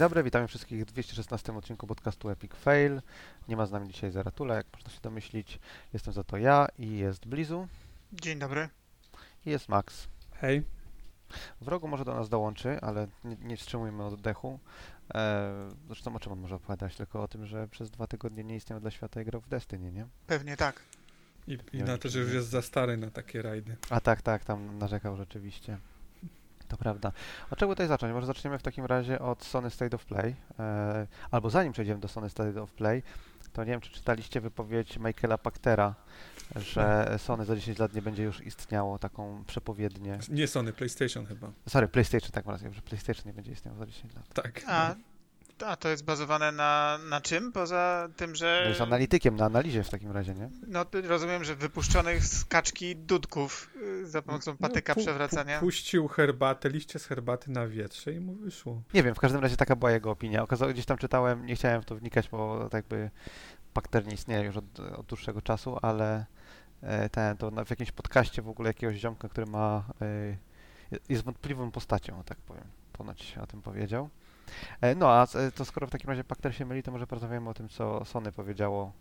[0.00, 3.02] dobry, witamy wszystkich w 216 odcinku podcastu Epic Fail.
[3.48, 5.58] Nie ma z nami dzisiaj Zaratula, jak można się domyślić.
[5.92, 7.68] Jestem za to ja i jest Blizu
[8.12, 8.68] Dzień dobry.
[9.46, 10.08] i jest Max.
[10.34, 10.62] Hej.
[11.60, 14.58] W rogu może do nas dołączy, ale nie, nie wstrzymujmy oddechu.
[15.14, 16.96] E, zresztą o czym on może opowiadać?
[16.96, 19.92] Tylko o tym, że przez dwa tygodnie nie istniał dla świata i grał w Destiny,
[19.92, 20.06] nie?
[20.26, 20.82] Pewnie tak.
[21.46, 23.76] I, i na to, że już jest za stary na takie rajdy.
[23.90, 25.78] A tak, tak, tam narzekał rzeczywiście.
[26.70, 27.12] To prawda.
[27.50, 28.12] Od czego tutaj zacząć?
[28.12, 30.34] Może zaczniemy w takim razie od Sony State of Play.
[30.58, 33.02] E, albo zanim przejdziemy do Sony State of Play,
[33.52, 35.94] to nie wiem, czy czytaliście wypowiedź Michaela Pachtera,
[36.56, 40.18] że Sony za 10 lat nie będzie już istniało taką przepowiednię.
[40.28, 41.52] Nie Sony, PlayStation chyba.
[41.68, 44.28] Sorry, PlayStation, tak mam rację, że PlayStation nie będzie istniało za 10 lat.
[44.34, 44.62] Tak.
[44.66, 44.94] A,
[45.62, 47.52] a to jest bazowane na, na czym?
[47.52, 48.66] Poza tym, No że.
[48.68, 50.50] jest analitykiem na analizie w takim razie, nie?
[50.66, 55.56] No to rozumiem, że wypuszczonych z kaczki dudków y, za pomocą patyka No, pu- przewracania.
[55.58, 58.82] pu- Puścił herbatę, liście z herbaty na wietrze i mu wyszło.
[58.94, 60.42] Nie wiem, w każdym razie taka była jego opinia.
[60.42, 63.10] Okazało, gdzieś tam czytałem, nie chciałem w to wnikać, bo tak jakby
[63.72, 66.26] Pachter nie istnieje już od, od dłuższego czasu, ale
[66.82, 70.36] e, ten, to w jakimś podcaście w ogóle jakiegoś ziomka, który ma, e,
[71.08, 74.08] jest wątpliwą postacią, tak powiem, ponoć o tym powiedział.
[74.80, 77.50] E, no a e, to skoro w takim razie Pachter się myli, to może porozmawiamy
[77.50, 78.92] o tym, co Sony powiedziało,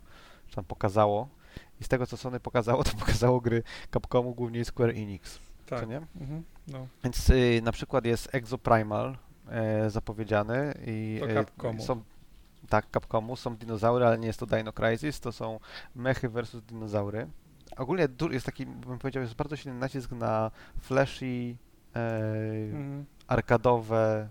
[0.47, 1.27] czy tam pokazało.
[1.81, 5.79] I z tego, co Sony pokazało, to pokazało gry Capcomu, głównie Square Enix, Tak.
[5.79, 5.97] co nie?
[6.21, 6.43] Mhm.
[6.67, 6.87] No.
[7.03, 9.17] Więc y, na przykład jest Exoprimal
[9.49, 11.83] e, zapowiedziany i To e, Capcomu.
[11.83, 12.01] są
[12.69, 15.59] tak, Capcomu, są dinozaury, ale nie jest to Dino Crisis, to są
[15.95, 17.27] mechy versus dinozaury.
[17.77, 21.55] Ogólnie jest taki, bym powiedział, jest bardzo silny nacisk na flashy,
[21.95, 21.99] e,
[22.73, 23.05] Mhm.
[23.27, 24.29] arkadowe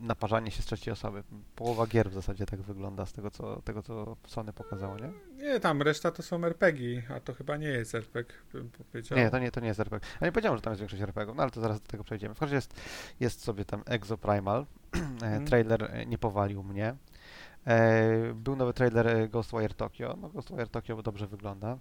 [0.00, 1.22] naparzanie się z trzeciej osoby.
[1.56, 5.12] Połowa gier w zasadzie tak wygląda z tego, co, tego, co Sony pokazało, nie?
[5.44, 9.18] Nie, tam reszta to są RPG, a to chyba nie jest RPG, bym powiedział.
[9.18, 10.08] Nie, to nie, to nie jest RPG.
[10.20, 12.34] Ja nie powiedziałem, że tam jest większość RPG, no ale to zaraz do tego przejdziemy.
[12.34, 12.80] W każdym razie jest,
[13.20, 14.66] jest sobie tam Exoprimal.
[15.22, 15.44] Mhm.
[15.46, 16.94] Trailer e, nie powalił mnie.
[17.66, 20.16] E, Był nowy trailer Ghostwire Tokyo.
[20.20, 21.78] No Ghostwire Tokyo dobrze wygląda,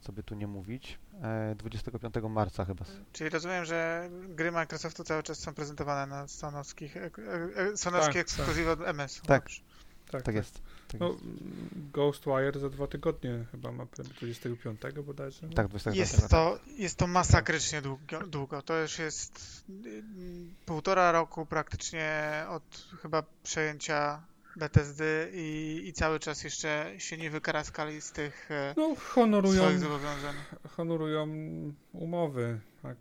[0.00, 0.98] co by tu nie mówić.
[1.22, 2.84] E, 25 marca chyba.
[3.12, 8.12] Czyli rozumiem, że gry Microsoftu cały czas są prezentowane na sonowskich, ek- e- e- sonowskie
[8.12, 9.20] Tak, ekskluzywy od MS.
[9.26, 9.42] Tak.
[9.42, 9.60] Dobrze.
[10.24, 10.60] Tak jest.
[10.88, 11.20] Tak, No, jest.
[11.92, 15.46] Ghostwire za dwa tygodnie chyba ma premierę 25 bodajże.
[15.46, 15.52] no.
[15.54, 18.62] tak 25 Jest to, jest to masakrycznie długo, długo.
[18.62, 20.02] To już jest y,
[20.66, 24.22] półtora roku praktycznie od chyba przejęcia
[24.56, 29.78] Bethesdy i, i cały czas jeszcze się nie wykaraskali z tych e, No, honorują, swoich
[29.78, 30.34] zobowiązań.
[30.76, 31.28] honorują
[31.92, 32.96] umowy, tak.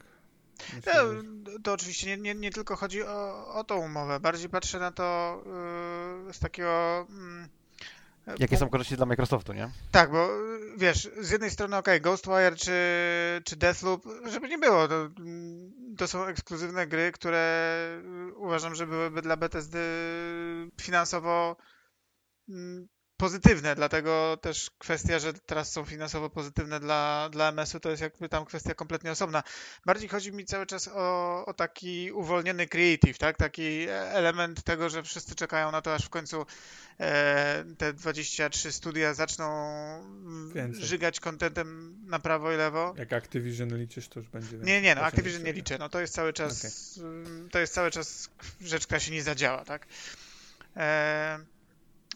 [0.69, 0.93] No, Myślę,
[1.63, 4.19] to oczywiście nie, nie, nie tylko chodzi o, o tą umowę.
[4.19, 5.37] Bardziej patrzę na to
[6.29, 7.07] y, z takiego.
[7.09, 7.49] mm,
[8.39, 9.69] Jakie są korzyści dla Microsoftu, nie?
[9.91, 10.29] Tak, bo
[10.77, 12.71] wiesz, z jednej strony ok, Ghostwire czy,
[13.45, 15.09] czy Deathloop, żeby nie było, to,
[15.97, 18.01] to są ekskluzywne gry, które
[18.35, 19.79] uważam, że byłyby dla Bethesdy
[20.81, 21.57] finansowo
[22.49, 22.87] mm,
[23.17, 28.29] pozytywne, dlatego też kwestia, że teraz są finansowo pozytywne dla, dla MS-u, to jest jakby
[28.29, 29.43] tam kwestia kompletnie osobna.
[29.85, 33.37] Bardziej chodzi mi cały czas o, o taki uwolniony creative, tak?
[33.37, 36.45] Taki element tego, że wszyscy czekają na to, aż w końcu
[36.99, 39.45] e, te 23 studia zaczną
[39.97, 40.85] mm, Więcej.
[40.85, 42.93] żygać kontentem na prawo i lewo.
[42.97, 45.77] Jak Activision liczysz, to już będzie Nie, nie, no więcej Activision nie liczę.
[45.77, 48.29] No to jest cały czas, ym, to jest cały czas
[48.61, 49.87] rzecz, która się nie zadziała, tak?
[50.75, 51.39] E,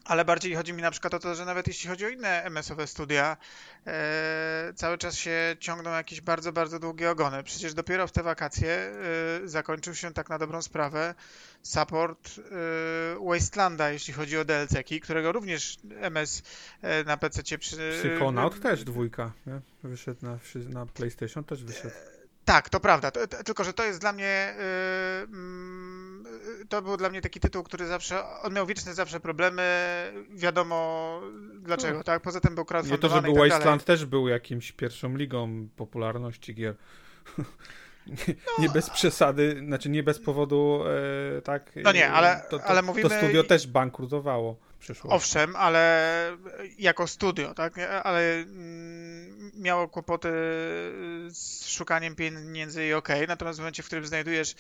[0.10, 2.88] ale bardziej chodzi mi na przykład o to, że nawet jeśli chodzi o inne MS-owe
[2.88, 3.38] studia,
[3.88, 7.44] e, cały czas się ciągną jakieś bardzo, bardzo długie ogony.
[7.44, 11.16] Przecież dopiero w te wakacje e, zakończył się tak na dobrą sprawę
[11.64, 16.44] support e, Wastelanda, jeśli chodzi o DLC-ki, którego również MS
[17.06, 17.94] na PC przy...
[18.00, 19.62] Psychonaut też dwójka, nie?
[19.84, 20.40] Wyszedł na,
[20.70, 21.96] na PlayStation, też wyszedł.
[22.50, 23.12] Tak, to prawda.
[23.12, 24.54] To, to, tylko, że to jest dla mnie.
[24.58, 24.64] Yy,
[25.24, 26.24] mm,
[26.60, 28.42] yy, to był dla mnie taki tytuł, który zawsze.
[28.42, 29.64] On miał wieczne zawsze problemy.
[30.30, 31.22] Wiadomo
[31.60, 32.04] dlaczego, No.
[32.04, 32.22] tak?
[32.22, 36.56] Poza tym był Nie to, crowdfundowany żeby tak Wasteland też był jakimś pierwszą ligą popularności
[36.56, 36.76] gier.
[38.08, 38.16] nie,
[38.58, 40.84] No, nie bez przesady, znaczy nie bez powodu,
[41.38, 41.72] e, tak?
[41.76, 45.16] No nie, ale- to, to, ale mówimy- To studio też bankrutowało w przyszłości.
[45.16, 46.38] Owszem, ale
[46.80, 47.78] jako studio, tak?
[48.04, 50.30] Ale mm, miało kłopoty
[51.30, 53.28] z szukaniem pieniędzy i okej.
[53.28, 54.56] Natomiast w momencie, w którym znajdujesz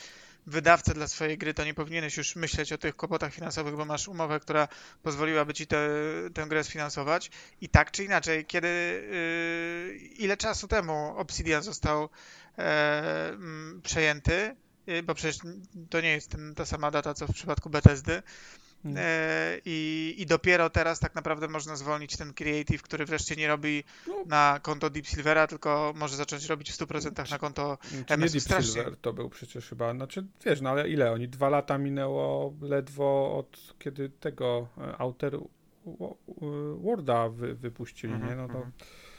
[0.47, 4.07] wydawcę dla swojej gry, to nie powinieneś już myśleć o tych kłopotach finansowych, bo masz
[4.07, 4.67] umowę, która
[5.03, 5.89] pozwoliłaby ci tę
[6.33, 7.31] tę grę sfinansować.
[7.61, 12.09] I tak czy inaczej, kiedy yy, ile czasu temu Obsidian został
[12.59, 13.37] e,
[13.83, 14.55] przejęty,
[14.87, 15.37] yy, bo przecież
[15.89, 18.21] to nie jest ten, ta sama data, co w przypadku Bethesdy,
[18.85, 18.97] Mm.
[18.97, 23.83] E, I, I dopiero teraz tak naprawdę można zwolnić ten creative, który wreszcie nie robi
[24.07, 24.23] no.
[24.25, 27.77] na konto Deep Silvera, tylko może zacząć robić w 100% na konto
[28.07, 28.33] MS.
[28.33, 28.73] Nie Deep strasznie.
[28.73, 31.27] Silver to był przecież chyba, znaczy wiesz, no ale ile oni?
[31.27, 35.39] Dwa lata minęło ledwo od kiedy tego e, Outer
[36.77, 38.35] Worda wy, wypuścili, -hmm, nie?
[38.35, 38.71] No to mm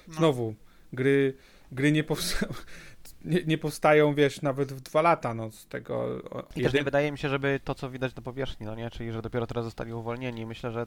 [0.08, 0.14] -hmm.
[0.14, 0.54] znowu
[0.92, 1.36] gry,
[1.72, 2.54] gry nie powstały
[3.24, 6.22] nie, nie, powstają, wiesz, nawet w dwa lata, no, z tego...
[6.56, 9.12] I też nie wydaje mi się, żeby to, co widać na powierzchni, no nie, czyli,
[9.12, 10.46] że dopiero teraz zostali uwolnieni.
[10.46, 10.86] Myślę, że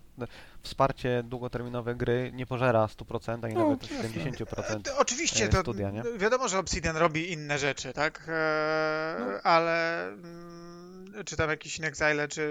[0.62, 6.04] wsparcie długoterminowe gry nie pożera 100%, ani no, nawet 70% e, Oczywiście, to studia, nie?
[6.18, 8.26] wiadomo, że Obsidian robi inne rzeczy, tak?
[8.28, 9.42] E, no.
[9.44, 10.08] Ale...
[11.26, 12.42] Czy tam jakiś Inexile, czy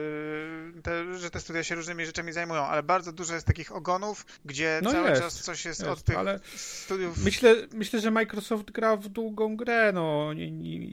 [0.83, 4.81] te, że te studia się różnymi rzeczami zajmują, ale bardzo dużo jest takich ogonów, gdzie
[4.83, 7.25] no cały jest, czas coś jest, jest, od tych ale studiów.
[7.25, 10.89] Myślę, myślę, że Microsoft gra w długą grę, no nie, nie,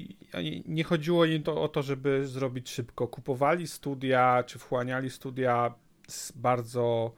[0.65, 3.07] nie chodziło im to o to, żeby zrobić szybko.
[3.07, 5.73] Kupowali studia, czy wchłaniali studia
[6.07, 7.13] z bardzo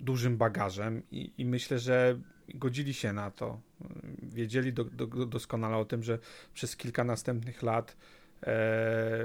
[0.00, 2.18] dużym bagażem i, i myślę, że
[2.54, 3.60] godzili się na to.
[4.22, 6.18] Wiedzieli do, do, doskonale o tym, że
[6.54, 7.96] przez kilka następnych lat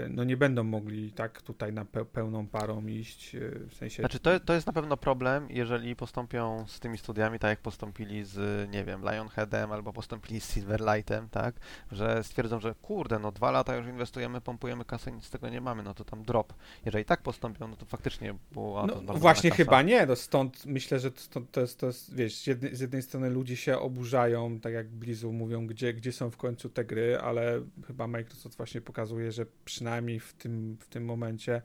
[0.10, 3.40] no nie będą mogli tak tutaj na pełną parą iść, e,
[3.70, 4.02] w sensie...
[4.02, 8.26] Znaczy to, to jest na pewno problem, jeżeli postąpią z tymi studiami tak jak postąpili
[8.26, 11.56] z, nie wiem, Lionheadem albo postąpili z Silverlightem, tak,
[11.92, 15.62] że stwierdzą, że kurde, no dwa lata już inwestujemy, pompujemy kasę, nic z tego nie
[15.62, 16.54] mamy, no to tam drop.
[16.86, 18.88] Jeżeli tak postąpią, no to faktycznie było...
[18.88, 22.48] No, właśnie chyba nie, no stąd myślę, że to, to, jest, to jest, wiesz, z
[22.48, 26.38] jednej, z jednej strony ludzie się oburzają, tak jak Blizu mówią, gdzie, gdzie są w
[26.38, 31.06] końcu te gry, ale chyba Microsoft właśnie pokazał pokazuje, że przynajmniej w tym, w tym
[31.06, 31.62] momencie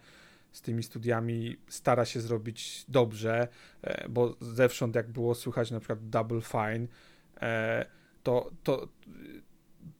[0.52, 3.48] z tymi studiami stara się zrobić dobrze,
[3.82, 6.86] e, bo zewsząd jak było słychać na przykład Double Fine,
[7.40, 7.86] e,
[8.22, 8.88] to, to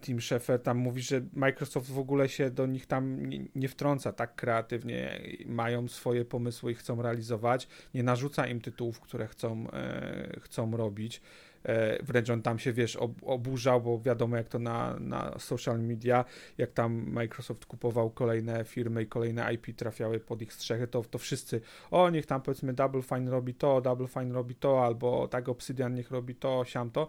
[0.01, 4.13] Tim Schafer tam mówi, że Microsoft w ogóle się do nich tam nie, nie, wtrąca
[4.13, 10.41] tak kreatywnie, mają swoje pomysły i chcą realizować, nie narzuca im tytułów, które chcą, e,
[10.41, 11.21] chcą robić.
[11.69, 16.25] E, wręcz on tam się, wiesz, oburzał, bo wiadomo jak to na, na social media,
[16.59, 21.19] jak tam Microsoft kupował kolejne firmy i kolejne IP trafiały pod ich strzechy, to, to
[21.19, 21.61] wszyscy,
[21.91, 25.95] o niech tam powiedzmy Double Fine robi to, Double Fine robi to, albo tak Obsidian
[25.95, 27.09] niech robi to, siam to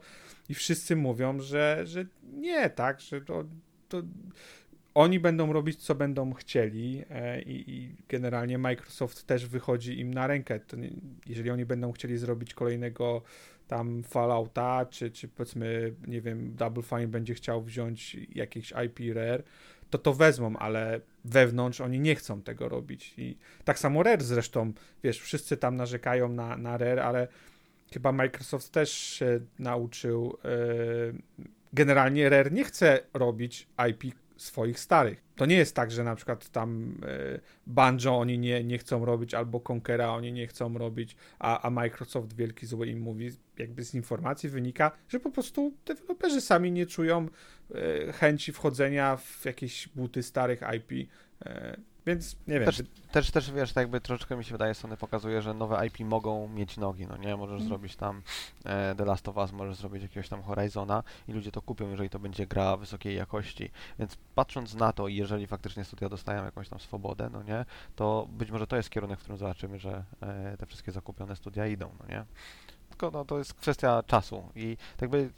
[0.50, 3.44] i wszyscy mówią, że, że nie, tak, że to,
[3.90, 4.02] to
[4.94, 10.28] oni będą robić, co będą chcieli e, i, i, generalnie Microsoft też wychodzi im na
[10.28, 10.60] rękę.
[11.26, 13.22] Jeżeli oni będą chcieli zrobić kolejnego
[13.70, 19.44] tam Fallouta, czy, czy powiedzmy, nie wiem, Double Fine będzie chciał wziąć jakieś IP Rare,
[19.90, 23.14] to to wezmą, ale wewnątrz oni nie chcą tego robić.
[23.18, 24.74] I tak samo Rare zresztą,
[25.04, 27.28] wiesz, wszyscy tam narzekają na, na Rare, ale
[27.94, 30.38] chyba Microsoft też się nauczył.
[30.44, 35.24] Yy, generalnie Rare nie chce robić IP swoich starych.
[35.36, 37.02] To nie jest tak, że na przykład tam
[37.36, 41.70] y, Banjo oni nie, nie chcą robić, albo Conquera oni nie chcą robić, a, a
[41.70, 46.86] Microsoft wielki zły im mówi, jakby z informacji wynika, że po prostu deweloperzy sami nie
[46.86, 47.28] czują
[48.08, 51.10] y, chęci wchodzenia w jakieś buty starych IP.
[52.06, 52.66] Więc nie wiem.
[52.66, 56.00] Też, też, też wiesz, tak jakby troszeczkę mi się wydaje, Sony pokazuje, że nowe IP
[56.00, 57.38] mogą mieć nogi, no nie?
[57.38, 57.68] Możesz mm.
[57.68, 58.22] zrobić tam
[58.66, 62.10] e, The Last of Us, możesz zrobić jakiegoś tam Horizona i ludzie to kupią, jeżeli
[62.10, 63.72] to będzie gra wysokiej jakości.
[64.00, 67.66] Więc patrząc na to i jeżeli faktycznie studia dostają jakąś tam swobodę, no nie?
[67.96, 71.68] To być może to jest kierunek, w którym zobaczymy, że e, te wszystkie zakupione studia
[71.68, 72.26] idą, no nie?
[72.90, 75.30] Tylko no, to jest kwestia czasu i tak jakby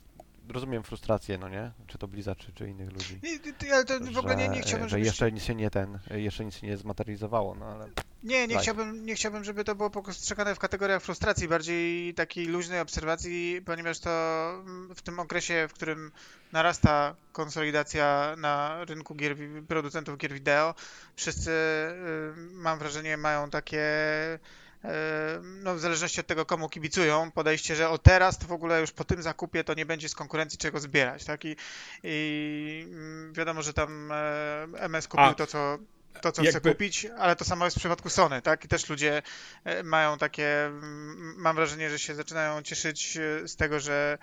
[0.51, 1.71] rozumiem frustrację, no nie?
[1.87, 3.19] Czy to Bliza, czy, czy innych ludzi.
[3.63, 6.45] Nie, ale to w ogóle nie, nie chciałbym, że jeszcze nic się nie ten, jeszcze
[6.45, 7.89] nic się nie zmaterializowało, no ale...
[8.23, 12.79] Nie, nie chciałbym, nie chciałbym, żeby to było postrzegane w kategoriach frustracji, bardziej takiej luźnej
[12.79, 14.09] obserwacji, ponieważ to
[14.95, 16.11] w tym okresie, w którym
[16.51, 19.35] narasta konsolidacja na rynku gier,
[19.67, 20.75] producentów gier wideo,
[21.15, 23.83] wszyscy, y, mam wrażenie, mają takie
[25.41, 28.91] no w zależności od tego, komu kibicują, podejście, że o teraz to w ogóle już
[28.91, 31.45] po tym zakupie to nie będzie z konkurencji czego zbierać, tak?
[31.45, 31.55] I,
[32.03, 35.33] i mm, wiadomo, że tam e, MS kupił A.
[35.33, 35.77] to, co
[36.21, 36.59] to, co Jakby...
[36.59, 38.65] chce kupić, ale to samo jest w przypadku Sony, tak?
[38.65, 39.21] I też ludzie
[39.63, 40.71] e, mają takie,
[41.37, 44.17] mam wrażenie, że się zaczynają cieszyć e, z tego, że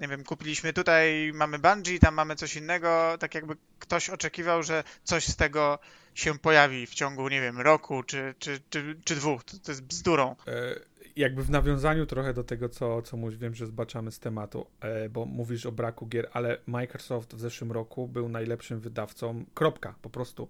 [0.00, 4.84] nie wiem, kupiliśmy tutaj, mamy Bungie, tam mamy coś innego, tak jakby ktoś oczekiwał, że
[5.04, 5.78] coś z tego
[6.14, 9.44] się pojawi w ciągu, nie wiem, roku czy, czy, czy, czy dwóch.
[9.44, 10.36] To, to jest bzdurą.
[10.46, 10.80] E,
[11.16, 15.08] jakby w nawiązaniu trochę do tego, co, co mówisz, wiem, że zbaczamy z tematu, e,
[15.08, 20.10] bo mówisz o braku gier, ale Microsoft w zeszłym roku był najlepszym wydawcą, kropka, po
[20.10, 20.48] prostu.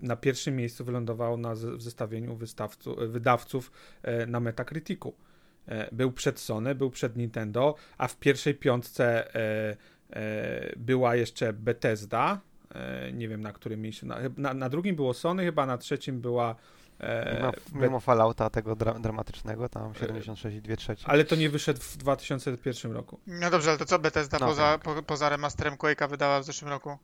[0.00, 2.38] Na pierwszym miejscu wylądował na, w zestawieniu
[3.08, 5.14] wydawców e, na Metacriticu.
[5.68, 9.76] E, był przed Sony, był przed Nintendo, a w pierwszej piątce e,
[10.76, 12.40] była jeszcze Bethesda,
[13.12, 14.06] nie wiem na którym miejscu.
[14.06, 16.56] Na, na, na, drugim było Sony, chyba na trzecim była
[17.34, 21.04] Mimo, be- mimo Fallouta tego dra dramatycznego, tam 76 i 2 trzecie.
[21.08, 23.20] ale to nie wyszedł w 2001 roku.
[23.26, 24.80] No dobrze, ale to co Bethesda No, poza, tak.
[24.82, 26.90] po, poza remasterem Quake'a wydała w zeszłym roku?
[26.90, 26.98] E,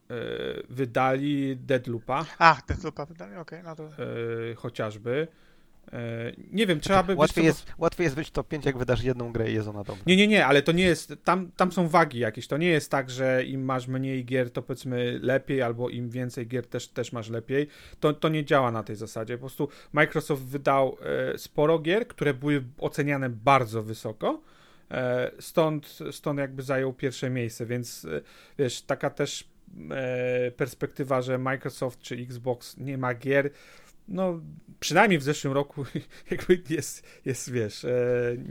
[0.70, 3.84] wydali Deadloopa Ach, Deathloopa wydali, okej, no to...
[3.84, 5.28] e, chociażby.
[5.92, 7.14] E, nie wiem, trzeba by...
[7.14, 9.68] Łatwiej wiesz co, jest, łatwiej jest być top 5, jak wydasz jedną grę i jest
[9.68, 10.02] ona dobra.
[10.06, 12.90] Nie, nie, nie, ale to nie jest, tam, tam są wagi jakieś, to nie jest
[12.90, 17.12] tak, że im masz mniej gier, to powiedzmy lepiej, albo im więcej gier też, też
[17.12, 17.68] masz lepiej,
[18.00, 20.96] to, to nie działa na tej zasadzie, po prostu Microsoft wydał
[21.32, 24.40] e, sporo gier, które były oceniane bardzo wysoko,
[24.90, 28.06] e, stąd, stąd jakby zajął pierwsze miejsce, więc
[28.58, 29.48] wiesz, taka też
[30.56, 33.50] perspektywa, że Microsoft czy Xbox nie ma gier,
[34.08, 34.40] no
[34.80, 35.84] przynajmniej w zeszłym roku
[36.30, 37.90] jakby jest, jest wiesz, e,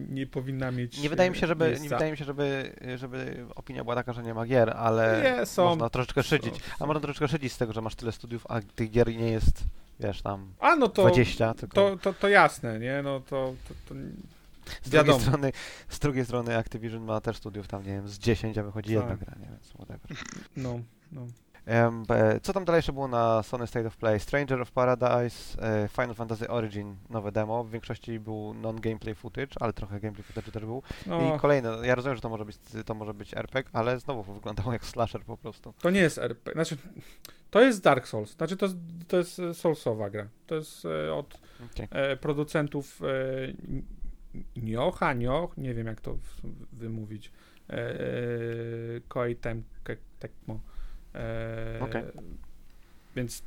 [0.09, 3.83] nie powinna mieć Nie wydaje mi się, żeby, nie wydaje mi się żeby, żeby opinia
[3.83, 5.65] była taka, że nie ma gier, ale Nie, są.
[5.69, 6.55] można troszeczkę szydzić.
[6.55, 6.85] Są, A są.
[6.87, 9.63] można troszeczkę szydzić z tego, że masz tyle studiów, a tych gier nie jest,
[9.99, 13.01] wiesz, tam A no to, 20, tylko to, to, to jasne, nie?
[13.03, 13.95] No to, to, to
[14.83, 15.19] z, drugiej wiadomo.
[15.19, 15.51] strony,
[15.89, 19.09] z drugiej strony Activision ma też studiów tam, nie wiem, z 10, a wychodzi Tak.
[19.09, 20.17] jedna gra, nie więc whatever.
[20.57, 20.79] no,
[21.11, 21.27] no.
[22.07, 24.19] Be- co tam dalej jeszcze było na Sony State of Play?
[24.19, 27.63] Stranger of Paradise, e, Final Fantasy Origin, nowe demo.
[27.63, 30.83] W większości był non-gameplay footage, ale trochę gameplay footage też był.
[31.05, 34.23] no I kolejne, ja rozumiem, że to może być, to może być RPG, ale znowu
[34.33, 35.73] wyglądało jak slasher po prostu.
[35.81, 36.77] to nie jest RP, znaczy
[37.51, 40.27] to jest Dark Souls, znaczy to jest, to jest Soulsowa gra.
[40.47, 41.39] To jest e, od
[41.73, 41.87] Okej.
[41.91, 42.99] e, producentów
[44.55, 46.41] Niocha, Nioch, nie wiem jak to w-
[46.73, 47.31] wymówić.
[49.07, 49.35] Koei
[50.19, 50.59] Tecmo.
[51.81, 52.03] Okej.
[53.15, 53.43] Więc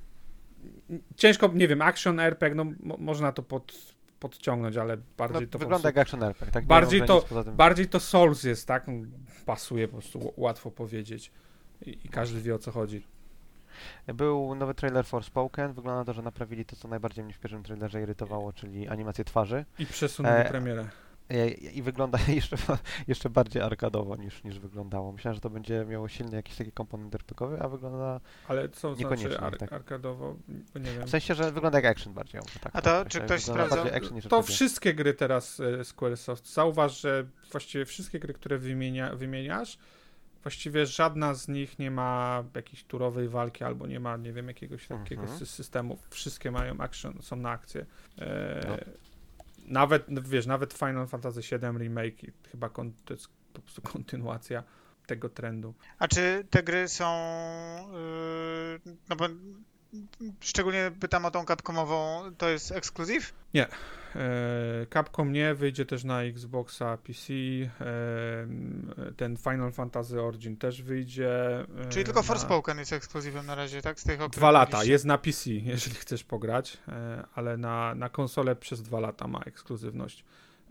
[1.17, 3.73] ciężko, nie wiem, action RPG, no mo- można to pod,
[4.21, 6.65] podciągnąć, ale No, bardziej to po wygląda jak action RPG, tak?
[6.67, 7.25] Bardziej to-
[7.57, 8.87] bardziej to Souls jest, tak?
[9.47, 11.31] Pasuje po prostu, łatwo powiedzieć.
[11.87, 13.03] I, I każdy wie o co chodzi.
[14.15, 17.63] Był nowy trailer Forspoken, wygląda na to, że naprawili to, co najbardziej mnie w pierwszym
[17.63, 19.65] trailerze irytowało, czyli animację twarzy.
[19.79, 20.89] I przesunęli E, premierę.
[21.75, 22.57] I, wygląda jeszcze,
[23.09, 25.13] jeszcze bardziej arkadowo niż, niż wyglądało.
[25.13, 29.29] Myślałem, że to będzie miało silny jakiś taki komponent RPG, a wygląda Ale co niekoniecznie,
[29.31, 29.73] znaczy ar- tak.
[29.73, 30.37] arkadowo?
[30.75, 31.07] Nie wiem.
[31.07, 32.41] w sensie, że wygląda jak action bardziej.
[32.41, 36.53] o, Tak, A to, tak, czy tak, ktoś sprawdzał- To wszystkie gry teraz e, Squaresoft.
[36.53, 39.79] Zauważ, że właściwie wszystkie gry, które wymienia, wymieniasz,
[40.43, 44.87] właściwie żadna z nich nie ma jakiejś turowej walki albo nie ma, nie wiem, jakiegoś
[44.87, 45.39] takiego Mhm.
[45.41, 45.99] sy- systemu.
[46.11, 47.87] Wszystkie mają action, są na akcję.
[48.19, 48.77] E, No.
[49.71, 52.17] Nawet, no wiesz, nawet Final Fantasy VII Remake
[52.51, 54.63] chyba kon, to jest po prostu kontynuacja
[55.07, 55.75] tego trendu.
[55.99, 57.07] A czy te gry są...
[57.93, 59.29] Yy, no bo
[60.41, 63.33] szczególnie pytam o tą Capcomową, to jest ekskluzyw?
[63.55, 63.69] E,
[64.91, 67.33] Capcom nie, wyjdzie też na Xboxa PC.
[67.33, 71.61] E, ten Final Fantasy Origin też wyjdzie.
[71.61, 74.01] e, Czyli tylko na Forspoken jest ekskluzywem na razie, tak?
[74.01, 74.93] Z tych Dwa lata, mówiliście.
[74.93, 79.41] jest na PC, jeżeli chcesz pograć, e, ale na, na konsolę przez dwa lata ma
[79.41, 80.25] ekskluzywność.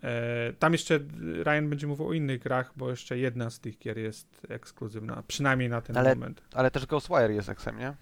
[0.04, 1.00] E, Tam jeszcze
[1.44, 5.70] Ryan będzie mówił o innych grach, bo jeszcze jedna z tych gier jest ekskluzywna, przynajmniej
[5.70, 6.42] na ten Ale- moment.
[6.54, 7.94] Ale też Ghostwire jest eksem, nie?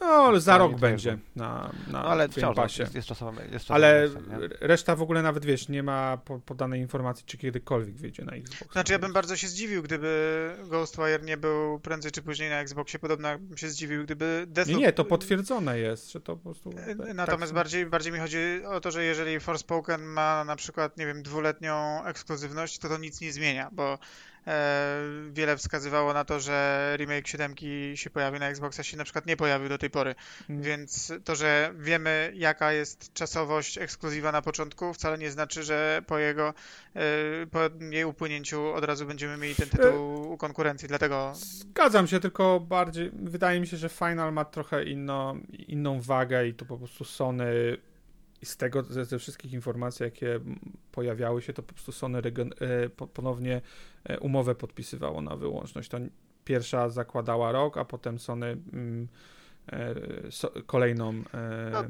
[0.00, 2.82] No, ale za rok będzie na, na No ale Game wciąż Passie.
[2.82, 3.08] jest, jest
[3.52, 4.48] jest Ale nie?
[4.60, 8.72] reszta w ogóle nawet, wiesz, nie ma po, podanej informacji, czy kiedykolwiek wyjdzie na Xbox.
[8.72, 12.98] Znaczy ja bym bardzo się zdziwił, gdyby Ghostwire nie był prędzej czy później na Xboxie,
[12.98, 14.80] podobno jakbym się zdziwił, gdyby Nie, Deathloop...
[14.80, 16.70] nie, to potwierdzone jest, że to po prostu...
[16.70, 20.56] E, tak- Natomiast tak- bardziej, bardziej mi chodzi o to, że jeżeli Forspoken ma na
[20.56, 23.98] przykład, nie wiem, dwuletnią ekskluzywność, to to nic nie zmienia, bo
[25.30, 27.54] wiele wskazywało na to, że remake 7
[27.94, 30.14] się pojawi na Xboxa, się na przykład nie pojawił do tej pory.
[30.50, 30.62] Mm.
[30.62, 36.18] Więc to, że wiemy, jaka jest czasowość ekskluzywa na początku, wcale nie znaczy, że po
[36.18, 36.54] jego
[36.96, 37.02] e,
[37.46, 40.88] po jej upłynięciu od razu będziemy mieli ten tytuł u konkurencji.
[40.88, 46.46] Dlatego Zgadzam się, tylko bardziej wydaje mi się, że Final ma trochę inną, inną wagę
[46.46, 47.78] i to po prostu Sony
[48.44, 50.40] z tego, ze, ze wszystkich informacji, jakie
[50.92, 53.60] pojawiały się, to po prostu Sony e, po, ponownie
[54.04, 55.88] e, umowę podpisywało na wyłączność.
[55.88, 55.98] To
[56.44, 59.08] pierwsza zakładała rok, a potem Sony mm,
[59.72, 59.94] e,
[60.30, 61.84] so, kolejną e, No,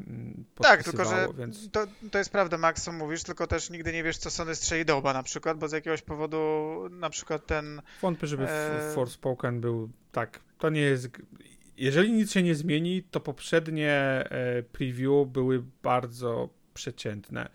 [0.63, 4.03] tak, tylko że więc to, to jest prawda, Max, co mówisz, tylko też nigdy nie
[4.03, 6.39] wiesz, co Sony strzeli do oba na przykład, bo z jakiegoś powodu
[6.91, 8.93] na przykład ten Wątpię, żeby e...
[8.95, 10.41] Forspoken był tak.
[10.59, 11.09] To nie jest.
[11.79, 17.49] Jeżeli nic się nie zmieni, to poprzednie e, preview były bardzo przeciętne.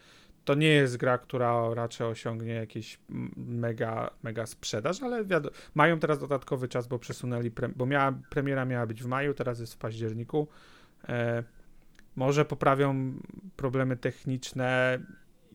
[0.46, 3.00] To nie jest gra, która raczej osiągnie jakieś
[3.38, 8.66] mega, mega sprzedaż, ale wiadomo, mają teraz dodatkowy czas, bo przesunęli, pre, bo miała, premiera
[8.66, 10.48] miała być w maju, teraz jest w październiku.
[11.10, 11.44] E,
[12.16, 13.14] może poprawią
[13.56, 15.00] problemy techniczne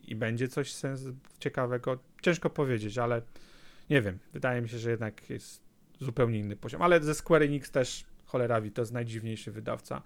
[0.05, 1.05] i będzie coś sens
[1.39, 1.99] ciekawego.
[2.23, 3.23] Ciężko powiedzieć, ale
[3.91, 4.19] nie wiem.
[4.33, 5.63] Wydaje mi się, że jednak jest
[6.01, 6.83] zupełnie inny poziom.
[6.83, 10.03] Ale ze Square Enix też cholera wie, to jest najdziwniejszy wydawca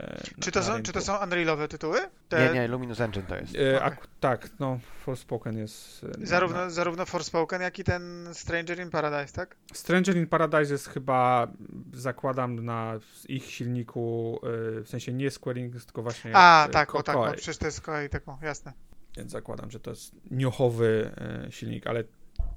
[0.00, 1.98] E, Czy to, na są, czy to są Unrealowe tytuły?
[2.28, 3.54] Te, Nie, nie, Luminous Engine to jest.
[3.56, 3.76] E, Okej.
[3.88, 6.04] ak- tak, no, Forspoken jest...
[6.22, 9.56] e, Zarówno, na- zarówno Forspoken, jak i ten Stranger in Paradise, tak?
[9.72, 11.48] Stranger in Paradise jest chyba,
[11.92, 14.40] zakładam, na ich silniku,
[14.78, 16.30] e, w sensie nie Square Enix, tylko właśnie...
[16.36, 17.36] A, tak, Ko- o tak, no, Koei.
[17.36, 18.72] przecież to jest kolei taką, jasne.
[19.16, 21.10] Więc zakładam, że to jest niochowy
[21.50, 22.04] silnik, ale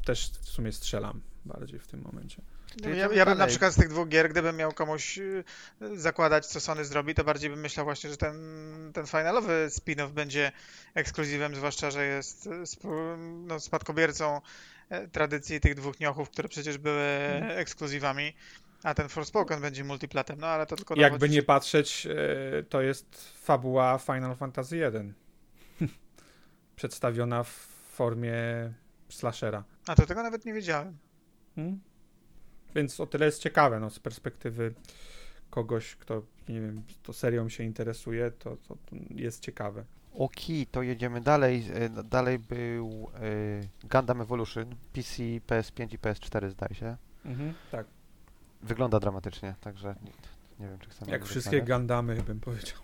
[0.06, 2.42] też w sumie strzelam bardziej w tym momencie.
[2.84, 5.44] To Ja, ja bym na przykład z tych dwóch gier, gdybym miał komuś y,
[5.96, 8.36] zakładać, co Sony zrobi, to bardziej bym myślał właśnie, że ten,
[8.94, 10.52] ten finalowy spin-off będzie
[10.94, 14.42] ekskluzywem, zwłaszcza, że jest y, sp- no, spadkobiercą
[14.90, 17.60] e, tradycji tych dwóch niochów, które przecież były Mhm.
[17.60, 18.34] ekskluzywami,
[18.84, 22.08] a ten Forspoken będzie multiplatem, no ale to tylko Jakby dowodzi, nie że- patrzeć,
[22.60, 25.14] e, to jest fabuła Final Fantasy 1.
[26.76, 27.50] Przedstawiona w
[27.94, 28.34] formie
[29.10, 29.64] slashera.
[29.88, 30.98] A to tego nawet nie wiedziałem.
[31.56, 31.80] Hmm?
[32.76, 34.74] Więc o tyle jest ciekawe, no, z perspektywy
[35.50, 39.84] kogoś, kto, nie wiem, to serią się interesuje, to, to, to jest ciekawe.
[40.14, 41.66] Okej, to jedziemy dalej.
[41.74, 43.10] E, Dalej był
[43.84, 46.98] e, Gundam Evolution, PC, PS5 i PS4 zdaje się.
[47.26, 47.86] Mhm, tak.
[48.62, 50.12] Wygląda dramatycznie, także nie,
[50.60, 51.12] nie wiem, czy chcemy...
[51.12, 51.80] Jak wszystkie rozmawiać.
[51.80, 52.78] Gundamy, bym powiedział.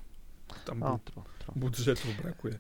[0.65, 1.53] Tam O, bu- tru, tru.
[1.55, 2.59] budżetu brakuje.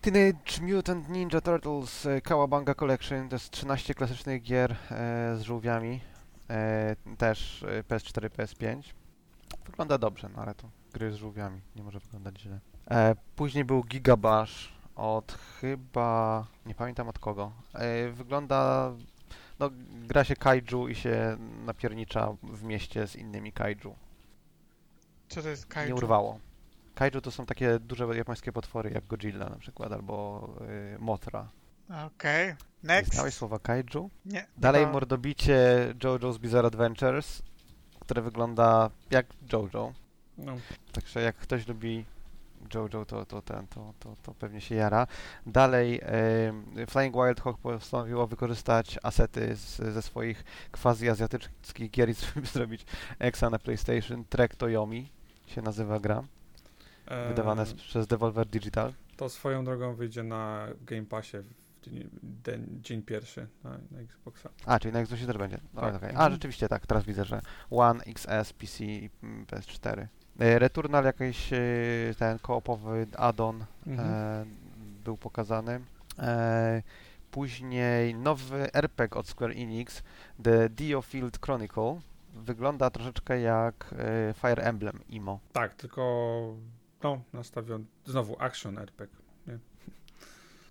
[0.00, 4.76] Teenage Mutant Ninja Turtles e, Kawabanga Collection to jest 13 klasycznych gier e,
[5.38, 6.00] z żółwiami.
[6.50, 8.92] E, też e, PS4, PS5.
[9.66, 12.60] Wygląda dobrze, no ale to gry z żółwiami, nie może wyglądać źle.
[12.90, 17.52] E, później był Gigabash od chyba, nie pamiętam od kogo.
[17.74, 18.92] E, wygląda,
[19.58, 19.70] no
[20.06, 23.96] gra się kaiju i się napiernicza w mieście z innymi kaiju.
[25.28, 25.88] Co to jest kaiju?
[25.88, 26.38] Nie urwało.
[26.94, 30.48] Kaiju to są takie duże japońskie potwory jak Godzilla na przykład, albo
[30.94, 31.48] y, Mothra.
[32.06, 33.12] Okej, Nie next.
[33.14, 34.10] znałeś słowa kaiju?
[34.24, 34.46] Nie.
[34.58, 35.58] Dalej to- mordobicie
[36.04, 37.42] JoJo's Bizarre Adventures,
[38.00, 39.92] które wygląda jak JoJo.
[40.38, 40.56] No.
[40.92, 42.04] Także jak ktoś lubi
[42.74, 45.06] JoJo, to, to, ten, to, to, to pewnie się jara.
[45.46, 46.00] Dalej
[46.82, 52.14] y, Flying Wild Hawk postanowiło wykorzystać asety z, ze swoich quasi-azjatyckich gier i
[52.52, 52.86] zrobić
[53.18, 54.24] Exa na PlayStation.
[54.24, 55.10] Trek Toyomi
[55.46, 56.22] się nazywa gra.
[57.28, 58.92] Wydawane s- przez Devolver Digital.
[59.16, 61.36] To swoją drogą wyjdzie na Game Passie
[61.90, 64.48] dzień, den, dzień pierwszy na, na Xboxa.
[64.66, 65.58] A, czyli na Xboxie też będzie.
[65.74, 65.94] No, Tak.
[65.94, 66.08] okej.
[66.08, 66.32] A, Mhm.
[66.32, 70.06] rzeczywiście tak, teraz widzę, że One, XS, PC i mm, PS4.
[70.40, 71.58] E, Returnal jakiś e,
[72.18, 74.08] ten koopowy add-on Mhm.
[74.10, 74.44] e,
[75.04, 75.80] był pokazany.
[76.18, 76.82] E,
[77.30, 80.02] później nowy RPG od Square Enix,
[80.42, 82.00] The Diofield Chronicle.
[82.34, 85.40] Wygląda troszeczkę jak e, Fire Emblem IMO.
[85.52, 86.54] Tak, tylko
[87.02, 87.84] no, nastawiony.
[88.04, 89.16] Znowu action RPG.
[89.46, 89.54] Nie?
[89.54, 90.63] E, z tego,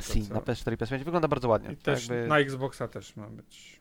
[0.00, 1.72] Si, co- na PS4 i PS5 wygląda bardzo ładnie.
[1.72, 3.80] I też Jakby- na Xboxa też ma być.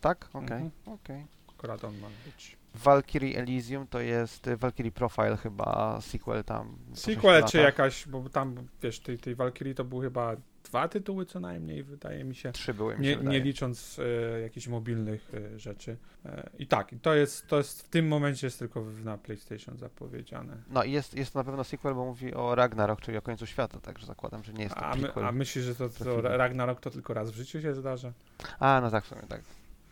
[0.00, 0.28] Tak?
[0.32, 0.70] Okej, Mhm.
[0.86, 1.26] okej.
[1.48, 2.56] Akurat on ma być.
[2.84, 6.78] Valkyrie Elysium to jest y, Valkyrie Profile chyba, sequel tam.
[6.94, 11.40] Sequel czy jakaś, bo tam wiesz, tej, tej Valkyrie to były chyba dwa tytuły co
[11.40, 12.52] najmniej, wydaje mi się.
[12.52, 13.38] Trzy były, mi Nie, się wydaje.
[13.38, 15.96] nie licząc e, jakichś mobilnych e, rzeczy.
[16.24, 20.56] E, I tak, to jest, to jest w tym momencie jest tylko na PlayStation zapowiedziane.
[20.70, 23.46] No i jest, jest to na pewno sequel, bo mówi o Ragnarok, czyli o końcu
[23.46, 26.20] świata, także zakładam, że nie jest to A, my, a myślisz, że to, to.
[26.20, 28.12] Ragnarok to tylko raz w życiu się zdarza?
[28.60, 29.40] A, no tak, w sumie tak.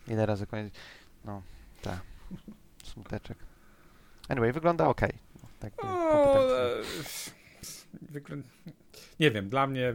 [0.07, 0.73] Ile razy koniec.
[1.25, 1.41] No,
[1.81, 1.99] tak.
[2.95, 3.37] Smuteczek.
[4.29, 5.01] Anyway, wygląda ok.
[5.59, 6.81] Tak O, e,
[8.11, 8.41] wyglą-
[9.19, 9.93] nie wiem, dla mnie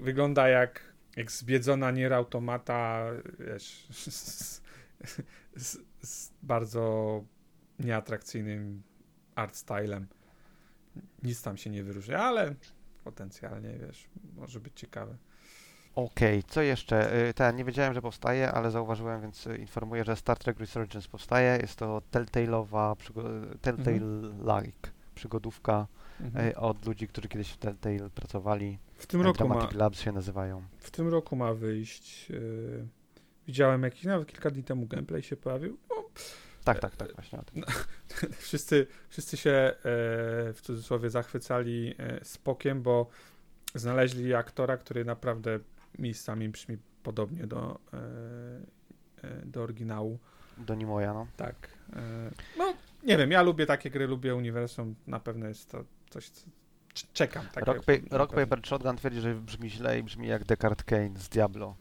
[0.00, 0.80] wygląda jak,
[1.16, 3.06] jak zbiedzona Nier Automata,
[3.38, 4.60] wiesz, z,
[5.56, 7.24] z, z bardzo
[7.78, 8.82] nieatrakcyjnym
[9.34, 10.06] art stylem.
[11.22, 12.54] Nic tam się nie wyróżnia, ale
[13.04, 15.16] potencjalnie, wiesz, może być ciekawe.
[15.94, 17.28] Okej, co jeszcze?
[17.28, 21.08] Y, Ten, nie wiedziałem, że powstaje, ale zauważyłem, więc y, informuję, że Star Trek Resurgence
[21.08, 21.58] powstaje.
[21.62, 22.96] Jest to Telltale'owa,
[23.62, 25.86] Telltale-like przygodówka
[26.20, 26.48] Mhm.
[26.48, 28.78] y, od ludzi, którzy kiedyś w Telltale pracowali.
[28.96, 30.62] W tym roku ma, Labs się nazywają.
[30.78, 32.30] w tym roku ma wyjść.
[32.30, 32.86] Yy,
[33.46, 35.78] widziałem jakiś, nawet kilka dni temu gameplay się pojawił.
[35.90, 35.96] No,
[36.64, 37.62] Tak, tak, tak, właśnie o tym.
[38.38, 39.74] wszyscy, wszyscy się e,
[40.52, 43.06] w cudzysłowie zachwycali e, spokiem, bo
[43.74, 45.58] znaleźli aktora, który naprawdę
[46.00, 47.98] miejscami brzmi podobnie do, e,
[49.28, 50.18] e, do oryginału.
[50.58, 51.26] Do Nimoya, no.
[51.36, 51.68] Tak.
[51.96, 54.94] E, no, nie wiem, ja lubię takie gry, lubię uniwersum.
[55.06, 56.46] Na pewno jest to coś, co
[57.12, 57.46] czekam.
[57.52, 61.18] Tak Rock, pa- Rock Paper Shotgun twierdzi, że brzmi źle i brzmi jak Descartes Kane
[61.18, 61.76] z Diablo,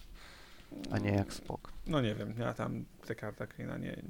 [0.92, 1.74] a nie jak Spock.
[1.88, 4.02] No nie wiem, ja tam te karta Keina nie,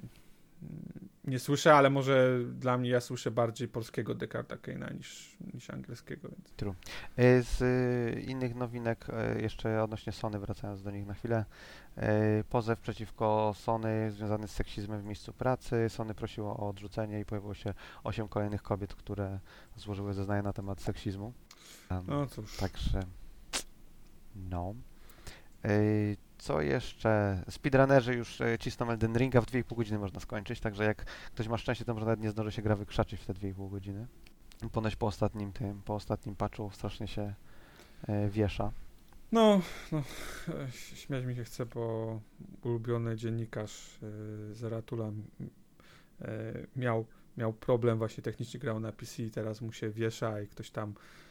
[1.29, 6.29] nie słyszę, ale może dla mnie ja słyszę bardziej polskiego Descarta Kane'a niż, niż angielskiego.
[6.29, 6.51] Więc.
[6.51, 6.75] True.
[7.17, 11.45] E, z e, innych nowinek, e, jeszcze odnośnie Sony, wracając do nich na chwilę,
[12.49, 15.89] pozew przeciwko Sony związany z seksizmem w miejscu pracy.
[15.89, 19.39] Sony prosiło o odrzucenie i pojawiło się 8 kolejnych kobiet, które
[19.75, 21.33] złożyły zeznania na temat seksizmu.
[22.07, 22.57] No cóż.
[22.57, 22.99] Także
[24.35, 24.75] no.
[26.39, 27.43] Co jeszcze?
[27.49, 31.85] Speedrunnerzy już cisną Elden Ringa w 2,5 godziny można skończyć, także jak ktoś ma szczęście,
[31.85, 34.07] to może nawet nie zdąży się gra wykrzaczyć w te 2,5 godziny.
[34.71, 37.33] Ponoć po ostatnim tym, po ostatnim patchu strasznie się
[38.07, 38.71] e, wiesza.
[39.31, 40.03] No, no,
[40.95, 42.21] śmiać mi się chce, bo
[42.63, 45.11] ulubiony dziennikarz e, Zaratula
[46.21, 47.05] e, miał,
[47.37, 50.93] miał problem właśnie technicznie grał na PC i teraz mu się wiesza i ktoś tam
[50.93, 51.28] E,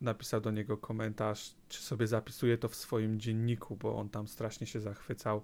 [0.00, 4.66] napisał do niego komentarz, czy sobie zapisuje to w swoim dzienniku, bo on tam strasznie
[4.66, 5.42] się zachwycał,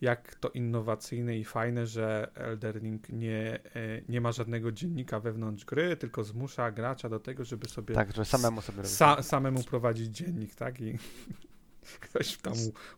[0.00, 5.96] jak to innowacyjne i fajne, że Eldering nie, e, nie ma żadnego dziennika wewnątrz gry,
[5.96, 7.94] tylko zmusza gracza do tego, żeby sobie.
[7.94, 10.80] Tak, że samemu sobie sa, samemu prowadzić dziennik, tak?
[10.80, 10.98] I
[12.00, 12.54] Ktoś tam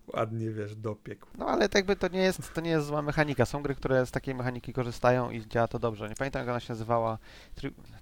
[0.06, 1.26] ładnie, wiesz, dopiekł.
[1.38, 3.46] No ale tak by to nie jest, to nie jest zła mechanika.
[3.46, 6.08] Są gry, które z takiej mechaniki korzystają i działa to dobrze.
[6.08, 7.18] Nie pamiętam jak ona się nazywała.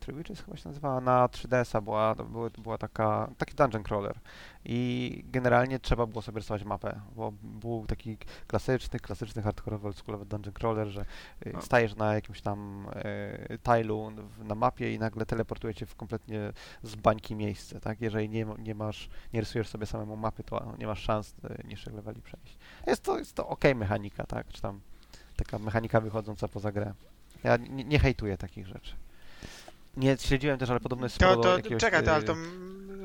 [0.01, 1.81] Three Witches chyba się nazywała na 3DS-a.
[1.81, 4.19] Była, była, była taka, taki dungeon crawler.
[4.65, 10.55] I generalnie trzeba było sobie rysować mapę, bo był taki klasyczny, klasyczny hardkorowy, oldschoolowy dungeon
[10.55, 11.05] crawler, że
[11.47, 11.63] y, no.
[11.63, 16.95] stajesz na jakimś tam e, tilu na mapie i nagle teleportuje cię w kompletnie z
[16.95, 18.01] bańki miejsce, tak?
[18.01, 21.95] Jeżeli nie, nie masz, nie rysujesz sobie samemu mapy, to nie masz szans e, niższych
[21.95, 22.59] leveli przejść.
[22.87, 24.49] Jest to, jest to ok mechanika, tak?
[24.49, 24.81] Czy tam
[25.37, 26.95] taka mechanika wychodząca poza grę.
[27.45, 28.95] Ja nie, nie hejtuję takich rzeczy.
[29.97, 31.81] Nie śledziłem też, ale podobno jest to, to, jakiegoś...
[31.81, 32.35] Czekaj, to, ale to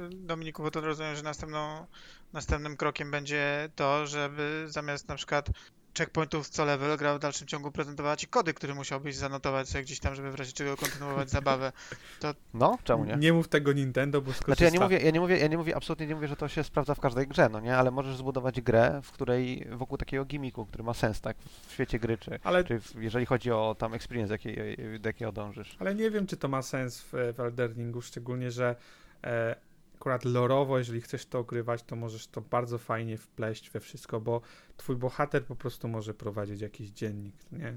[0.10, 1.86] Dominiku, bo to rozumiem, że następną,
[2.34, 5.50] następnym krokiem będzie to, żeby zamiast na przykład
[5.98, 10.00] checkpointów co level gra w dalszym ciągu prezentowała ci kody, które musiałbyś zanotować sobie gdzieś
[10.00, 11.72] tam, żeby w razie czego kontynuować zabawę.
[12.20, 12.34] To...
[12.54, 13.16] No, czemu nie?
[13.16, 14.46] Nie mów tego Nintendo, bo skorzysta...
[14.46, 16.48] Znaczy ja nie mówię, ja nie mówię, ja nie mówię, absolutnie nie mówię, że to
[16.48, 20.26] się sprawdza w każdej grze, no nie, ale możesz zbudować grę, w której wokół takiego
[20.26, 22.64] gimmicku, który ma sens, tak, w świecie gry, czy, ale...
[22.64, 25.76] czy w, jeżeli chodzi o tam experience, jakiej, do jakiego dążysz.
[25.80, 28.76] Ale nie wiem, czy to ma sens w, w szczególnie, że
[29.24, 29.56] e,
[29.98, 34.42] akurat lorowo, jeżeli chcesz to ogrywać, to możesz to bardzo fajnie wpleść we wszystko, bo
[34.78, 37.74] twój bohater po prostu może prowadzić jakiś dziennik, nie?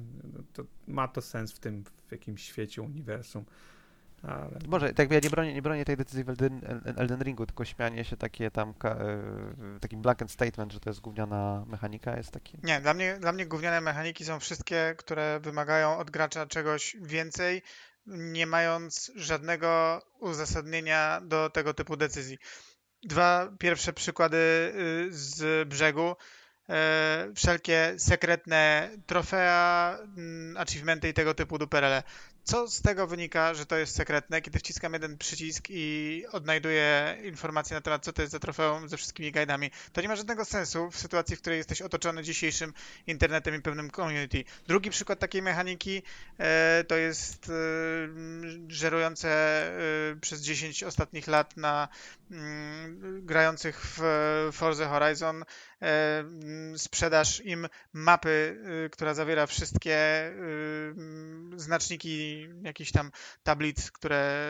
[0.53, 3.45] To ma to sens w tym, w jakimś świecie, uniwersum.
[4.23, 4.59] Ale...
[4.69, 6.61] Może, tak ja nie bronię, nie bronię tej decyzji w Elden,
[6.97, 11.65] Elden Ringu, tylko śmianie się takie tam, e, taki blanket statement, że to jest gówniana
[11.67, 12.59] mechanika, jest taki...
[12.63, 17.63] Nie, dla mnie, dla mnie gówniane mechaniki są wszystkie, które wymagają od gracza czegoś więcej,
[18.07, 22.39] nie mając żadnego uzasadnienia do tego typu decyzji.
[23.03, 26.17] Dwa pierwsze przykłady y, z brzegu.
[26.71, 32.03] E, wszelkie sekretne trofea, mm, achievementy i tego typu duperele.
[32.45, 37.75] Co z tego wynika, że to jest sekretne, kiedy wciskam jeden przycisk i odnajduję informacje
[37.75, 39.71] na temat, co to jest za trofeum ze wszystkimi guidami?
[39.93, 42.73] To nie ma żadnego sensu w sytuacji, w której jesteś otoczony dzisiejszym
[43.07, 44.45] internetem i pewnym community.
[44.69, 46.03] Drugi przykład takiej mechaniki
[46.39, 47.53] e, to jest e,
[48.69, 49.29] żerujące
[50.13, 51.89] e, przez 10 ostatnich lat na
[52.31, 54.03] mm, grających w
[54.53, 55.45] Forza Horizon
[55.83, 56.25] e,
[56.77, 60.33] sprzedaż im mapy, e, która zawiera wszystkie e,
[61.57, 63.11] znaczniki jakiś tam
[63.43, 64.41] tablic, które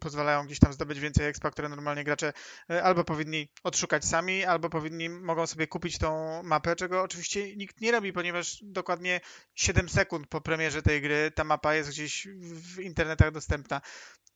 [0.00, 2.32] pozwalają gdzieś tam zdobyć więcej expa, które normalnie gracze
[2.70, 7.80] e, albo powinni odszukać sami, albo powinni, mogą sobie kupić tą mapę, czego oczywiście nikt
[7.80, 9.20] nie robi, ponieważ dokładnie
[9.54, 13.80] 7 sekund po premierze tej gry ta mapa jest gdzieś w internetach dostępna.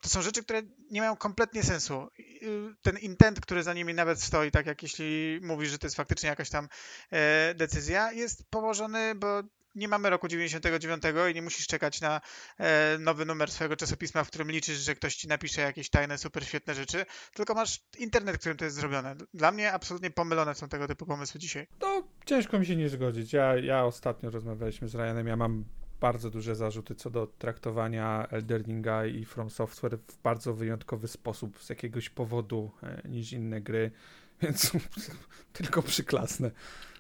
[0.03, 2.09] To są rzeczy, które nie mają kompletnie sensu.
[2.83, 6.29] Ten intent, który za nimi nawet stoi, tak jak jeśli mówisz, że to jest faktycznie
[6.29, 6.69] jakaś tam
[7.11, 9.43] e, decyzja, jest położony, bo
[9.75, 12.21] nie mamy roku 99 i nie musisz czekać na
[12.59, 16.47] e, nowy numer swojego czasopisma, w którym liczysz, że ktoś ci napisze jakieś tajne, super
[16.47, 19.17] świetne rzeczy, tylko masz internet, którym to jest zrobione.
[19.35, 21.67] Dla mnie absolutnie pomylone są tego typu pomysły dzisiaj.
[21.81, 23.33] No, ciężko mi się nie zgodzić.
[23.33, 25.65] Ja, ja ostatnio rozmawialiśmy z Ryanem, ja mam
[26.03, 31.69] bardzo duże zarzuty co do traktowania Elderinga i From Software w bardzo wyjątkowy sposób, z
[31.69, 33.91] jakiegoś powodu e, niż inne gry,
[34.43, 34.73] więc
[35.53, 36.51] tylko przyklasnę.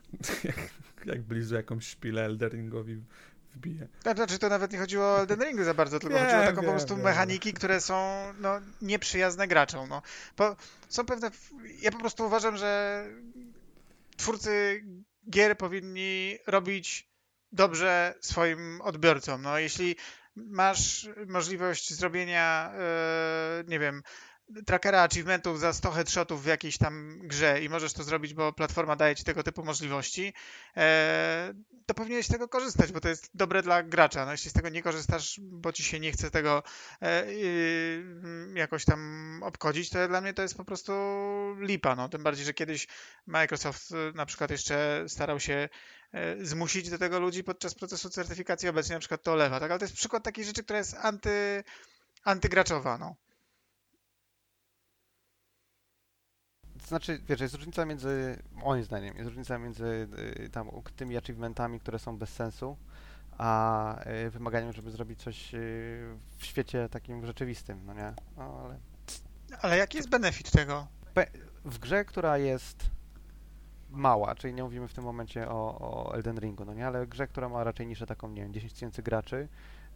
[0.44, 0.56] jak,
[1.04, 3.02] jak Blizu jakąś szpilę Elderingowi
[3.54, 3.88] wbije.
[4.02, 6.70] Znaczy, to nawet nie chodziło o Elden Ringu za bardzo, tylko chodziło o taką po
[6.70, 9.88] prostu mechaniki, które są no, nieprzyjazne graczom.
[9.88, 10.02] No.
[10.36, 10.56] Bo
[10.88, 11.30] są pewne...
[11.80, 13.04] Ja po prostu uważam, że
[14.16, 14.84] twórcy
[15.30, 17.11] gier powinni robić
[17.52, 19.42] dobrze swoim odbiorcom.
[19.42, 19.96] No, jeśli
[20.36, 22.72] masz możliwość zrobienia,
[23.58, 24.02] yy, nie wiem,
[24.66, 28.96] trackera achievementów za 100 headshotów w jakiejś tam grze i możesz to zrobić, bo platforma
[28.96, 30.34] daje ci tego typu możliwości,
[30.76, 31.54] e,
[31.86, 34.26] to powinieneś z tego korzystać, bo to jest dobre dla gracza.
[34.26, 36.62] No, jeśli z tego nie korzystasz, bo ci się nie chce tego
[37.02, 37.26] e,
[38.54, 40.92] jakoś tam obchodzić, to dla mnie to jest po prostu
[41.60, 41.96] lipa.
[41.96, 42.08] No.
[42.08, 42.88] Tym bardziej, że kiedyś
[43.26, 45.68] Microsoft e, na przykład jeszcze starał się e,
[46.42, 48.68] zmusić do tego ludzi podczas procesu certyfikacji.
[48.68, 49.70] Obecnie na przykład to olewa, tak?
[49.70, 51.64] Ale to jest przykład takiej rzeczy, która jest anty,
[52.24, 53.16] antygraczowa, no.
[56.92, 61.98] znaczy, wiesz, jest różnica między, moim zdaniem, jest różnica między y, tam ukrytymi achievementami, które
[61.98, 62.76] są bez sensu,
[63.38, 63.96] a
[64.26, 65.58] y, wymaganiem, żeby zrobić coś y,
[66.38, 68.14] w świecie takim rzeczywistym, no nie?
[68.36, 68.78] No, ale...
[69.62, 70.86] ale jaki jest benefit tego?
[71.64, 72.90] W grze, która jest
[73.92, 77.26] mała, czyli nie mówimy w tym momencie o, o Elden Ringu, no nie, ale grze,
[77.26, 79.48] która ma raczej niszę taką, nie wiem, 10 tysięcy graczy,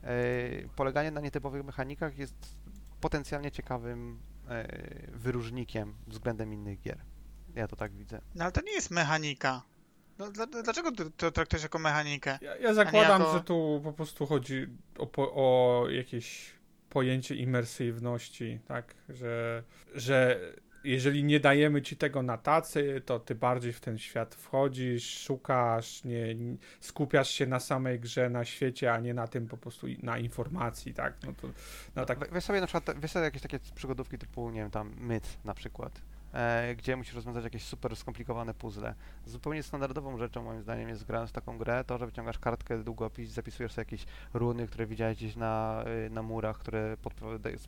[0.03, 0.09] yy,
[0.77, 2.57] poleganie na nietypowych mechanikach jest
[3.01, 4.67] potencjalnie ciekawym E,
[5.13, 6.99] wyróżnikiem względem innych gier.
[7.55, 8.21] Ja to tak widzę.
[8.35, 9.63] No ale to nie jest mechanika.
[10.19, 10.31] No,
[10.65, 12.39] dlaczego to traktujesz jako mechanikę?
[12.43, 13.33] Ja, ja zakładam, jako...
[13.33, 14.67] że tu po prostu chodzi
[14.99, 16.53] o, o jakieś
[16.91, 18.95] pojęcie imersywności, tak?
[19.09, 19.63] Że,
[19.95, 20.41] że
[20.87, 26.05] jeżeli nie dajemy ci tego na tacy, to ty bardziej w ten świat wchodzisz, szukasz,
[26.05, 26.37] nie,
[26.81, 30.95] skupiasz się na samej grze, na świecie, a nie na tym po prostu na informacji,
[30.95, 31.15] tak?
[31.27, 31.49] No to,
[31.97, 32.33] no tak.
[32.33, 35.55] Weź sobie na przykład, weź sobie jakieś takie przygodówki typu, nie wiem, tam Myth na
[35.55, 36.01] przykład.
[36.37, 38.95] E, gdzie musisz rozwiązać jakieś super skomplikowane puzzle.
[39.27, 43.31] Zupełnie standardową rzeczą moim zdaniem jest grając w taką grę, to, że wyciągasz kartkę, długopis,
[43.31, 46.97] zapisujesz sobie jakieś runy, które widziałeś gdzieś na, y, na murach, które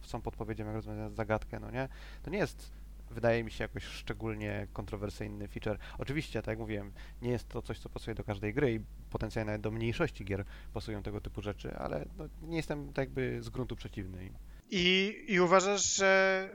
[0.03, 1.89] są podpowiedzią, jak rozwiązać zagadkę, no nie?
[2.23, 2.73] To nie jest
[3.11, 5.79] wydaje mi się jakoś szczególnie kontrowersyjny feature.
[5.99, 6.93] Oczywiście, tak jak mówiłem,
[7.23, 10.45] nie jest to coś, co pasuje do każdej gry i potencjalnie nawet do mniejszości gier
[10.75, 14.31] pasują tego typu rzeczy, ale no, nie jestem tak jakby z gruntu przeciwny.
[14.71, 16.49] I, I uważasz, że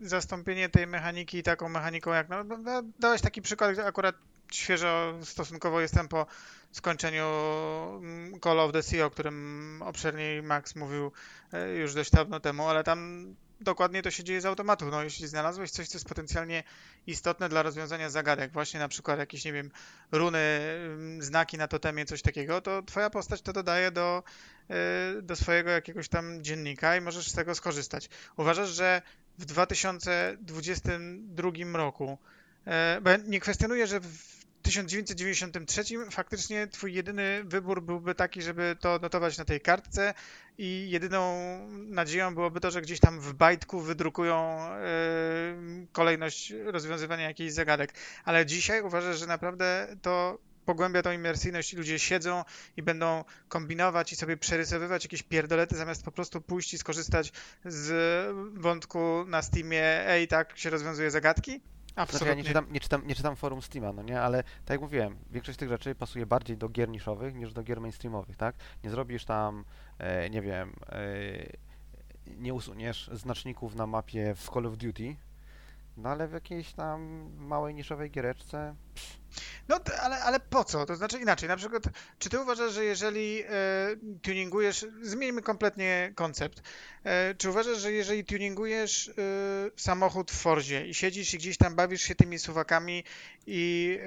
[0.00, 2.28] yy, zastąpienie tej mechaniki taką mechaniką jak.
[2.28, 4.16] No, no, no, dałeś taki przykład, akurat
[4.52, 6.26] świeżo stosunkowo jestem po
[6.72, 7.26] skończeniu
[7.96, 11.12] mm, Call of the Sea, o którym obszerniej Max mówił
[11.54, 13.26] y, już dość dawno temu, ale tam
[13.64, 14.90] dokładnie to się dzieje z automatu.
[14.90, 16.62] No, jeśli znalazłeś coś, co jest potencjalnie
[17.06, 19.70] istotne dla rozwiązania zagadek, właśnie na przykład jakieś, nie wiem,
[20.12, 24.22] runy, mm, znaki na totemie, coś takiego, to twoja postać to dodaje do,
[25.18, 28.08] y, do swojego jakiegoś tam dziennika i możesz z tego skorzystać.
[28.36, 29.02] Uważasz, że
[29.38, 32.18] w 2022 roku,
[32.66, 34.33] y, bo ja nie kwestionuję, że w
[34.64, 40.14] 1993 faktycznie twój jedyny wybór byłby taki, żeby to notować na tej kartce
[40.58, 41.38] i jedyną
[41.70, 47.94] nadzieją byłoby to, że gdzieś tam w bajtku wydrukują yy, kolejność rozwiązywania jakichś zagadek.
[48.24, 52.44] Ale dzisiaj uważasz, że naprawdę to pogłębia tą imersyjność i ludzie siedzą
[52.76, 57.32] i będą kombinować i sobie przerysowywać jakieś pierdolety zamiast po prostu pójść i skorzystać
[57.64, 57.92] z
[58.54, 61.60] wątku na Steamie, ej, tak się rozwiązuje zagadki?
[61.96, 62.18] Absolutnie.
[62.18, 64.80] Znaczy ja nie czytam, nie, czytam, nie czytam forum Steama, no nie, ale tak jak
[64.80, 68.54] mówiłem, większość tych rzeczy pasuje bardziej do gier niszowych niż do gier mainstreamowych, tak?
[68.84, 69.64] Nie zrobisz tam,
[69.98, 71.02] e, nie wiem, e,
[72.26, 75.16] nie usuniesz znaczników na mapie w Call of Duty,
[75.96, 78.74] no ale w jakiejś tam małej niszowej giereczce.
[79.68, 80.86] No, ale, ale po co?
[80.86, 81.82] To znaczy inaczej, na przykład,
[82.18, 83.50] czy ty uważasz, że jeżeli e,
[84.22, 86.62] tuningujesz, zmieńmy kompletnie koncept,
[87.04, 89.12] e, czy uważasz, że jeżeli tuningujesz e,
[89.76, 93.04] samochód w Forzie i siedzisz i gdzieś tam bawisz się tymi suwakami
[93.46, 93.98] i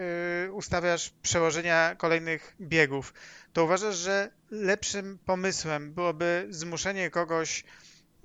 [0.48, 3.14] e, ustawiasz przełożenia kolejnych biegów,
[3.54, 7.64] to uważasz, że lepszym pomysłem byłoby zmuszenie kogoś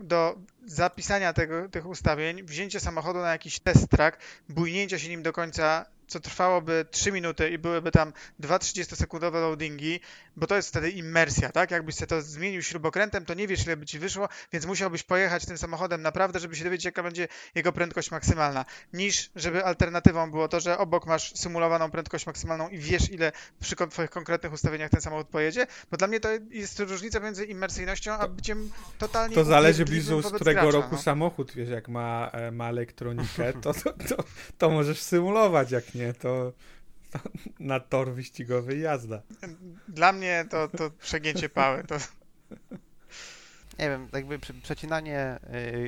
[0.03, 5.33] do zapisania tego, tych ustawień, wzięcie samochodu na jakiś test track, bujnięcia się nim do
[5.33, 10.01] końca co trwałoby 3 minuty i byłyby tam 2 30-sekundowe loadingi,
[10.37, 11.71] bo to jest wtedy immersja, tak?
[11.71, 15.47] Jakbyś sobie to zmienił śrubokrętem, to nie wiesz, ile by ci wyszło, więc musiałbyś pojechać
[15.47, 20.49] tym samochodem naprawdę, żeby się dowiedzieć, jaka będzie jego prędkość maksymalna, niż żeby alternatywą było
[20.49, 25.01] to, że obok masz symulowaną prędkość maksymalną i wiesz, ile przy twoich konkretnych ustawieniach ten
[25.01, 29.85] samochód pojedzie, bo dla mnie to jest różnica między immersyjnością a byciem totalnie To zależy
[29.85, 31.03] blizu, z którego gracza, roku no.
[31.03, 34.25] samochód, wiesz, jak ma, e, ma elektronikę, to, to, to,
[34.59, 36.53] to możesz symulować, jak nie, to
[37.61, 39.23] na tor wyścigowy jazda.
[39.89, 41.85] Dla mnie to, to przegięcie pały.
[41.85, 41.97] To...
[43.79, 45.39] Nie wiem, jakby przecinanie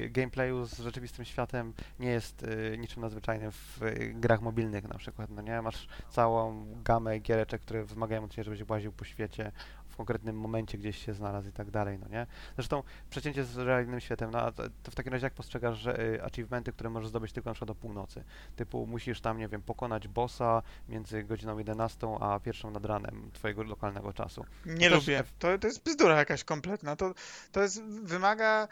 [0.05, 4.99] y, gameplayu z rzeczywistym światem nie jest y, niczym nadzwyczajnym w y, grach mobilnych na
[4.99, 5.63] przykład, no nie?
[5.63, 9.53] Masz całą gamę giereczek, które wymagają od ciebie, żebyś łaził po świecie,
[9.95, 12.27] w konkretnym momencie gdzieś się znalazł i tak dalej, no nie?
[12.57, 16.25] Zresztą przecięcie z realnym światem, no a to, w takim razie jak postrzegasz że, y,
[16.25, 18.25] achievementy, które możesz zdobyć tylko na przykład do północy?
[18.57, 23.63] Typu musisz tam, nie wiem, pokonać bossa między godziną 11 a pierwszą nad ranem twojego
[23.63, 24.45] lokalnego czasu.
[24.67, 25.19] Nie To też lubię.
[25.19, 26.97] F- To, to jest bzdura jakaś kompletna.
[26.97, 27.15] To,
[27.53, 28.69] to jest, wymaga,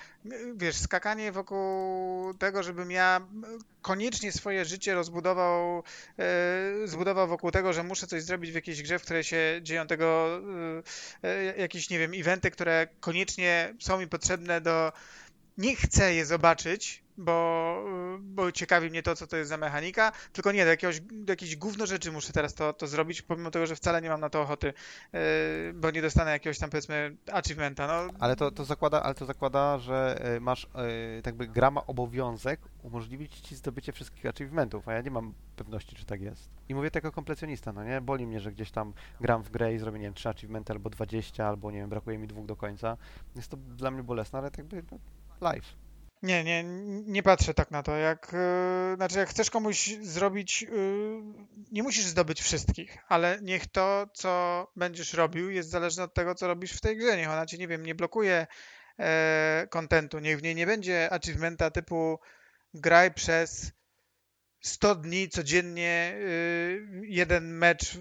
[0.56, 3.20] wiesz, skakanie wokół tego, żebym ja
[3.82, 5.82] koniecznie swoje życie rozbudował,
[6.18, 9.87] e, zbudował wokół tego, że muszę coś zrobić w jakiejś grze, w której się dzieją
[9.87, 10.40] tego, e,
[11.59, 14.92] jakieś, nie wiem, eventy, które koniecznie są mi potrzebne do...
[15.59, 17.85] Nie chcę je zobaczyć, bo,
[18.20, 21.57] bo ciekawi mnie to, co to jest za mechanika, tylko nie, do, jakiegoś, do jakiejś
[21.57, 24.42] gówno rzeczy muszę teraz to, to zrobić, pomimo tego, że wcale nie mam na to
[24.42, 24.72] ochoty,
[25.12, 25.20] e,
[25.75, 27.87] bo nie dostanę jakiegoś tam, powiedzmy, achievementa.
[27.87, 31.70] No, Ale to, to zakłada, ale to zakłada, że y, masz, y, tak jakby gra
[31.70, 36.51] ma obowiązek umożliwić ci zdobycie wszystkich achievementów, a ja nie mam pewności, czy tak jest.
[36.68, 38.01] I mówię to jako kompletjonista, no nie?
[38.01, 40.90] Boli mnie, że gdzieś tam gram w grę i zrobię, nie wiem, 3 achievementy albo
[40.90, 42.96] 20, albo nie wiem, brakuje mi dwóch do końca.
[43.37, 44.98] Jest to dla mnie bolesne, ale tak jakby no,
[45.40, 45.82] live.
[46.22, 46.64] Nie, nie,
[47.06, 47.96] nie patrzę tak na to.
[47.96, 51.22] Jak, yy, znaczy, jak chcesz komuś zrobić, yy,
[51.72, 56.46] nie musisz zdobyć wszystkich, ale niech to, co będziesz robił, jest zależne od tego, co
[56.46, 57.16] robisz w tej grze.
[57.16, 58.46] Niech ona cię, nie wiem, nie blokuje
[58.98, 60.18] e, kontentu.
[60.18, 62.18] Niech w niej nie będzie achievementa typu
[62.74, 63.72] graj przez
[64.61, 66.18] 100 dni codziennie
[67.02, 67.96] jeden mecz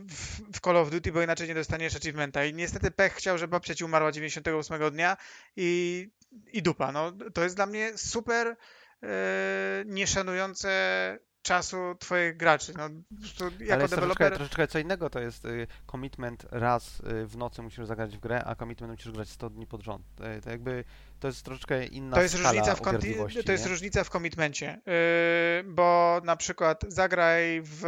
[0.54, 2.46] w, Call of Duty, bo inaczej nie dostaniesz achievementa.
[2.46, 5.18] I niestety pech chciał, że babcia ci umarła 98 dnia
[5.56, 6.10] i,
[6.54, 6.92] i dupa.
[6.92, 8.58] No, to jest dla mnie super
[9.02, 9.10] yy,
[9.86, 10.70] nieszanujące
[11.42, 12.74] czasu twoich graczy.
[12.78, 12.90] No,
[13.20, 14.36] prostu ale jako jest troszeczkę, deweloper...
[14.36, 18.44] troszeczkę co innego, to jest y, commitment raz y, w nocy musisz zagrać w grę,
[18.46, 20.06] a commitment musisz grać 100 dni pod rząd.
[20.38, 20.84] Y, to jakby,
[21.20, 22.82] to jest troszeczkę inna To jest, różnica w
[23.46, 23.70] to jest nie?
[23.70, 27.84] różnica w komitmencie, yy, bo na przykład zagraj w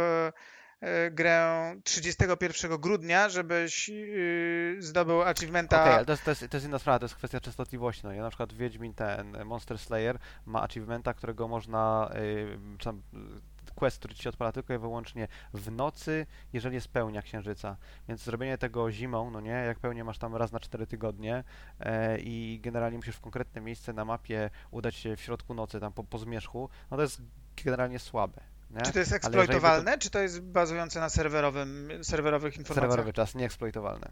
[1.10, 5.82] grę 31 grudnia, żebyś yy, zdobył achievementa.
[5.82, 8.02] Okej, ale to jest, to, to jest inna sprawa, to jest kwestia częstotliwości.
[8.04, 8.12] No.
[8.12, 13.02] Ja na przykład Wiedźmin ten e, Monster Slayer ma achievementa, którego można, y, czy tam
[13.14, 17.76] y, quest, który ci odpala tylko i wyłącznie w nocy, jeżeli jest pełnia księżyca.
[18.08, 21.44] Więc zrobienie tego zimą, no nie, jak pełnię masz tam raz na 4 tygodnie
[21.80, 25.92] e, i generalnie musisz w konkretne miejsce na mapie udać się w środku nocy, tam
[25.92, 27.22] po, po zmierzchu, no to jest
[27.64, 28.53] generalnie słabe.
[28.74, 28.82] Nie?
[28.82, 32.90] Czy to jest by to- eksploitowalne, czy to jest bazujące na serwerowym, serwerowych informacjach?
[32.90, 34.10] Serwerowy czas, nieeksploitowalne.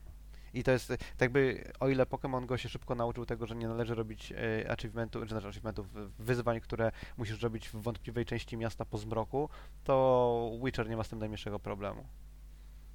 [0.54, 3.68] I to jest tak jakby, o ile Pokémon Go się szybko nauczył tego, że nie
[3.68, 5.86] należy robić e, achievementu, czy znaczy achievementów,
[6.18, 9.48] wyzwań, które musisz robić w wątpliwej części miasta po zmroku,
[9.84, 12.06] to Witcher nie ma z tym najmniejszego problemu.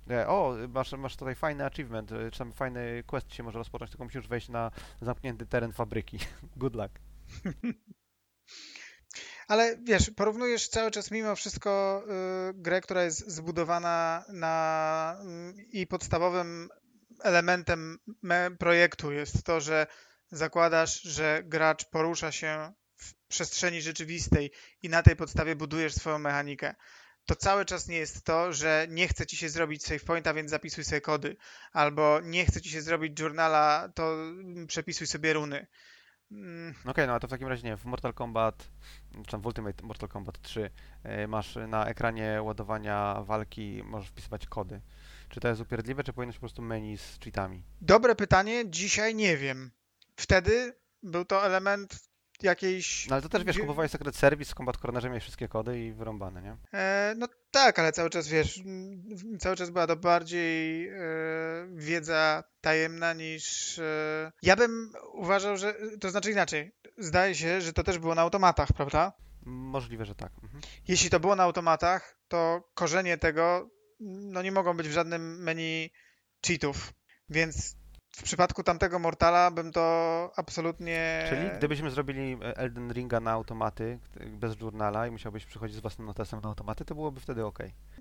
[0.10, 3.92] E, O, masz, masz tutaj fajny achievement, e, czy tam fajny quest się może rozpocząć,
[3.92, 6.20] tylko musisz wejść na zamknięty teren fabryki.
[6.58, 6.92] Good luck.
[9.48, 12.04] Ale wiesz, porównujesz cały czas mimo wszystko
[12.50, 15.22] y, grę, która jest zbudowana na
[15.58, 16.70] y, i podstawowym
[17.24, 19.88] elementem me, projektu jest to, że
[20.32, 26.76] zakładasz, że gracz porusza się w przestrzeni rzeczywistej i na tej podstawie budujesz swoją mechanikę.
[27.26, 30.50] To cały czas nie jest to, że nie chce ci się zrobić save pointa, więc
[30.50, 31.38] zapisuj sobie kody,
[31.74, 35.68] albo nie chce ci się zrobić journala, to mm, przepisuj sobie runy.
[36.32, 38.70] Mm, Okej, no a to w takim razie nie, w Mortal Kombat,
[39.26, 40.70] czy tam w Ultimate Mortal Kombat 3
[41.04, 44.82] e, masz na ekranie ładowania walki, możesz wpisywać kody.
[45.30, 47.64] Czy to jest upierdliwe, czy powinieneś po prostu menu z cheatami?
[47.82, 49.72] Dobre pytanie, dzisiaj nie wiem.
[50.16, 52.00] Wtedy był to element
[52.44, 53.08] jakiejś.
[53.08, 56.42] No ale to też wiesz, kupowałeś Secret Service, Combat Cornerze miałeś wszystkie kody i wyrąbane,
[56.42, 56.58] nie?
[56.74, 58.64] E, no tak, ale cały czas wiesz,
[59.40, 60.96] cały czas była to bardziej e,
[61.76, 63.80] wiedza tajemna niż.
[63.80, 65.76] E, ja bym uważał, że.
[66.02, 66.72] To znaczy inaczej.
[66.98, 69.14] Zdaje się, że to też było na automatach, prawda?
[69.46, 70.32] Możliwe, że tak.
[70.44, 70.62] Mhm.
[70.88, 73.70] Jeśli to było na automatach, to korzenie tego
[74.00, 75.90] no nie mogą być w żadnym menu
[76.48, 76.94] cheatów.
[77.30, 77.76] Więc
[78.18, 81.26] w przypadku tamtego Mortala bym to absolutnie.
[81.30, 86.08] Czyli gdybyśmy zrobili e, Elden Ringa na automaty, bez journala i musiałbyś przychodzić z własnym
[86.08, 87.60] notesem na automaty, to byłoby wtedy ok.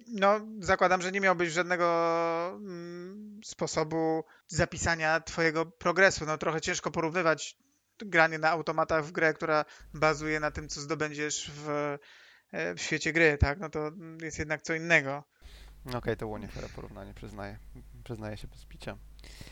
[0.08, 1.86] No, zakładam, że nie miałbyś żadnego
[2.56, 6.26] mm, sposobu zapisania twojego progresu.
[6.26, 7.56] No, trochę ciężko porównywać
[7.98, 11.68] granie na automatach w grę, która bazuje na tym, co zdobędziesz w,
[12.52, 13.58] e, w świecie gry, tak?
[13.58, 13.90] No to
[14.22, 15.24] jest jednak co innego.
[15.84, 17.58] No okej, to było nie fair porównanie, przyznaję.
[18.04, 18.96] Przyznaję się bez picia.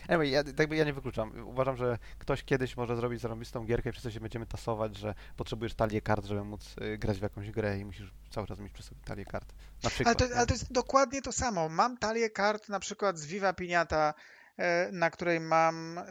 [0.07, 1.47] Anyway, ja, tak by ja nie wykluczam.
[1.47, 5.73] Uważam, że ktoś kiedyś może zrobić zarąbistą gierkę i wszyscy się będziemy tasować, że potrzebujesz
[5.73, 8.83] talię kart, żeby móc y, grać w jakąś grę i musisz cały czas mieć przy
[8.83, 9.53] sobie talię kart.
[9.83, 10.21] Na przykład.
[10.21, 11.69] Ale to, ale to jest dokładnie to samo.
[11.69, 14.13] Mam talię kart na przykład z Viva Piniata,
[14.57, 16.03] e, na której mam e,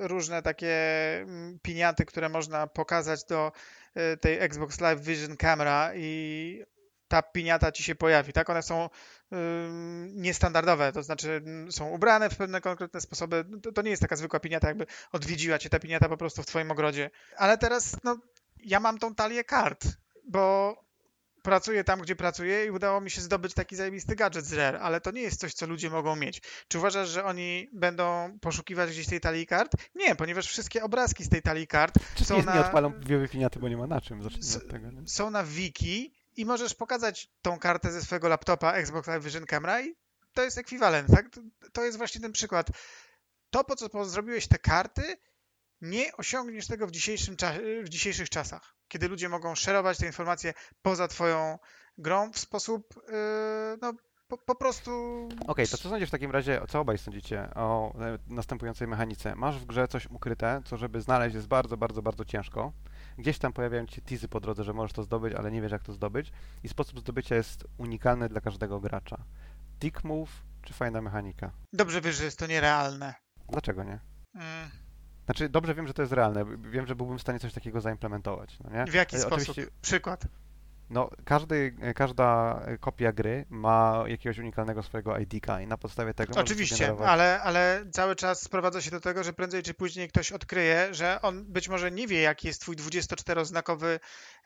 [0.00, 0.76] różne takie
[1.20, 3.52] mm, piniaty, które można pokazać do
[3.94, 6.62] e, tej Xbox Live Vision Camera i
[7.08, 8.50] ta piniata ci się pojawi, tak?
[8.50, 8.88] One są
[10.12, 13.44] niestandardowe, to znaczy mm, są ubrane w pewne konkretne sposoby.
[13.62, 16.46] To, to, nie jest taka zwykła piniata, jakby odwiedziła cię ta piniata po prostu w
[16.46, 17.10] twoim ogrodzie.
[17.36, 18.18] Ale teraz, no,
[18.64, 19.86] ja mam tą talię kart,
[20.28, 20.76] bo
[21.42, 25.00] pracuję tam, gdzie pracuję i udało mi się zdobyć taki zajebisty gadżet z Rare, ale
[25.00, 26.42] to nie jest coś, co ludzie mogą mieć.
[26.68, 29.72] Czy uważasz, że oni będą poszukiwać gdzieś tej talii kart?
[29.94, 32.54] Nie, ponieważ wszystkie obrazki z tej talii kart Czy są nie, na...
[32.54, 34.22] nie odpalą wiewy piniaty, bo nie ma na czym.
[34.22, 34.90] Zacznijmy od tego.
[34.90, 35.08] Nie?
[35.08, 39.80] Są na wiki i możesz pokazać tą kartę ze swojego laptopa Xbox Live Vision Camera
[39.80, 39.94] i
[40.32, 41.26] to jest ekwiwalent, tak?
[41.72, 42.68] To jest właśnie ten przykład.
[43.50, 45.16] To, po co zrobiłeś te karty,
[45.80, 47.36] nie osiągniesz tego w, dzisiejszym
[47.82, 51.58] w dzisiejszych czasach, kiedy ludzie mogą szerować te informacje poza twoją
[51.98, 53.12] grą w sposób yy,
[53.82, 53.92] no,
[54.28, 55.24] po, po, prostu...
[55.26, 59.34] Okej, okay, to co sądzisz w takim razie, co obaj sądzicie o e, następującej mechanice?
[59.34, 62.72] Masz w grze coś ukryte, co żeby znaleźć jest bardzo, bardzo, bardzo ciężko.
[63.18, 65.82] Gdzieś tam pojawiają ci teasy po drodze, że możesz to zdobyć, ale nie wiesz jak
[65.82, 66.32] to zdobyć.
[66.64, 69.18] I sposób zdobycia jest unikalny dla każdego gracza.
[69.80, 71.50] Tick move czy fajna mechanika?
[71.72, 73.14] Dobrze wiesz, że jest to nierealne.
[73.48, 73.98] Dlaczego nie?
[74.34, 74.70] Mm.
[75.24, 76.44] Znaczy, dobrze wiem, że to jest realne.
[76.70, 78.58] Wiem, że byłbym w stanie coś takiego zaimplementować.
[78.64, 78.86] No nie?
[78.86, 79.56] W jaki e, sposób?
[79.82, 80.26] Przykład.
[80.92, 86.40] No, każdy, każda kopia gry ma jakiegoś unikalnego swojego ID-ka i na podstawie tego.
[86.40, 90.88] Oczywiście, ale, ale cały czas sprowadza się do tego, że prędzej czy później ktoś odkryje,
[90.90, 93.98] że on być może nie wie, jaki jest twój 24-znakowy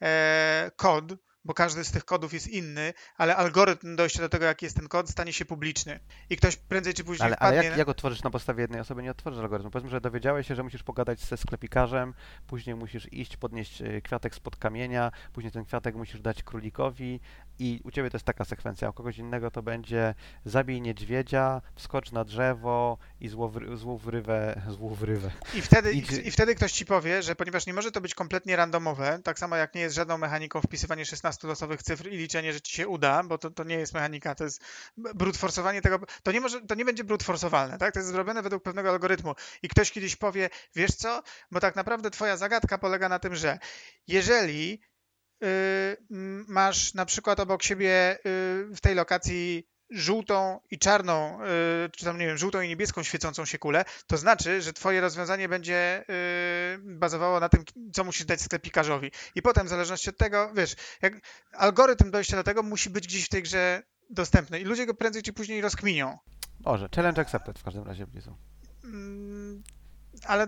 [0.03, 1.05] e, kod,
[1.47, 4.89] bo każdy z tych kodów jest inny, ale algorytm dojścia do tego, jaki jest ten
[4.89, 6.01] kod, stanie się publiczny.
[6.31, 7.59] I ktoś prędzej czy później ale, wpadnie...
[7.59, 9.71] Ale jak, jak otworzysz na podstawie jednej osoby, nie otworzysz algorytmu.
[9.71, 12.15] Powiedzmy, że dowiedziałeś się, że musisz pogadać ze sklepikarzem,
[12.47, 17.21] później musisz iść, podnieść e, kwiatek spod kamienia, później ten kwiatek musisz dać królikowi
[17.59, 21.63] i u ciebie to jest taka sekwencja, a u kogoś innego to będzie zabij niedźwiedzia,
[21.75, 23.29] wskocz na drzewo i
[23.75, 25.31] złowrywę, złowrywę.
[25.55, 28.57] I wtedy, I, I wtedy ktoś ci powie, że ponieważ nie może to być kompletnie
[28.57, 32.61] randomowe, tak samo jak nie jest żadną mechaniką wpisywanie 16 losowych cyfr i liczenie, że
[32.61, 34.63] ci się uda, bo to, to nie jest mechanika, to jest
[34.97, 37.95] brute forsowanie tego, to nie, może, to nie będzie brute forsowane, tak?
[37.95, 39.35] To jest zrobione według pewnego algorytmu.
[39.63, 43.59] I ktoś kiedyś powie, wiesz co, bo tak naprawdę twoja zagadka polega na tym, że
[44.07, 44.81] jeżeli
[45.45, 45.97] Y,
[46.49, 48.19] masz na przykład obok siebie y,
[48.75, 53.45] w tej lokacji żółtą i czarną, y, czy tam nie wiem, żółtą i niebieską świecącą
[53.45, 56.05] się kulę, to znaczy, że twoje rozwiązanie będzie
[56.83, 59.11] bazowało na tym, co musisz dać sklepikarzowi.
[59.35, 61.15] I potem w zależności od tego, wiesz, jak
[61.53, 65.23] algorytm dojścia do tego musi być gdzieś w tej grze dostępny i ludzie go prędzej
[65.23, 66.19] czy później rozkminią.
[66.61, 68.37] Może, challenge accepted w każdym razie blizu.
[68.85, 69.63] Mm,
[70.25, 70.47] ale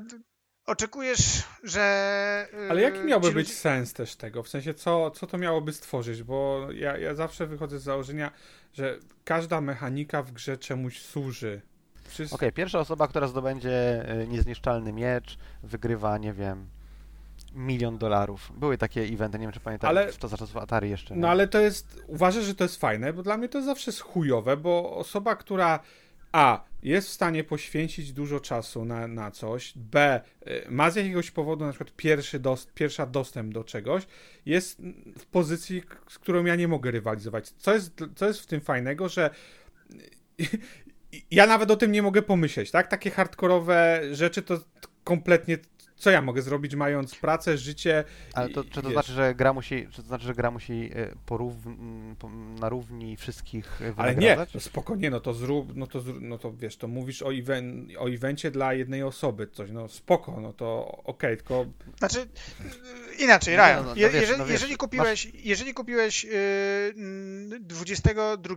[0.69, 2.47] oczekujesz, że.
[2.71, 4.43] Ale jaki miałby być sens też tego?
[4.43, 6.23] W sensie, co, co to miałoby stworzyć?
[6.23, 8.31] Bo ja, ja zawsze wychodzę z założenia,
[8.73, 11.61] że każda mechanika w grze czemuś służy.
[12.05, 12.35] Wszyscy...
[12.35, 16.69] Okej, okay, pierwsza osoba, która zdobędzie e, niezniszczalny miecz, wygrywa, nie wiem,
[17.55, 18.53] milion dolarów.
[18.57, 21.16] Były takie eventy, nie wiem czy pamiętasz, ale, to zaraz w Atari jeszcze.
[21.16, 23.93] No ale to jest, uważasz, że to jest fajne, bo dla mnie to jest zawsze
[23.93, 25.81] chujowe, bo osoba, która
[26.33, 26.68] a.
[26.83, 29.72] Jest w stanie poświęcić dużo czasu na, na coś.
[29.76, 30.20] B.
[30.47, 34.07] Y, ma z jakiegoś powodu na przykład pierwszy dost, pierwsza dostęp do czegoś.
[34.47, 34.83] Jest
[35.18, 37.49] w pozycji, z którą ja nie mogę rywalizować.
[37.49, 39.31] Co jest, co jest w tym fajnego, że
[41.31, 42.89] ja nawet o tym nie mogę pomyśleć, tak?
[42.89, 44.61] Takie hardkorowe rzeczy to
[45.05, 45.59] kompletnie
[45.99, 48.05] co ja mogę zrobić, mając pracę, życie.
[48.34, 51.14] Ale to, czy to znaczy, że gra musi, czy to znaczy, że gra musi e,
[51.26, 51.55] porów,
[52.61, 56.76] na równi wszystkich Ale nie, no spokojnie, no to zrób, no to, no to wiesz,
[56.76, 61.05] to mówisz o, even, o evencie dla jednej osoby, coś, no spoko, no to okej,
[61.05, 61.66] okay, tylko...
[61.99, 62.28] Znaczy,
[63.18, 65.44] inaczej, Ryan, no, no, no, wiesz, jeżeli, no jeżeli, kupiłeś, masz...
[65.44, 66.30] jeżeli kupiłeś yy,
[67.61, 68.55] 22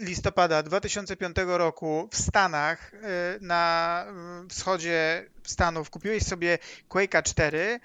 [0.00, 2.98] listopada 2005 roku w Stanach yy,
[3.40, 4.04] na
[4.48, 6.58] wschodzie Stanów, kupiłeś sobie
[6.88, 7.80] Quake'a 4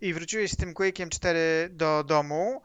[0.00, 2.62] i wróciłeś z tym Quake'iem 4 do domu.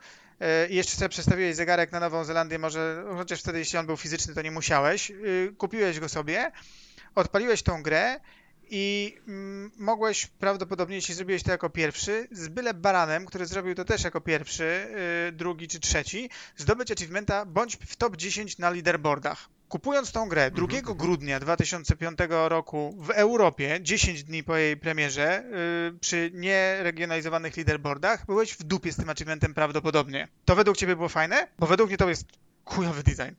[0.69, 4.34] I jeszcze sobie przestawiłeś zegarek na Nową Zelandię, może, chociaż wtedy jeśli on był fizyczny,
[4.34, 5.15] to nie musiałeś, e,
[5.57, 6.51] kupiłeś go sobie,
[7.15, 8.19] odpaliłeś tą grę
[8.76, 13.86] i mm, mogłeś prawdopodobnie, jeśli zrobiłeś to jako pierwszy, z byle baranem, który zrobił to
[13.86, 14.88] też jako pierwszy,
[15.26, 19.49] yy, drugi czy trzeci, zdobyć achievementa bądź w top 10 na leaderboardach.
[19.69, 20.97] Kupując tą grę 2 mhm.
[20.97, 25.43] grudnia 2005 roku w Europie, 10 dni po jej premierze,
[25.91, 30.28] yy, przy nieregionalizowanych leaderboardach, byłeś w dupie z tym achievementem prawdopodobnie.
[30.45, 31.47] To według ciebie było fajne?
[31.59, 32.28] Bo według mnie to jest
[32.65, 33.36] chujowy design.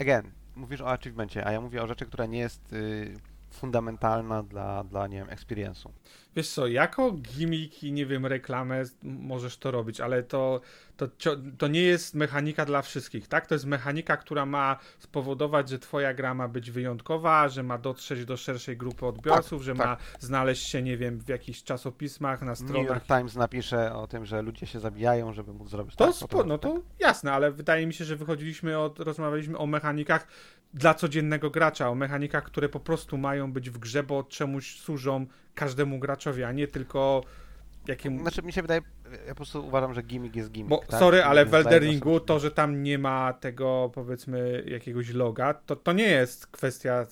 [0.00, 2.72] Again, mówisz o achievemencie, a ja mówię o rzeczy, która nie jest...
[2.72, 5.90] Yy fundamentalna dla, dla nie wiem, experience'u.
[6.36, 10.60] Wiesz co, jako gimmick i nie wiem, reklamę możesz to robić, ale to,
[10.96, 11.06] to,
[11.58, 13.46] to nie jest mechanika dla wszystkich, tak?
[13.46, 18.24] To jest mechanika, która ma spowodować, że twoja gra ma być wyjątkowa, że ma dotrzeć
[18.24, 19.86] do szerszej grupy odbiorców, tak, że tak.
[19.86, 22.76] ma znaleźć się, nie wiem, w jakichś czasopismach, na stronach.
[22.76, 26.06] New York Times napisze o tym, że ludzie się zabijają, żeby móc zrobić to.
[26.06, 30.26] Tak, spo, no to jasne, ale wydaje mi się, że wychodziliśmy od, rozmawialiśmy o mechanikach
[30.76, 35.26] dla codziennego gracza, o mechanikach, które po prostu mają być w grze, bo czemuś służą
[35.54, 37.24] każdemu graczowi, a nie tylko
[37.88, 38.20] jakiemu...
[38.20, 38.80] Znaczy mi się wydaje,
[39.26, 40.70] ja po prostu uważam, że gimmick jest gimmick.
[40.70, 41.00] Bo tak?
[41.00, 45.92] sorry, ale w Elderingu to, że tam nie ma tego powiedzmy jakiegoś loga, to, to
[45.92, 47.06] nie jest kwestia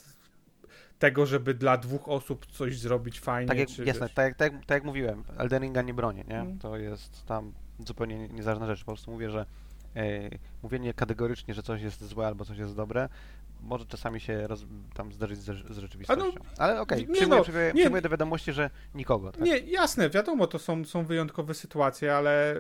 [0.99, 3.49] tego, żeby dla dwóch osób coś zrobić fajnie.
[3.49, 6.35] Tak jak, czy, jasne, tak, jak, tak, tak jak mówiłem, Elderinga nie bronię, nie?
[6.35, 6.59] Hmm.
[6.59, 7.53] To jest tam
[7.87, 8.81] zupełnie niezależna rzecz.
[8.81, 9.47] Po prostu mówię, że
[10.63, 13.09] mówienie kategorycznie, że coś jest złe albo coś jest dobre,
[13.65, 14.65] może czasami się roz,
[14.95, 16.25] tam zdarzyć z, z rzeczywistością.
[16.25, 19.33] No, Ale okej, okay, przyjmuję, no, przyjmuję, przyjmuję do wiadomości, że nikogo.
[19.33, 19.41] Tak?
[19.41, 22.55] Nie, jasne, wiadomo, to są, są wyjątkowe sytuacje, ale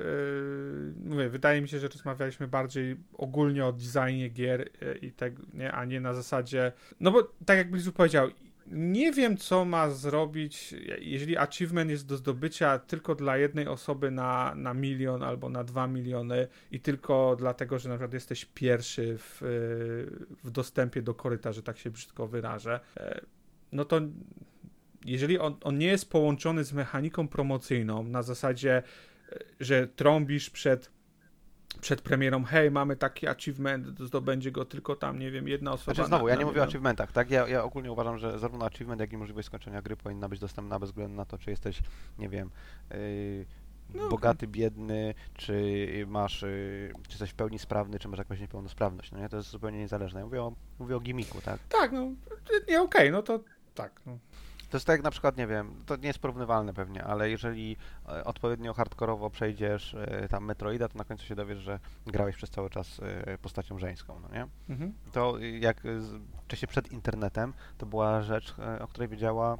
[1.05, 5.33] yy, mówię, wydaje mi się, że rozmawialiśmy bardziej ogólnie o designie gier yy, i tak,
[5.55, 6.73] nie, a nie na zasadzie.
[7.01, 8.29] No bo tak jak Blizu powiedział,
[8.67, 14.55] nie wiem, co ma zrobić, jeżeli achievement jest do zdobycia tylko dla jednej osoby na,
[14.55, 19.39] na milion albo na dwa miliony i tylko dlatego, że na przykład jesteś pierwszy w,
[20.45, 23.21] w dostępie do koryta, że tak się brzydko wyrażę, e,
[23.73, 24.01] no to
[25.05, 28.83] jeżeli on, on nie jest połączony z mechaniką promocyjną na zasadzie,
[29.33, 30.94] e, że trąbisz przed
[31.85, 35.95] przed premierą, hej, mamy taki achievement, zdobędzie go tylko tam, nie wiem, jedna osoba.
[35.95, 37.31] Znaczy znowu, na, ja nie mówię o achievementach, tak?
[37.31, 40.79] Ja, ja ogólnie uważam, że zarówno achievement, jak i możliwość skończenia gry powinna być dostępna
[40.79, 41.83] bez względu na to, czy jesteś,
[42.19, 42.51] nie wiem,
[42.91, 43.47] yy,
[43.95, 49.13] no, bogaty, biedny, czy masz, yy, czy jesteś w pełni sprawny, czy masz jakąś niepełnosprawność,
[49.13, 49.29] no nie?
[49.29, 50.21] To jest zupełnie niezależne.
[50.21, 51.61] Ja mówię o, mówię o gimmicku, tak?
[51.69, 52.13] Tak, no, nie,
[52.59, 53.41] okej, okay, no to
[53.75, 54.19] tak, no.
[54.75, 57.77] To jest tak jak na przykład, nie wiem, to nie jest porównywalne pewnie, ale jeżeli
[58.09, 62.51] e, odpowiednio hardkorowo przejdziesz e, tam Metroida, to na końcu się dowiesz, że grałeś przez
[62.51, 64.47] cały czas e, postacią żeńską, no nie?
[64.69, 64.95] Mhm.
[65.13, 65.83] To jak
[66.45, 69.59] wcześniej przed internetem, to była rzecz, o której wiedziała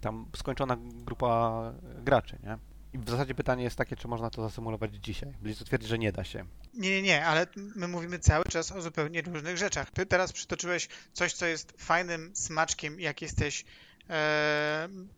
[0.00, 1.62] tam skończona grupa
[2.04, 2.58] graczy, nie?
[2.92, 5.32] I w zasadzie pytanie jest takie, czy można to zasymulować dzisiaj.
[5.42, 6.44] Blizu twierdzi, że nie da się.
[6.74, 9.90] Nie, nie, nie, ale my mówimy cały czas o zupełnie różnych rzeczach.
[9.90, 13.64] Ty teraz przytoczyłeś coś, co jest fajnym smaczkiem, jak jesteś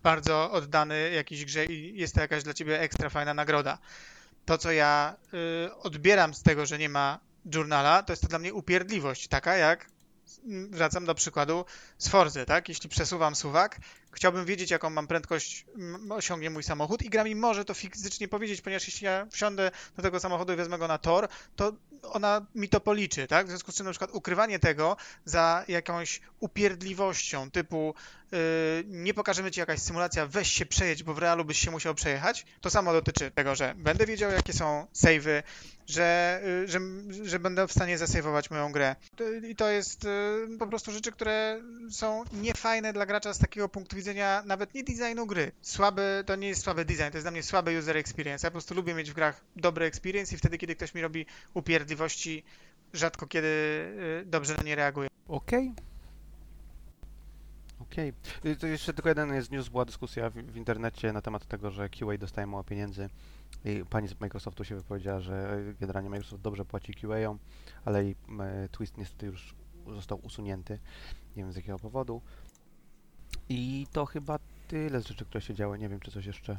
[0.03, 3.79] bardzo oddany jakiejś grze i jest to jakaś dla ciebie ekstra fajna nagroda.
[4.45, 5.17] To, co ja
[5.67, 7.19] e, odbieram z tego, że nie ma
[7.55, 9.87] journala, to jest to dla mnie upierdliwość, taka jak
[10.71, 11.65] wracam do przykładu
[11.99, 12.69] z Forzy, tak?
[12.69, 13.81] Jeśli przesuwam suwak,
[14.13, 15.67] chciałbym wiedzieć, jaką mam prędkość
[16.11, 20.03] osiągnie mój samochód i gra mi może to fizycznie powiedzieć, ponieważ jeśli ja wsiądę do
[20.03, 21.73] tego samochodu i wezmę go na tor, to
[22.03, 23.47] ona mi to policzy, tak?
[23.47, 27.95] W związku z czym na przykład ukrywanie tego za jakąś upierdliwością typu
[28.33, 28.39] yy,
[28.87, 32.47] nie pokażemy ci jakaś symulacja, weź się przejedź, bo w realu byś się musiał przejechać.
[32.61, 35.43] To samo dotyczy tego, że będę wiedział, jakie są savey,
[35.91, 36.81] że, yy, że,
[37.25, 38.97] że będę w stanie zasejwować moją grę.
[39.49, 41.61] I to jest yy, po prostu rzeczy, które
[41.91, 45.53] są niefajne dla gracza z takiego punktu widzenia nawet nie designu gry.
[45.63, 48.47] Słaby, to nie jest słaby design, to jest dla mnie słaby user experience.
[48.47, 51.27] Ja po prostu lubię mieć w grach dobry experience i wtedy, kiedy ktoś mi robi
[51.55, 52.45] upierdliwości,
[52.93, 55.09] rzadko kiedy y, dobrze na nie reaguję.
[55.29, 55.73] Okej.
[55.73, 55.91] Okay.
[57.81, 58.13] Okej.
[58.41, 58.57] Okay.
[58.57, 61.89] To jeszcze tylko jeden jest news, była dyskusja w, w, internecie na temat tego, że
[61.89, 63.09] QA dostaje mało pieniędzy
[63.65, 67.39] i pani z Microsoftu się wypowiedziała, że generalnie Microsoft dobrze płaci QA-om,
[67.85, 69.55] ale i e, twist niestety już
[69.87, 70.79] został usunięty.
[71.37, 72.23] Nie wiem z jakiego powodu.
[73.49, 74.39] I to chyba
[74.69, 75.79] tyle z rzeczy, które się działy.
[75.79, 76.59] Nie wiem, czy coś jeszcze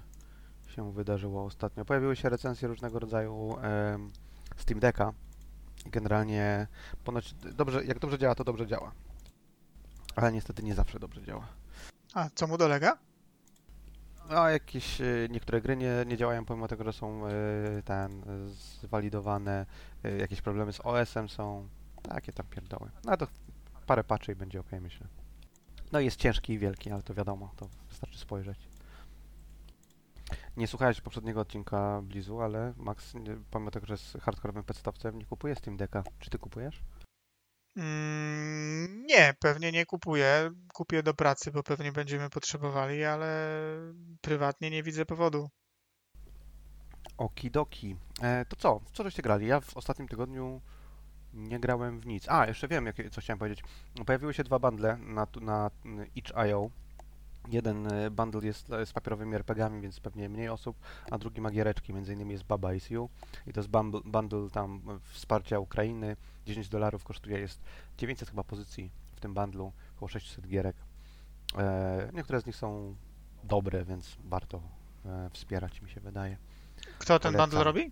[0.68, 1.86] się wydarzyło ostatnio.
[1.86, 3.98] Pojawiły się recenzje różnego rodzaju e,
[4.58, 5.14] Steam Decka.
[5.86, 6.68] Generalnie
[7.04, 8.92] ponoć dobrze, jak dobrze działa, to dobrze działa.
[10.16, 11.48] Ale niestety nie zawsze dobrze działa.
[12.14, 12.98] A co mu dolega?
[14.30, 17.32] No, jakieś e, niektóre gry nie, nie działają pomimo tego, że są e,
[17.86, 18.24] ten
[18.82, 19.66] zwalidowane.
[20.04, 21.68] E, jakieś problemy z OS-em są.
[22.02, 22.92] Takie tam pierdoły.
[23.04, 23.28] No to
[23.88, 25.08] parę patchy i będzie ok, myślę.
[25.92, 28.68] No jest ciężki i wielki, ale to wiadomo, to wystarczy spojrzeć.
[30.58, 33.14] Nie słuchałeś poprzedniego odcinka Blizu, ale Max,
[33.52, 36.04] pomimo tego, że jest hardkorowym pedstawcem, nie kupuje Steam Decka.
[36.20, 36.84] Czy ty kupujesz?
[37.76, 40.52] Mm, nie, pewnie nie kupuję.
[40.74, 43.58] Kupię do pracy, bo pewnie będziemy potrzebowali, ale
[44.22, 45.50] prywatnie nie widzę powodu.
[47.18, 47.96] Okidoki.
[48.22, 48.82] E, to co?
[48.94, 49.48] Co żeście grali?
[49.48, 50.62] Ja w ostatnim tygodniu
[51.34, 52.30] nie grałem w nic.
[52.30, 53.64] A, jeszcze wiem, jak, co chciałem powiedzieć.
[54.06, 55.72] Pojawiły się dwa bundle na, na
[56.16, 56.70] itch.io.
[57.48, 60.78] Jeden e, bundle jest e, z papierowymi RPGami, więc pewnie mniej osób,
[61.12, 63.10] a drugi ma giereczki, między innymi jest Baba Is You
[63.48, 66.16] i to jest bundle, bundle tam wsparcia Ukrainy,
[66.46, 67.62] 10 dolarów kosztuje, jest
[67.98, 70.76] 900 chyba pozycji w tym bundlu, około 600 gierek.
[71.58, 72.96] E, niektóre z nich są
[73.44, 74.62] dobre, więc warto
[75.06, 76.38] e, wspierać, mi się wydaje.
[77.00, 77.50] Kto ten Polecam.
[77.50, 77.92] bundle robi?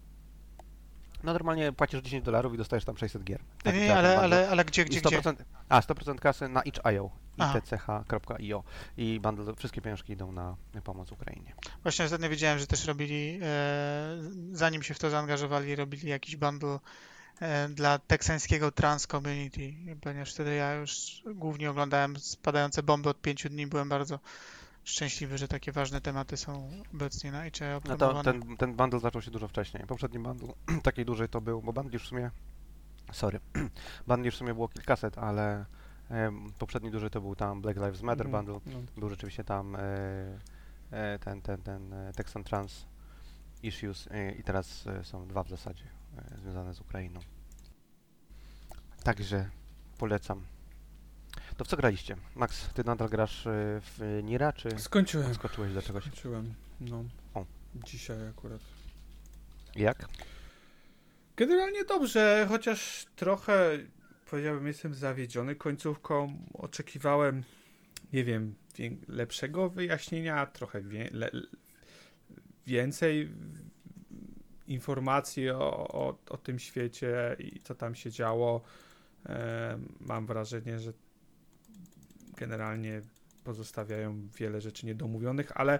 [1.23, 3.39] No normalnie płacisz 10 dolarów i dostajesz tam 600 gier.
[3.39, 5.21] Nie, Tak nie, ale, ale, ale gdzie, gdzie, gdzie?
[5.21, 5.35] 100%,
[5.69, 8.63] a, 100% kasy na itch.io, itch.io
[8.97, 11.53] i bundle, wszystkie pieniążki idą na pomoc Ukrainie.
[11.83, 14.17] Właśnie ostatnio widziałem, że też robili, e,
[14.51, 16.79] zanim się w to zaangażowali, robili jakiś bundle
[17.41, 23.49] e, dla teksańskiego trans community, ponieważ wtedy ja już głównie oglądałem spadające bomby od pięciu
[23.49, 24.19] dni, byłem bardzo
[24.89, 29.21] szczęśliwy, że takie ważne tematy są obecnie na ICE No to ten, ten bundle zaczął
[29.21, 29.83] się dużo wcześniej.
[29.87, 32.31] Poprzedni bundle, taki duży to był, bo bundle już w sumie,
[33.11, 33.39] sorry,
[34.07, 35.65] bundle już w sumie było kilkaset, ale
[36.09, 38.73] em, poprzedni duży to był tam Black Lives Matter Mhm, bundle.
[38.73, 38.79] no.
[38.97, 39.79] Był rzeczywiście tam e,
[40.91, 42.85] e, ten, ten, ten e, Texan Trans
[43.63, 45.85] Issues e, i teraz e, są dwa w zasadzie
[46.17, 47.19] e, związane z Ukrainą.
[49.03, 49.49] Także
[49.97, 50.45] polecam.
[51.57, 52.15] To w co graliście?
[52.35, 55.33] Max, ty nadal grasz e, w Nira, czy Skończyłem.
[55.35, 56.03] skoczyłeś do czegoś?
[56.03, 57.03] Skończyłem, no.
[57.33, 57.45] O.
[57.85, 58.61] Dzisiaj akurat.
[59.75, 60.07] Jak?
[61.37, 63.77] Generalnie dobrze, chociaż trochę
[64.29, 66.37] powiedziałbym, jestem zawiedziony końcówką.
[66.53, 67.43] Oczekiwałem,
[68.13, 68.55] nie wiem,
[69.07, 71.31] lepszego wyjaśnienia, trochę wie, le,
[72.67, 73.31] więcej
[74.67, 78.61] informacji o, o, o tym świecie i co tam się działo.
[79.25, 80.93] E, mam wrażenie, że
[82.39, 83.01] generalnie
[83.43, 85.79] pozostawiają wiele rzeczy niedomówionych, ale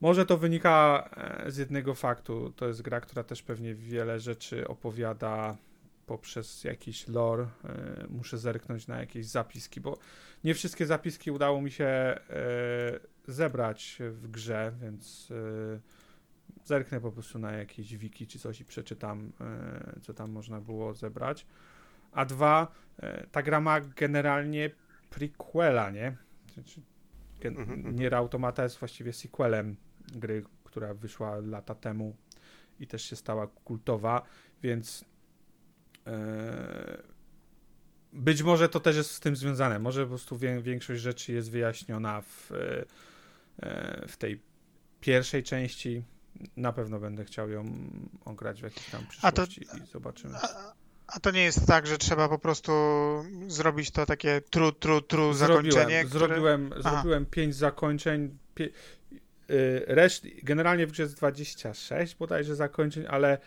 [0.00, 1.08] może to wynika
[1.46, 2.52] e, z jednego faktu.
[2.56, 5.56] To jest gra, która też pewnie wiele rzeczy opowiada
[6.06, 7.46] poprzez jakiś lore.
[7.64, 9.98] E, Muszę zerknąć na jakieś zapiski, bo
[10.44, 12.20] nie wszystkie zapiski udało mi się e,
[13.26, 15.32] zebrać w grze, więc
[16.64, 19.32] zerknę po prostu na jakieś wiki czy coś i przeczytam,
[20.02, 21.46] co tam można było zebrać.
[22.12, 22.72] A dwa,
[23.32, 24.70] ta gra ma generalnie
[25.10, 26.16] prequela, nie?
[26.54, 26.80] Znaczy.
[27.92, 29.76] Nier Automata jest właściwie sequelem
[30.14, 32.16] gry, która wyszła lata temu
[32.80, 34.22] i też się stała kultowa,
[34.62, 35.04] więc
[36.06, 37.02] e,
[38.12, 39.78] być może to też jest z tym związane.
[39.78, 42.84] Może po prostu większość rzeczy jest wyjaśniona w, e,
[43.66, 44.40] e, w tej
[45.00, 46.04] pierwszej części.
[46.56, 47.64] Na pewno będę chciał ją
[48.24, 50.36] ograć w jakiejś tam A to- przyszłości i zobaczymy.
[50.36, 50.72] A,
[51.08, 52.72] a to nie jest tak, że trzeba po prostu
[53.46, 56.26] zrobić to takie tru, tru, tru zakończenie, które...
[56.26, 56.90] Zrobiłem, Aha.
[56.90, 58.38] zrobiłem pięć zakończeń.
[58.54, 58.68] Pie,
[59.50, 63.38] y, reszt, generalnie w grze jest 26 bodajże zakończeń, ale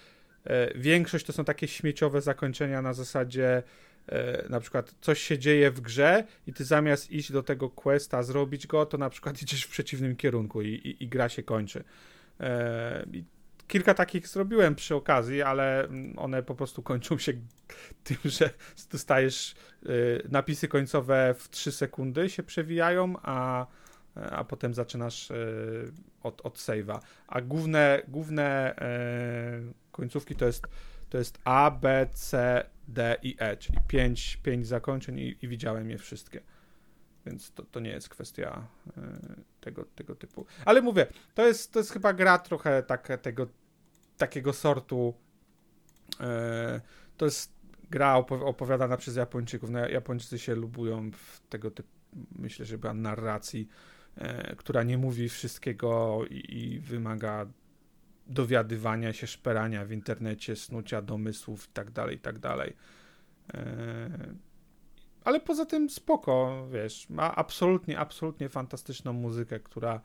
[0.44, 3.64] e, większość to są takie śmieciowe zakończenia na zasadzie
[4.08, 8.24] e, na przykład coś się dzieje w grze i ty zamiast iść do tego questa,
[8.24, 11.84] zrobić go, to na przykład idziesz w przeciwnym kierunku i, i, i gra się kończy.
[12.40, 13.24] E, i
[13.72, 17.34] kilka takich zrobiłem przy okazji, ale one po prostu kończą się
[18.04, 18.50] tym, że
[18.92, 19.56] dostajesz
[19.86, 23.68] y, napisy końcowe w 3 sekundy się przewijają, a,
[24.16, 25.92] a potem zaczynasz y,
[26.24, 27.00] od, od save'a.
[27.28, 28.76] A główne, główne
[29.70, 30.68] y, końcówki to jest,
[31.10, 35.90] to jest A, B, C, D i E, czyli 5, pięć zakończeń i, i widziałem
[35.90, 36.42] je wszystkie.
[37.26, 38.68] Więc to, to nie jest kwestia
[39.62, 40.46] tego, tego typu.
[40.66, 43.48] Ale mówię, to jest, to jest chyba gra trochę tak, tego,
[44.22, 45.14] takiego sortu.
[46.14, 46.82] y,
[47.18, 47.54] to jest
[47.90, 49.70] gra opowi- opowiadana przez Japończyków.
[49.70, 51.90] No, Japończycy się lubują w tego typu,
[52.36, 53.68] myślę, że była narracji,
[54.16, 57.46] e, która nie mówi wszystkiego i, wymaga
[58.28, 62.40] dowiadywania się, szperania w internecie, snucia domysłów i tak dalej, i tak.
[63.54, 64.10] E,
[65.24, 70.02] ale poza tym spoko, wiesz, ma absolutnie, absolutnie fantastyczną muzykę, która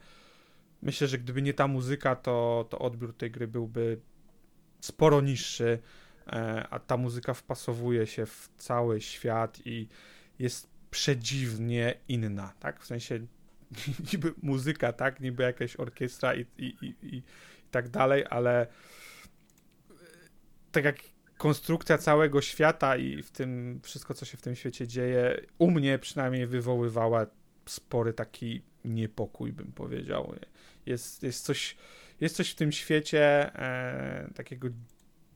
[0.82, 4.00] myślę, że gdyby nie ta muzyka, to, to odbiór tej gry byłby
[4.80, 5.78] sporo niższy
[6.26, 9.88] e, a ta muzyka wpasowuje się w cały świat i
[10.38, 12.80] jest przedziwnie inna, tak?
[12.80, 13.26] W sensie
[14.12, 15.20] niby muzyka, tak?
[15.20, 17.22] Niby jakaś orkiestra i, i, i, i,
[17.70, 18.66] tak dalej, ale
[20.72, 20.96] tak jak
[21.36, 25.98] konstrukcja całego świata i w tym wszystko, co się w tym świecie dzieje, u mnie
[25.98, 27.26] przynajmniej wywoływała
[27.66, 30.34] spory taki niepokój, bym powiedział.
[30.86, 31.76] Jest, jest, coś,
[32.20, 34.68] jest coś w tym świecie e, takiego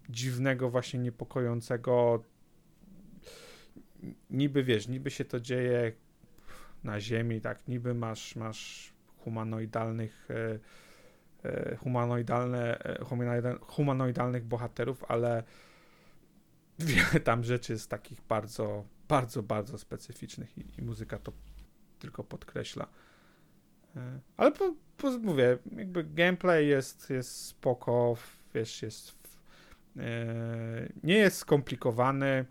[0.09, 2.25] dziwnego, właśnie niepokojącego.
[4.31, 5.93] Niby wiesz, niby się to dzieje
[6.85, 10.59] na Ziemi, tak, niby masz, masz humanoidalnych e,
[11.49, 15.43] e, humanoidalne, e, humanoidal, humanoidalnych bohaterów, ale
[16.79, 21.33] wiele tam rzeczy jest takich bardzo, bardzo, bardzo specyficznych i, i muzyka to
[21.99, 22.89] tylko podkreśla.
[23.97, 28.17] E, Ale po, po, mówię, jakby gameplay jest, jest spoko,
[28.55, 29.39] wiesz, jest
[29.97, 32.45] e, nie jest skomplikowany.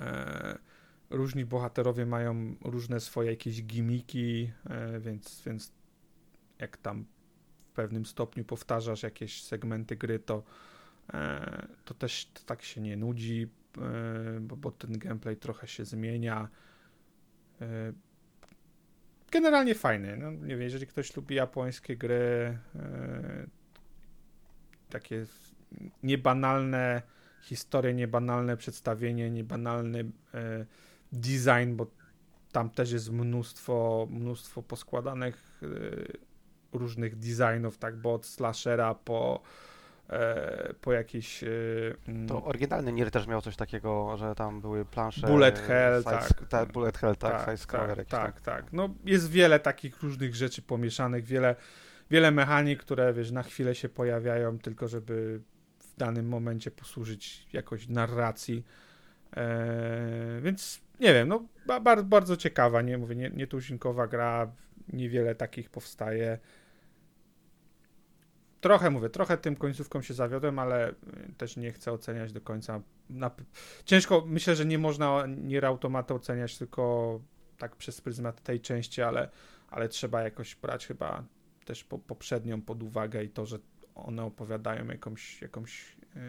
[0.00, 0.58] E,
[1.10, 4.52] różni bohaterowie mają różne swoje jakieś gimiki,
[5.00, 5.72] więc, więc
[6.58, 7.04] jak tam
[7.68, 10.42] w pewnym stopniu powtarzasz jakieś segmenty gry, to,
[11.84, 13.48] to też to tak się nie nudzi,
[14.40, 16.48] bo, bo ten gameplay trochę się zmienia.
[19.36, 20.16] Generalnie fajny.
[20.16, 22.58] No, nie wiem, jeżeli ktoś lubi japońskie gry,
[24.90, 25.26] takie
[26.02, 27.02] niebanalne
[27.42, 30.04] historie, niebanalne przedstawienie, niebanalny
[31.12, 31.86] design, bo
[32.52, 36.18] tam też jest mnóstwo, mnóstwo poskładanych y,
[36.72, 39.75] różnych designów, tak, bo od slashera po e,
[40.80, 41.42] po jakieś...
[41.42, 45.26] Y, mm, to oryginalny Nier też miał coś takiego, że tam były plansze...
[45.26, 46.48] Bullet Hell, side, tak.
[46.48, 48.72] Ta, bullet Hell, tak, tak, tak, tak, tak.
[48.72, 51.56] No jest wiele takich różnych rzeczy pomieszanych, wiele,
[52.10, 55.40] wiele mechanik, które, wiesz, na chwilę się pojawiają, tylko żeby
[55.78, 58.64] w danym momencie posłużyć jakoś narracji.
[59.36, 64.52] E, więc nie wiem, no bardzo, bardzo ciekawa, nie mówię, nie, nietuzinkowa gra,
[64.92, 66.38] niewiele takich powstaje.
[68.66, 70.94] Trochę mówię, trochę tym końcówką się zawiodłem, ale y,
[71.36, 72.80] też nie chcę oceniać do końca.
[73.84, 77.20] Ciężko, myślę, że nie można Nier Automata oceniać tylko
[77.58, 79.28] tak przez pryzmat tej części, ale,
[79.70, 81.24] ale trzeba jakoś brać chyba
[81.64, 83.58] też po, poprzednią pod uwagę i to, że
[83.94, 86.20] one opowiadają jakąś, jakąś yy,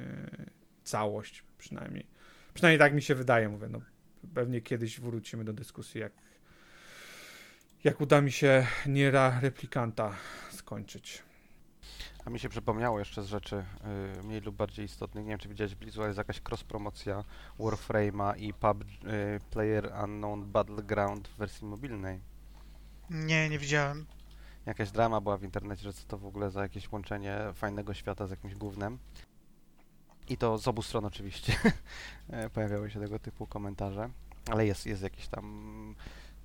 [0.83, 2.07] całość przynajmniej.
[2.53, 3.81] Przynajmniej tak mi się wydaje, mówię, no
[4.33, 6.13] pewnie kiedyś wrócimy do dyskusji, jak,
[7.83, 10.15] jak uda mi się Niera Replikanta
[10.51, 11.26] skończyć.
[12.27, 13.65] A mi się przypomniało jeszcze z rzeczy
[14.19, 15.25] y, mniej lub bardziej istotnych.
[15.25, 17.23] Nie wiem, czy widziałeś Blizu, ale jest jakaś cross-promocja
[17.59, 22.19] Warframe'a i PUB y, Player Unknown Battleground w wersji mobilnej.
[23.09, 24.05] Nie, nie widziałem.
[24.65, 28.27] Jakaś drama była w internecie, że co to w ogóle za jakieś łączenie fajnego świata
[28.27, 28.99] z jakimś głównym.
[30.29, 31.53] I to z obu stron oczywiście
[32.29, 34.09] e, pojawiały się tego typu komentarze,
[34.49, 35.95] ale jest, jest jakiś tam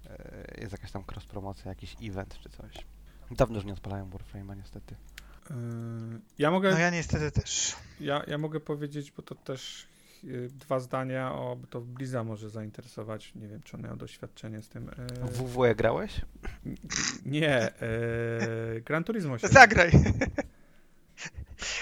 [0.07, 2.87] e, jest jakaś tam cross promocja, jakiś event czy coś.
[3.31, 4.97] Dawno już nie odpalają Warframe'a niestety.
[6.39, 6.71] Ja mogę.
[6.71, 7.77] No ja niestety też.
[8.01, 9.87] Ja, ja mogę powiedzieć, bo to też
[10.23, 13.35] yy, dwa zdania o, bo to Bliza może zainteresować.
[13.35, 14.91] Nie wiem, czy on miał doświadczenie z tym.
[15.23, 15.29] Yy...
[15.29, 16.21] WWE grałeś?
[17.27, 17.73] Nie,
[18.75, 19.49] yy, Gran Turismo się.
[19.49, 19.91] Zagraj.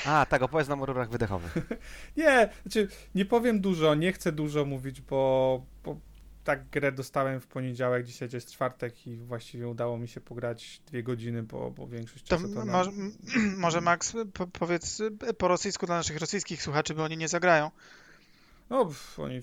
[0.06, 1.56] A, tak, opowiedz nam o rurach wydechowych.
[2.16, 5.96] nie, znaczy nie powiem dużo, nie chcę dużo mówić, bo, bo
[6.44, 11.02] tak grę dostałem w poniedziałek, dzisiaj jest czwartek i właściwie udało mi się pograć dwie
[11.02, 12.54] godziny, bo, bo większość czasu to...
[12.54, 12.72] to na...
[12.72, 12.90] może,
[13.56, 15.02] może Max po, powiedz
[15.38, 17.70] po rosyjsku dla naszych rosyjskich słuchaczy, bo oni nie zagrają.
[18.70, 19.42] No, oni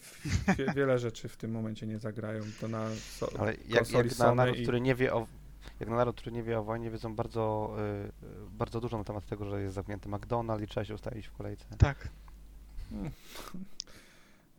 [0.76, 2.43] wiele rzeczy w tym momencie nie zagrają.
[2.62, 4.64] To na so, Ale jak, jak na naród, i...
[4.64, 5.28] który nie wie o
[5.80, 7.76] jak na naród, który nie wie o wojnie, wiedzą bardzo,
[8.24, 11.32] y, bardzo dużo na temat tego, że jest zamknięty McDonald's i trzeba się ustawić w
[11.32, 11.66] kolejce.
[11.78, 12.10] Tak.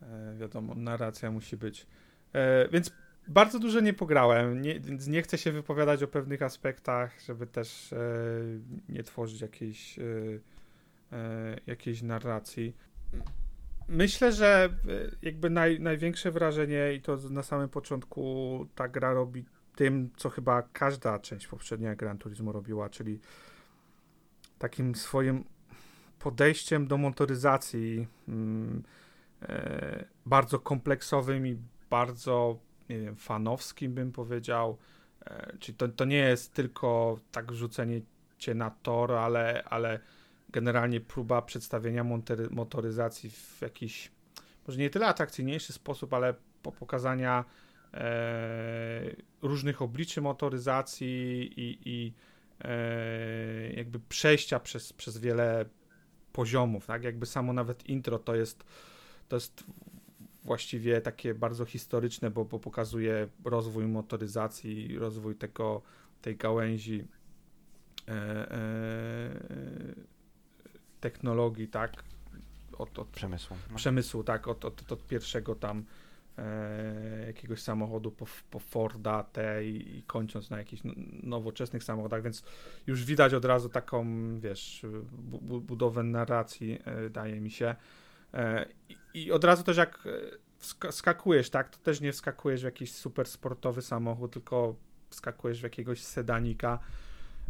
[0.03, 1.87] E, wiadomo, narracja musi być.
[2.33, 2.93] E, więc
[3.29, 7.99] bardzo dużo nie pograłem, nie, nie chcę się wypowiadać o pewnych aspektach, żeby też e,
[8.89, 12.77] nie tworzyć jakiejś, e, jakiejś narracji.
[13.89, 14.69] Myślę, że
[15.23, 19.45] jakby naj, największe wrażenie i to na samym początku ta gra robi
[19.77, 23.21] tym, co chyba każda część poprzednia Gran Turismo robiła, czyli
[24.59, 25.45] takim swoim
[26.19, 28.83] podejściem do motoryzacji mm,
[30.27, 31.59] bardzo kompleksowym i
[31.91, 32.59] bardzo
[32.89, 34.79] nie wiem, fanowskim bym powiedział.
[35.27, 38.01] E, czyli to, to nie jest tylko tak rzucenie
[38.39, 40.01] cię na tor, ale, ale
[40.49, 42.05] generalnie próba przedstawienia
[42.51, 44.11] motoryzacji w jakiś
[44.69, 47.45] może nie tyle atrakcyjniejszy sposób, ale po pokazania
[47.95, 49.03] e,
[49.43, 52.13] różnych obliczy motoryzacji i, i
[52.61, 55.65] e, jakby przejścia przez, przez wiele
[56.33, 57.05] poziomów, tak?
[57.05, 58.65] Jakby samo nawet intro to jest
[59.29, 59.65] to jest
[60.49, 65.83] właściwie takie bardzo historyczne, bo, bo pokazuje rozwój motoryzacji, rozwój tego,
[66.23, 67.07] tej gałęzi
[68.09, 69.31] e, e,
[71.01, 71.93] technologii, tak?
[72.79, 73.57] Od, od przemysłu.
[73.71, 73.77] No.
[73.77, 75.85] Przemysłu, tak, od, od, od pierwszego tam
[76.39, 80.83] e, jakiegoś samochodu po, po Forda T i, i, kończąc na jakichś
[81.23, 82.45] nowoczesnych samochodach, więc
[82.87, 84.07] już widać od razu taką,
[84.41, 87.77] wiesz, bu, budowę narracji, e, daje mi się.
[88.35, 88.67] E,
[89.15, 93.27] I od razu też jak e, skakujesz, tak, to też nie wskakujesz w jakiś super
[93.27, 94.75] sportowy samochód, tylko
[95.11, 96.79] wskakujesz w jakiegoś sedanika,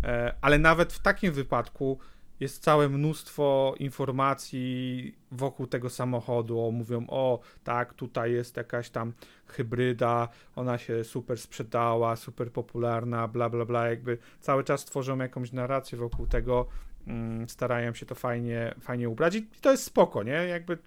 [0.05, 1.99] e, ale nawet w takim wypadku
[2.41, 6.73] jest całe mnóstwo informacji wokół tego samochodu.
[6.73, 9.13] Mówią, o tak, tutaj jest jakaś tam
[9.47, 13.89] hybryda, ona się super sprzedała, super popularna, bla bla bla.
[13.89, 16.67] Jakby cały czas tworzą jakąś narrację wokół tego,
[17.07, 20.33] mm, starają się to fajnie, fajnie ubrać i to jest spoko, nie?
[20.33, 20.79] Jakby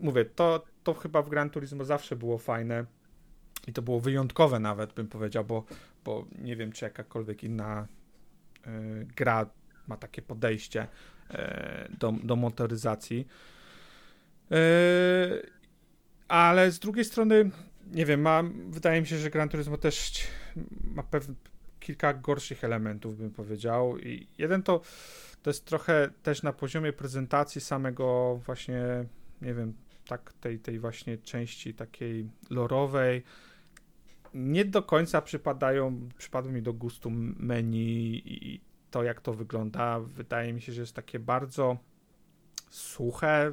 [0.00, 2.84] mówię, to, to chyba w Gran Turismo zawsze było fajne
[3.66, 5.64] i to było wyjątkowe nawet, bym powiedział, bo,
[6.04, 7.86] bo nie wiem, czy jakakolwiek inna
[8.66, 9.46] y, gra
[9.88, 10.86] ma takie podejście
[11.30, 11.36] y,
[11.98, 13.26] do, do motoryzacji.
[14.52, 14.56] Y,
[16.28, 17.50] ale z drugiej strony,
[17.92, 18.28] nie wiem,
[18.70, 20.26] wydaje mi się, że Gran Turismo też
[20.94, 21.34] ma pewne
[21.80, 23.98] kilka gorszych elementów, bym powiedział.
[23.98, 24.80] I jeden to,
[25.42, 29.04] to jest trochę też na poziomie prezentacji samego właśnie,
[29.42, 29.74] nie wiem,
[30.08, 33.22] tak tej, tej właśnie części takiej lorowej.
[34.34, 40.00] Nie do końca przypadają, przypadły mi do gustu menu i to, jak to wygląda.
[40.00, 41.76] Wydaje mi się, że jest takie bardzo
[42.70, 43.52] suche.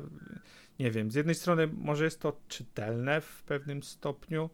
[0.79, 4.49] Nie wiem, z jednej strony może jest to czytelne w pewnym stopniu,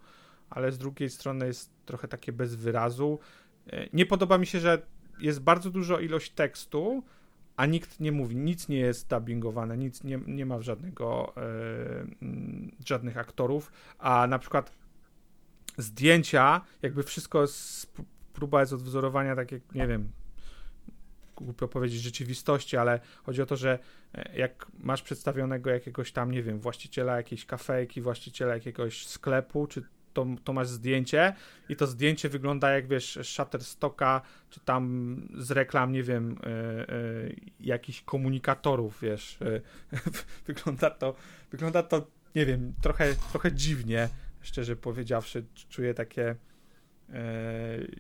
[0.50, 3.20] ale z drugiej strony jest trochę takie bez wyrazu.
[3.68, 4.82] E, nie podoba mi się, że
[5.20, 7.04] jest bardzo dużo ilość tekstu,
[7.60, 11.34] a nikt nie mówi, nic nie jest dubbingowane, nic nie, nie ma żadnego,
[12.22, 14.72] mm, żadnych aktorów, a na przykład
[15.78, 17.92] zdjęcia, jakby wszystko, jest,
[18.34, 20.12] próba jest odwzorowania, tak jak, nie wiem,
[21.36, 23.80] głupio powiedzieć rzeczywistości, ale chodzi o to, że
[24.14, 29.84] e, jak masz przedstawionego jakiegoś tam, nie wiem, właściciela jakiejś kafejki, właściciela jakiegoś sklepu, czy
[30.14, 31.34] to, to masz zdjęcie
[31.70, 37.36] i to zdjęcie wygląda jak, wiesz, Shutterstocka, czy tam z reklam, nie wiem, y, y,
[37.60, 39.42] jakichś komunikatorów, wiesz.
[39.42, 39.62] Y,
[40.48, 41.16] wygląda to,
[41.52, 44.10] wygląda to, nie wiem, trochę, trochę dziwnie,
[44.42, 45.46] szczerze powiedziawszy.
[45.70, 46.36] Czuję takie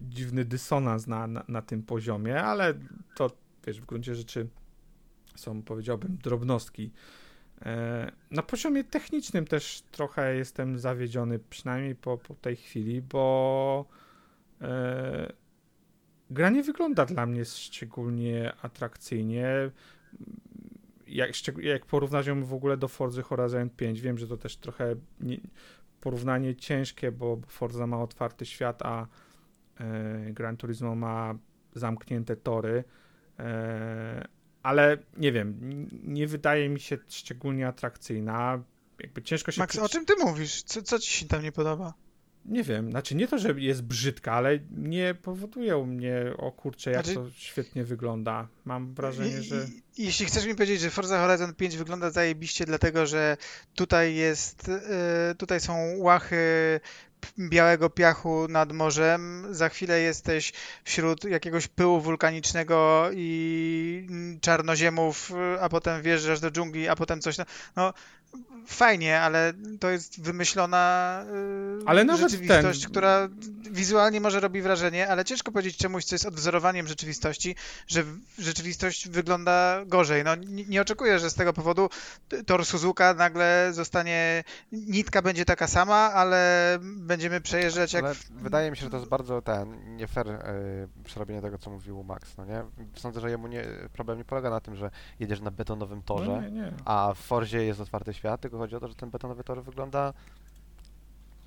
[0.02, 2.74] dziwny dysonans na, na, na tym poziomie, ale
[3.16, 3.32] to,
[3.68, 4.48] wiesz, w gruncie rzeczy
[5.36, 6.92] są, powiedziałbym, drobnostki
[8.32, 13.86] na poziomie technicznym też trochę jestem zawiedziony, przynajmniej po, po tej chwili, bo
[14.62, 15.34] e,
[16.30, 19.72] gra nie wygląda dla mnie szczególnie atrakcyjnie.
[21.08, 21.32] Jak,
[21.62, 25.38] jak porównać ją w ogóle do Forza Horizon 5, wiem, że to też trochę nie,
[26.02, 29.08] porównanie ciężkie, bo Forza ma otwarty świat, a
[29.80, 31.36] e, Gran Turismo ma
[31.74, 32.84] zamknięte tory.
[33.40, 35.58] E, ale nie wiem,
[36.04, 38.64] nie wydaje mi się szczególnie atrakcyjna.
[39.00, 39.62] Jakby ciężko się.
[39.62, 40.64] Max, o czym ty mówisz?
[40.64, 41.94] Co, co ci się tam nie podoba?
[42.46, 46.92] Nie wiem, znaczy nie to, że jest brzydka, ale nie powoduje u mnie, o kurczę,
[46.92, 47.20] jak znaczy...
[47.20, 48.48] to świetnie wygląda.
[48.66, 49.68] Mam wrażenie, że...
[49.98, 53.38] Jeśli chcesz mi powiedzieć, że Forza Horizon 5 wygląda zajebiście, dlatego że
[53.76, 56.80] tutaj jest, e, tutaj są łachy
[57.40, 60.54] białego piachu nad morzem, za chwilę jesteś
[60.84, 64.08] wśród jakiegoś pyłu wulkanicznego i
[64.42, 67.38] czarnoziemów, a potem wjeżdżasz do dżungli, a potem coś.
[67.76, 67.94] No,
[68.70, 71.24] fajnie, ale to jest wymyślona
[71.80, 72.92] yy, ale nawet rzeczywistość, ten...
[72.92, 73.30] która
[73.72, 77.56] wizualnie może robi wrażenie, ale ciężko powiedzieć czemuś, co jest odwzorowaniem rzeczywistości,
[77.88, 78.04] że
[78.38, 80.24] rzeczywistość wygląda gorzej.
[80.24, 81.90] No nie, nie oczekuję, że z tego powodu
[82.46, 88.06] tor Suzuka nagle zostanie, nitka będzie taka sama, ale będziemy przejeżdżać jak...
[88.06, 90.34] Ale wydaje mi się, że to jest bardzo ten, nie fair yy,
[91.04, 92.64] przerobienie tego, co mówił Max, no nie?
[92.96, 96.42] Sądzę, że jemu nie, problem nie polega na tym, że jedziesz na betonowym torze, no
[96.42, 96.74] nie, nie.
[96.86, 100.14] a w Forzie jest otwarty świat, tylko chodzi o to, że ten betonowy tor wygląda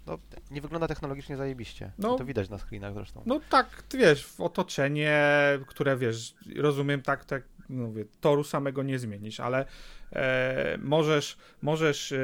[0.06, 0.18] no,
[0.50, 1.92] nie wygląda technologicznie zajebiście.
[1.98, 3.22] No, to widać na screenach zresztą.
[3.26, 5.22] No tak, wiesz, w otoczenie,
[5.66, 9.64] które wiesz, rozumiem tak, tak no mówię, toru samego nie zmienisz, ale
[10.12, 12.18] e, możesz, możesz e,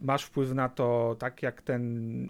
[0.00, 2.28] masz wpływ na to, tak jak ten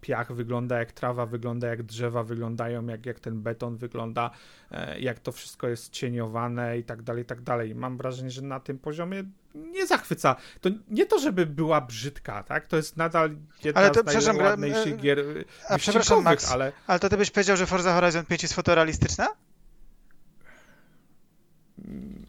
[0.00, 4.30] piach wygląda, jak trawa wygląda, jak drzewa wyglądają, jak, jak ten beton wygląda,
[4.70, 7.74] e, jak to wszystko jest cieniowane i tak dalej, i tak dalej.
[7.74, 9.24] Mam wrażenie, że na tym poziomie
[9.54, 10.36] nie zachwyca.
[10.60, 12.66] To nie to, żeby była brzydka, tak?
[12.66, 15.24] To jest nadal jedna ale to, z najładniejszych gier
[15.68, 16.72] a przepraszam, Max, ale...
[16.86, 19.28] ale to ty byś powiedział, że Forza Horizon 5 jest fotorealistyczna?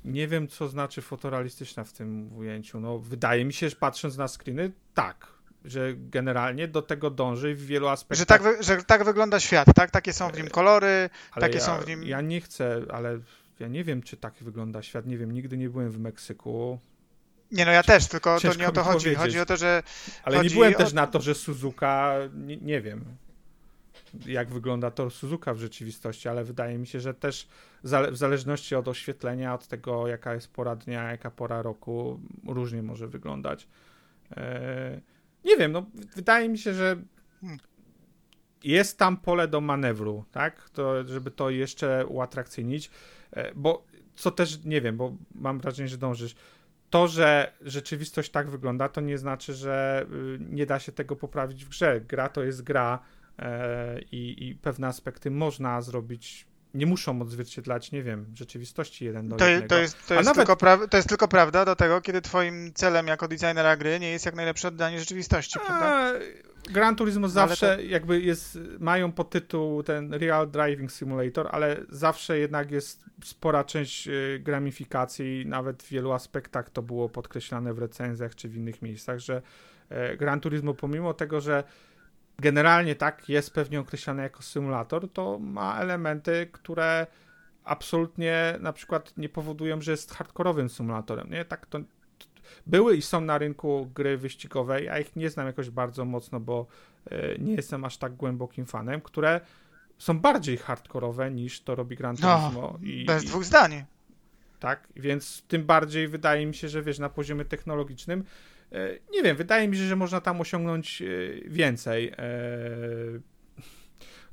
[0.06, 2.80] nie wiem, co znaczy fotorealistyczna w tym ujęciu.
[2.80, 5.28] No, wydaje mi się, że patrząc na screeny, tak.
[5.66, 8.20] Że generalnie do tego dąży w wielu aspektach.
[8.20, 9.92] Że tak, że tak wygląda świat, tak?
[9.92, 12.04] Takie są w nim kolory, ale takie ja, są w nim.
[12.04, 13.20] Ja nie chcę, ale
[13.60, 15.06] ja nie wiem, czy tak wygląda świat.
[15.06, 16.80] Nie wiem, nigdy nie byłem w Meksyku.
[17.54, 19.00] Nie, no ja też, tylko to nie o to chodzi.
[19.00, 19.18] Powiedzieć.
[19.18, 19.84] Chodzi o to, że.
[20.24, 20.78] Ale nie byłem o...
[20.78, 22.16] też na to, że Suzuka.
[22.34, 23.06] Nie, nie wiem
[24.26, 27.48] jak wygląda tor Suzuka w rzeczywistości, ale wydaje mi się, że też
[28.12, 33.08] w zależności od oświetlenia, od tego jaka jest pora dnia, jaka pora roku, różnie może
[33.08, 33.68] wyglądać.
[34.38, 35.02] E,
[35.46, 35.86] nie wiem, no
[36.16, 36.96] wydaje mi się, że
[38.64, 42.92] jest tam pole do manewru, tak, to, żeby to jeszcze uatrakcyjnić,
[43.32, 43.86] e, bo
[44.16, 46.36] co też, nie wiem, bo mam wrażenie, że dążysz,
[46.94, 51.66] to, że rzeczywistość tak wygląda, to nie znaczy, że y, nie da się tego poprawić
[51.66, 52.02] w grze.
[52.02, 53.00] Gra to jest gra,
[53.40, 59.36] E, i, i pewne aspekty można zrobić nie muszą odzwierciedlać, nie wiem, rzeczywistości jeden do
[59.36, 59.76] To, je- jednego.
[59.76, 62.74] to, jest, to, jest nawet- tylko pra- to jest tylko prawda do tego, kiedy twoim
[62.74, 66.12] celem jako designera gry nie jest jak najlepsze oddanie rzeczywistości, prawda?
[66.72, 72.72] Gran Turismo No, zawsze jakby jest, mają podtytuł ten Real Driving Simulator, ale zawsze jednak
[72.72, 78.50] jest spora część y, gamifikacji, nawet w wielu aspektach to było podkreślane w recenzjach czy
[78.50, 79.42] w innych miejscach, że
[79.90, 81.64] e, Gran Turismo pomimo tego, że
[82.40, 87.08] generalnie tak jest pewnie określane jako symulator, to ma elementy, które
[87.64, 91.46] absolutnie na przykład nie powodują, że jest hardkorowym symulatorem, nie?
[91.46, 91.80] Tak to
[92.68, 96.68] były i są na rynku gry wyścigowe, ja ich nie znam jakoś bardzo mocno, bo
[97.12, 99.42] e, nie jestem aż tak głębokim fanem, które
[99.98, 102.80] są bardziej hardkorowe niż to robi Gran No, Turismo.
[102.82, 103.84] i, Bez i, dwóch zdań.
[104.60, 108.24] tak, więc tym bardziej wydaje mi się, że wiesz, na poziomie technologicznym,
[109.12, 111.06] nie wiem, wydaje mi się, że można tam osiągnąć e,
[111.50, 112.08] więcej.
[112.08, 112.18] e,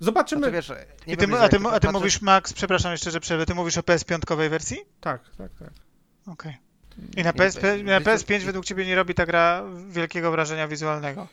[0.00, 0.40] Zobaczymy.
[0.40, 0.68] Znaczy, wiesz,
[1.06, 3.46] nie I ty, wiem, a, ty, a ty patrzę- mówisz, Max, przepraszam jeszcze, że przerwę,
[3.46, 4.78] ty mówisz o PS5 wersji?
[5.00, 5.70] Tak, tak, tak.
[6.26, 6.56] Okej.
[7.16, 9.64] I na, I- PSP, na wiesz co, PS5 i- według ciebie nie robi ta gra
[9.88, 11.28] wielkiego wrażenia wizualnego.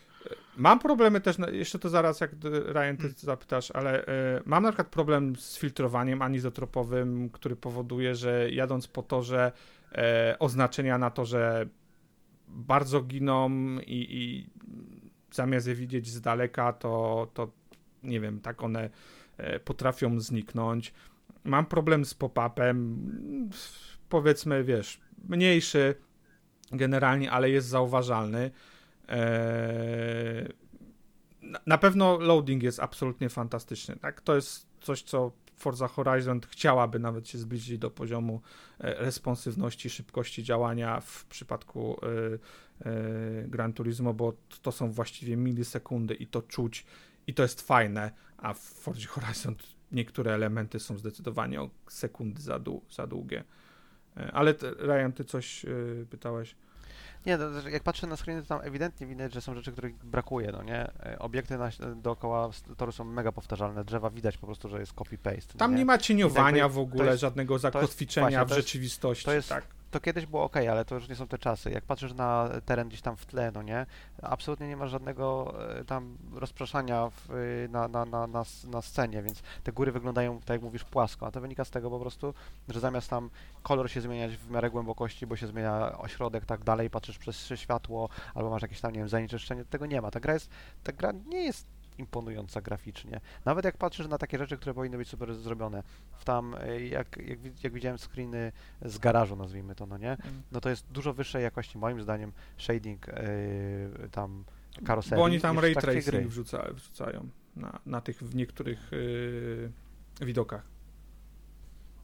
[0.57, 3.13] Mam problemy też, na- jeszcze to zaraz jak Ryan ty Hmm.
[3.17, 9.03] zapytasz, ale e, mam na przykład problem z filtrowaniem anizotropowym, który powoduje, że jadąc po
[9.03, 9.51] torze
[9.91, 11.65] e, oznaczenia na torze
[12.47, 14.49] bardzo giną i, i
[15.31, 17.51] zamiast je widzieć z daleka, to, to
[18.03, 18.89] nie wiem, tak one
[19.37, 20.93] e, potrafią zniknąć.
[21.43, 22.97] Mam problem z pop-upem,
[24.09, 25.95] powiedzmy, wiesz, mniejszy
[26.71, 28.51] generalnie, ale jest zauważalny.
[31.41, 33.95] Na- Na pewno loading jest absolutnie fantastyczny.
[33.95, 34.21] Tak?
[34.21, 38.41] To jest coś, co Forza Horizon chciałaby nawet się zbliżyć do poziomu
[38.79, 46.13] e, responsywności, szybkości działania w przypadku e, e, Gran Turismo, bo to są właściwie milisekundy
[46.13, 46.85] i to czuć
[47.27, 49.55] i to jest fajne, a w Forza Horizon
[49.91, 53.43] niektóre elementy są zdecydowanie o sekundy za, dłu- za długie.
[54.33, 55.65] Ale Ryan, ty coś
[56.09, 56.55] pytałeś?
[57.27, 60.05] Nie, no, że jak patrzę na screeny, to tam ewidentnie widać, że są rzeczy, których
[60.05, 60.91] brakuje, no nie?
[61.05, 65.57] E, Obiekty na, dookoła toru są mega powtarzalne, drzewa widać po prostu, że jest copy-paste.
[65.57, 69.25] Tam nie nie ma cieniowania w ogóle, jest- żadnego zakotwiczenia w rzeczywistości.
[69.25, 69.76] to jest- tak.
[69.91, 71.71] To kiedyś było ok, ale to już nie są te czasy.
[71.71, 73.85] Jak patrzysz na teren gdzieś tam w tle, no nie?
[74.21, 79.21] Absolutnie nie ma żadnego e, tam rozpraszania w, e, na, na, na, na, na scenie,
[79.21, 82.33] więc te góry wyglądają, tak jak mówisz, płasko, a to wynika z tego po prostu,
[82.69, 83.29] że zamiast tam
[83.63, 88.09] kolor się zmieniać w miarę głębokości, bo się zmienia ośrodek, tak dalej, patrzysz przez światło,
[88.35, 90.11] albo masz jakieś tam, nie wiem, zanieczyszczenie, tego nie ma.
[90.11, 90.49] Ta gra jest,
[90.83, 93.19] ta gra nie jest imponująca graficznie.
[93.45, 95.83] Nawet jak patrzysz na takie rzeczy, które powinny być super zrobione,
[96.17, 100.11] w tam, e, jak, jak, jak widziałem screeny z garażu, nazwijmy to, no nie?
[100.11, 100.43] Mm.
[100.51, 104.43] no to jest dużo wyższej jakości, moim zdaniem, shading yy, tam
[104.85, 109.71] karoserii Bo oni tam ray tracing wrzuca, wrzucają na, na tych w niektórych yy,
[110.25, 110.63] widokach.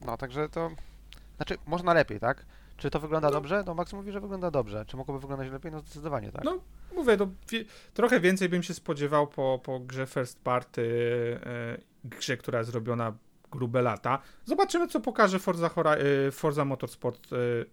[0.05, 0.71] No, także to...
[1.35, 2.45] Znaczy, można lepiej, tak?
[2.83, 3.33] Czy to wygląda No.
[3.33, 3.63] dobrze?
[3.65, 4.85] No Max mówi, że wygląda dobrze.
[4.85, 5.71] Czy mogłoby wyglądać lepiej?
[5.71, 6.43] No zdecydowanie tak.
[6.43, 6.59] No,
[6.95, 7.17] Mówię,
[7.51, 12.71] wie, trochę więcej bym się spodziewał po, po grze First Party, yy, grze, która jest
[12.71, 13.13] zrobiona
[13.51, 14.19] grube lata.
[14.45, 17.65] Zobaczymy, co pokaże Forza, Hora, yy, Forza Motorsport yy,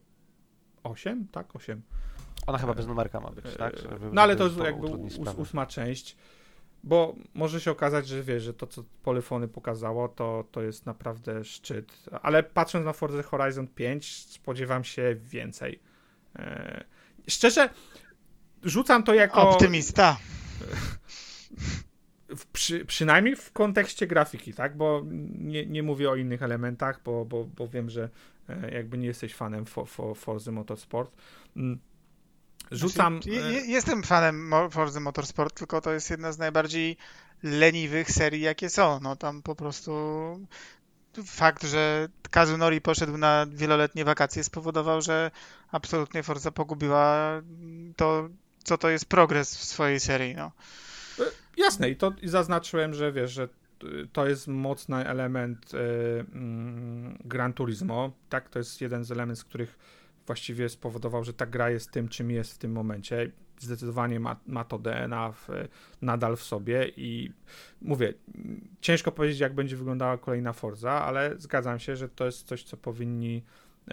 [0.83, 1.29] 8?
[1.33, 1.83] Tak, 8.
[2.47, 3.77] Ona chyba bez numerka ma być, tak?
[3.79, 4.87] Żeby- No ale to jest jakby
[5.37, 6.17] ósma część,
[6.83, 11.45] bo może się okazać, że wiesz, że to co Polyfony pokazało, to, to jest naprawdę
[11.45, 11.97] szczyt.
[12.23, 15.81] Ale patrząc na Forza Horizon 5, spodziewam się więcej.
[16.37, 16.85] Eee,
[17.29, 17.71] szczerze,
[18.63, 19.51] rzucam to jako...
[19.51, 20.17] Optymista.
[22.29, 24.77] W, przy, przynajmniej w kontekście grafiki, tak?
[24.77, 25.03] Bo
[25.39, 28.09] nie, nie mówię o innych elementach, bo, bo, bo wiem, że
[28.49, 31.17] e, jakby nie jesteś fanem for, for, Forza Motorsport.
[31.57, 31.79] Mm.
[32.71, 33.23] Rzucam...
[33.23, 36.97] Znaczy, e, je- Jestem fanem Forza Motorsport, tylko to jest jedna z najbardziej
[37.43, 39.01] leniwych serii, jakie są.
[39.03, 39.93] No tam po prostu
[41.27, 45.31] fakt, że Kazunori poszedł na wieloletnie wakacje spowodował, że
[45.73, 47.31] absolutnie Forza pogubiła
[47.97, 48.29] to,
[48.65, 50.35] co to jest progres w swojej serii.
[50.35, 50.53] No.
[51.57, 53.49] Jasne, i to zaznaczyłem, że wiesz, że
[53.85, 55.79] y, to jest mocny element y,
[56.35, 58.49] mm, Gran Turismo, tak?
[58.49, 59.79] To jest jeden z elementów, z których
[60.31, 63.31] właściwie spowodował, że ta gra jest tym, czym jest w tym momencie.
[63.59, 65.49] Zdecydowanie ma, ma to DNA w,
[66.03, 67.33] nadal w sobie i
[67.83, 68.15] mówię,
[68.81, 72.77] ciężko powiedzieć, jak będzie wyglądała kolejna Forza, ale zgadzam się, że to jest coś, co
[72.77, 73.93] powinni y,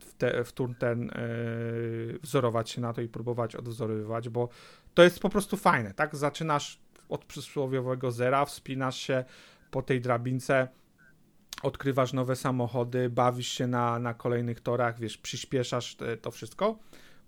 [0.00, 4.48] w, te, w turn ten y, wzorować się na to i próbować odwzorowywać, bo
[4.94, 6.16] to jest po prostu fajne, tak?
[6.16, 9.24] Zaczynasz od przysłowiowego zera, wspinasz się
[9.70, 10.68] po tej drabince,
[11.62, 16.78] odkrywasz nowe samochody, bawisz się na, na kolejnych torach, wiesz, przyspieszasz te, to wszystko.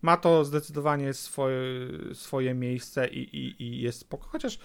[0.03, 1.59] Ma to zdecydowanie swoje,
[2.12, 4.28] swoje miejsce i, i, i jest spoko.
[4.28, 4.59] Chociaż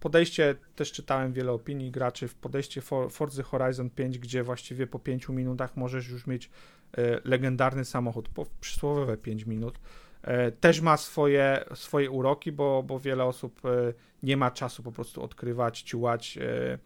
[0.00, 4.98] podejście, też czytałem wiele opinii graczy, w podejście For, Forza Horizon 5, gdzie właściwie po
[4.98, 6.50] 5 minutach możesz już mieć
[6.96, 9.78] e, legendarny samochód, po przysłowiowe 5 minut,
[10.22, 14.92] e, też ma swoje, swoje uroki, bo, bo wiele osób e, nie ma czasu po
[14.92, 16.78] prostu odkrywać, ciułać e, e,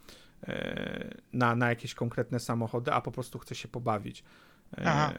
[1.32, 4.24] na, na jakieś konkretne samochody, a po prostu chce się pobawić.
[4.76, 5.12] E, Aha.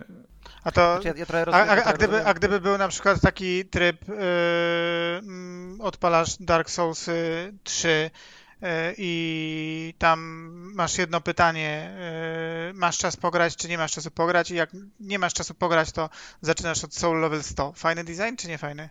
[0.64, 0.94] A to.
[0.94, 4.16] Znaczy, ja, ja trochę A, gdyby, a gdyby był na przykład taki tryb, yy,
[5.80, 8.12] odpalasz Dark Souls y, 3
[8.62, 8.68] yy,
[8.98, 10.20] i tam
[10.76, 11.92] masz jedno pytanie,
[12.68, 15.92] yy, masz czas pograć, czy nie masz czasu pograć i jak nie masz czasu pograć,
[15.92, 16.10] to
[16.42, 17.74] zaczynasz od Soul Level 100.
[17.74, 18.90] Fajny design, czy nie fajny?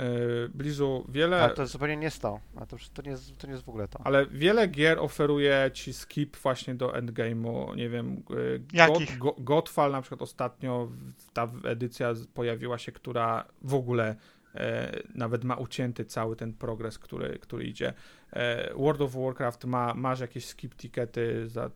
[0.00, 1.42] E, Blizu, wiele...
[1.42, 2.40] Ale to jest zupełnie nie 100.
[2.56, 4.00] A to, już- to, nie jest, to nie jest w ogóle to.
[4.04, 9.18] Ale wiele gier oferuje ci skip właśnie do endgame'u, nie wiem, e, Jakich?
[9.18, 10.88] God, Go- Godfall na przykład ostatnio,
[11.32, 14.16] ta edycja pojawiła się, która w ogóle
[14.54, 17.92] e, nawet ma ucięty cały ten progres, który, który idzie.
[18.32, 21.70] E, World of Warcraft ma, masz jakieś skip tickety, za, e,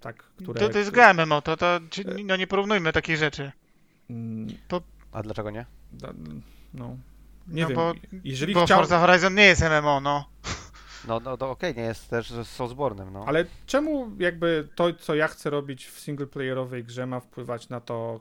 [0.00, 0.60] tak, które...
[0.60, 1.80] To, to jest gra MMO, to, to
[2.24, 3.52] no nie porównujmy takich rzeczy.
[4.10, 4.46] Mm,
[5.12, 5.66] A dlaczego nie?
[5.92, 6.12] da-
[6.74, 6.96] No,
[7.48, 8.78] nie no wiem, bo, jeżeli bo chciał...
[8.78, 10.28] Forza Horizon nie jest MMO, no.
[11.08, 13.24] No, no to okej, nie jest też z Soulsborne'em, no.
[13.26, 18.20] Ale czemu jakby to, co ja chcę robić w singleplayerowej grze ma wpływać na to,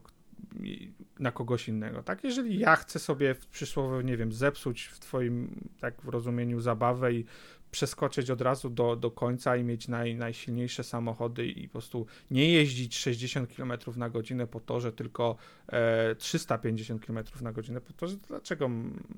[1.20, 2.24] na kogoś innego, tak?
[2.24, 7.14] Jeżeli ja chcę sobie w przysłowie, nie wiem, zepsuć w twoim, tak w rozumieniu, zabawę
[7.14, 7.26] i
[7.74, 12.50] przeskoczyć od razu do, do końca i mieć naj, najsilniejsze samochody i po prostu nie
[12.54, 15.36] jeździć 60 km na godzinę po torze, tylko
[15.68, 18.70] e, 350 km na godzinę po torze, to dlaczego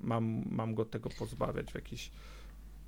[0.03, 2.11] mam, mam go tego pozbawiać w jakiś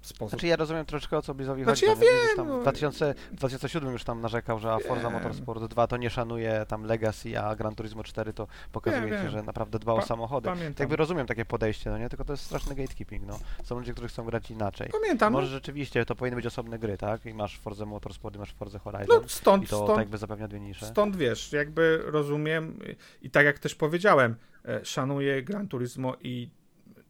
[0.08, 0.30] sposób?
[0.30, 2.06] Znaczy ja rozumiem troszeczkę o co Blizowi Znaczy, chodzi.
[2.06, 2.24] ja no nie?
[2.24, 2.60] Gdzieś tam no.
[2.60, 5.14] w, 2000, w 2007 już tam narzekał, że a Forza Wiem.
[5.14, 9.24] Motorsport 2 to nie szanuje tam Legacy, a Gran Turismo 4 to pokazuje Wiem, ci,
[9.24, 9.32] wiem.
[9.32, 10.50] że naprawdę dba o Pa- samochody.
[10.50, 10.84] Pamiętam.
[10.84, 12.10] Jakby rozumiem takie podejście, no nie?
[12.10, 13.40] Tylko to jest straszny gatekeeping, no.
[13.64, 14.90] Są ludzie, którzy chcą grać inaczej.
[14.92, 17.26] Pamiętam, no, Może rzeczywiście to powinny być osobne gry, tak?
[17.26, 19.22] I masz Forza Motorsport i masz Forza Horizon.
[19.22, 20.86] no stąd, I to stąd, tak jakby zapewnia dwie nisze.
[20.86, 22.80] Stąd wiesz, jakby rozumiem
[23.22, 24.36] i tak jak też powiedziałem,
[24.66, 26.50] e, szanuję Gran Turismo i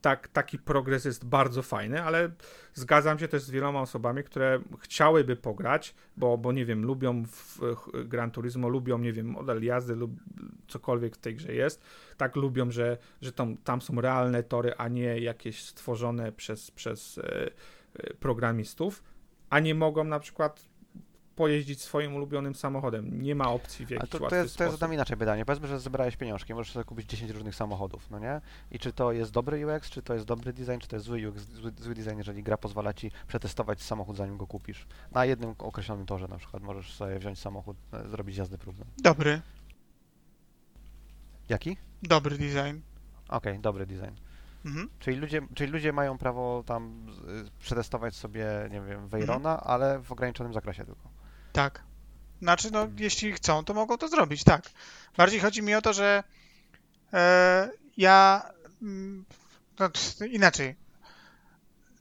[0.01, 2.31] tak, taki progres jest bardzo fajny, ale
[2.73, 7.59] zgadzam się też z wieloma osobami, które chciałyby pograć, bo, bo nie wiem, lubią w,
[8.05, 10.11] Gran Turismo, lubią, nie wiem, model jazdy lub
[10.67, 11.81] cokolwiek w tej grze jest.
[12.17, 17.17] Tak lubią, że, że tam, tam są realne tory, a nie jakieś stworzone przez, przez
[17.17, 17.51] e,
[17.95, 19.03] e, programistów,
[19.49, 20.76] a nie mogą na przykład
[21.37, 23.21] pojeździć swoim ulubionym samochodem.
[23.21, 25.45] Nie ma opcji w jakiś to, to, jest, to jest tam inaczej pytanie.
[25.45, 28.41] Powiedzmy, że zebrałeś pieniążki, możesz sobie kupić 10 różnych samochodów, no nie?
[28.71, 31.29] I czy to jest dobry UX, czy to jest dobry design, czy to jest zły
[31.29, 34.87] UX, zły, zły design, jeżeli gra pozwala ci przetestować samochód zanim go kupisz.
[35.11, 38.85] Na jednym określonym torze na przykład możesz sobie wziąć samochód, e, zrobić jazdę próbną.
[38.97, 39.41] Dobry,
[41.49, 41.77] Jaki?
[42.03, 42.79] dobry design.
[43.29, 44.15] Okej, dobry design.
[44.65, 44.89] Mhm.
[44.99, 47.05] Czyli ludzie, czyli ludzie mają prawo tam
[47.59, 48.87] przetestować sobie, nie Mhm.
[48.87, 51.16] wiem, Veyrona, ale w ograniczonym zakresie tylko.
[51.53, 51.83] Tak.
[52.41, 54.61] Znaczy, no, jeśli chcą, to mogą to zrobić, tak.
[55.17, 56.23] Bardziej chodzi mi o to, że
[57.13, 58.49] e, ja.
[58.81, 59.25] mm,
[59.79, 59.89] No,
[60.31, 60.75] inaczej.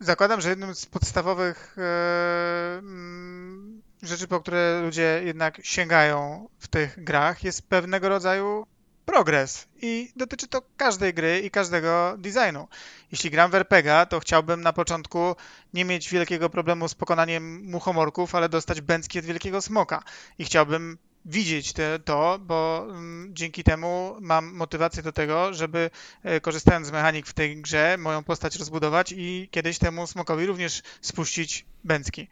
[0.00, 7.04] Zakładam, że jednym z podstawowych e, mm, rzeczy, po które ludzie jednak sięgają w tych
[7.04, 8.66] grach, jest pewnego rodzaju
[9.06, 9.68] progres.
[9.82, 12.68] I dotyczy to każdej gry i każdego designu.
[13.12, 15.36] Jeśli gram w RPGa, to chciałbym na początku
[15.74, 20.02] nie mieć wielkiego problemu z pokonaniem muchomorków, ale dostać bęcki od wielkiego smoka.
[20.38, 25.90] I chciałbym widzieć te, to, bo mm, dzięki temu mam motywację do tego, żeby
[26.22, 30.82] e, korzystając z mechanik w tej grze, moją postać rozbudować i kiedyś temu smokowi również
[31.00, 32.28] spuścić bęcki.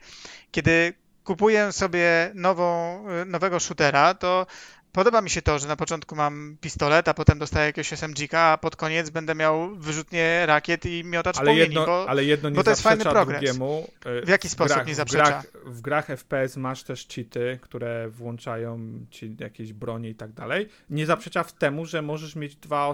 [0.51, 0.95] Kiedy
[1.25, 4.47] kupuję sobie nową, e, nowego shootera, to
[4.95, 8.59] Podoba mi się to, że na początku mam pistolet, a potem dostaję jakiegoś SMG-ka, a
[8.59, 12.57] pod koniec będę miał wyrzutnie rakiet i miotacz Ale płomieni, jedno, bo ale jedno nie
[12.57, 13.41] bo to jest fajny zaprzecza progres.
[13.41, 13.89] drugiemu.
[14.05, 15.25] E, W jaki sposób grach, nie w zaprzecza?
[15.25, 18.81] grach, w grach FPS masz też cheaty, które włączają
[19.11, 20.69] ci jakieś bronie i tak dalej.
[20.91, 22.93] Nie zaprzecza w temu, że możesz mieć dwa,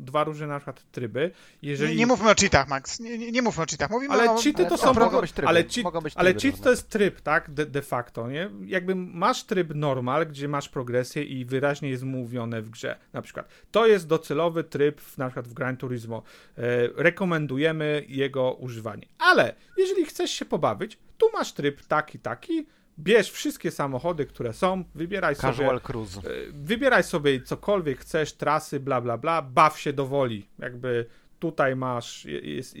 [0.00, 1.30] dwa różne na przykład tryby.
[1.62, 1.90] Jeżeli...
[1.92, 3.00] nie, nie mówmy o cheatach, Max.
[3.00, 3.90] Nie, nie, nie mówmy o cheatach.
[3.90, 4.36] Mówimy Ale o...
[4.36, 4.94] cheaty Ale to to są...
[5.00, 6.64] mogą być tryby, ale cheat, mogą być ale tryby cheat różne.
[6.64, 7.50] to jest tryb, tak?
[7.50, 8.50] De, de facto, nie?
[8.66, 12.96] Jakby masz tryb normal, gdzie masz progresję i wyraźnie jest mówione w grze.
[13.12, 16.22] Na przykład to jest docelowy tryb w, na przykład w Gran Turismo.
[16.58, 16.62] E,
[16.96, 19.06] rekomendujemy jego używanie.
[19.18, 22.66] Ale jeżeli chcesz się pobawić, tu masz tryb taki, taki.
[22.98, 26.20] Bierz wszystkie samochody, które są, wybieraj sobie Casual cruise.
[26.20, 26.22] E,
[26.52, 30.48] Wybieraj sobie cokolwiek chcesz, trasy, bla, bla, bla, baw się do woli.
[30.58, 31.06] Jakby
[31.38, 32.74] tutaj masz, je- jest,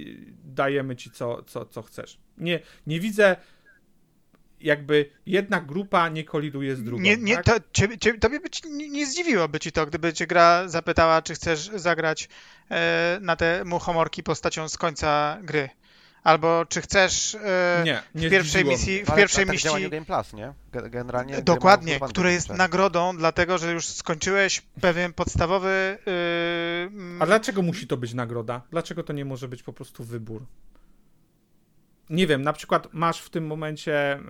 [0.44, 2.18] dajemy ci co, co, co chcesz.
[2.38, 3.36] Nie, nie widzę,
[4.60, 7.02] jakby jedna grupa nie koliduje z drugą.
[7.02, 7.44] Nie, nie, tak?
[7.44, 11.22] to, ciebie, ciebie, tobie by ci, nie, nie zdziwiłoby ci to, gdyby cię gra zapytała,
[11.22, 12.28] czy chcesz zagrać
[12.70, 15.68] e, na te muchomorki postacią z końca gry.
[16.24, 19.90] Albo czy chcesz e, Nie, nie w pierwszej zdziwiło misji, w Ale pierwszej tak misji
[19.90, 20.52] Game Plus, nie?
[20.72, 25.98] Ge- Generalnie Dokładnie, które jest nagrodą, dlatego że już skończyłeś pewien podstawowy.
[26.06, 26.12] Yy,
[26.86, 28.62] mm, A dlaczego musi to być nagroda?
[28.70, 30.42] Dlaczego to nie może być po prostu wybór?
[32.10, 34.20] Nie wiem, na przykład masz w tym momencie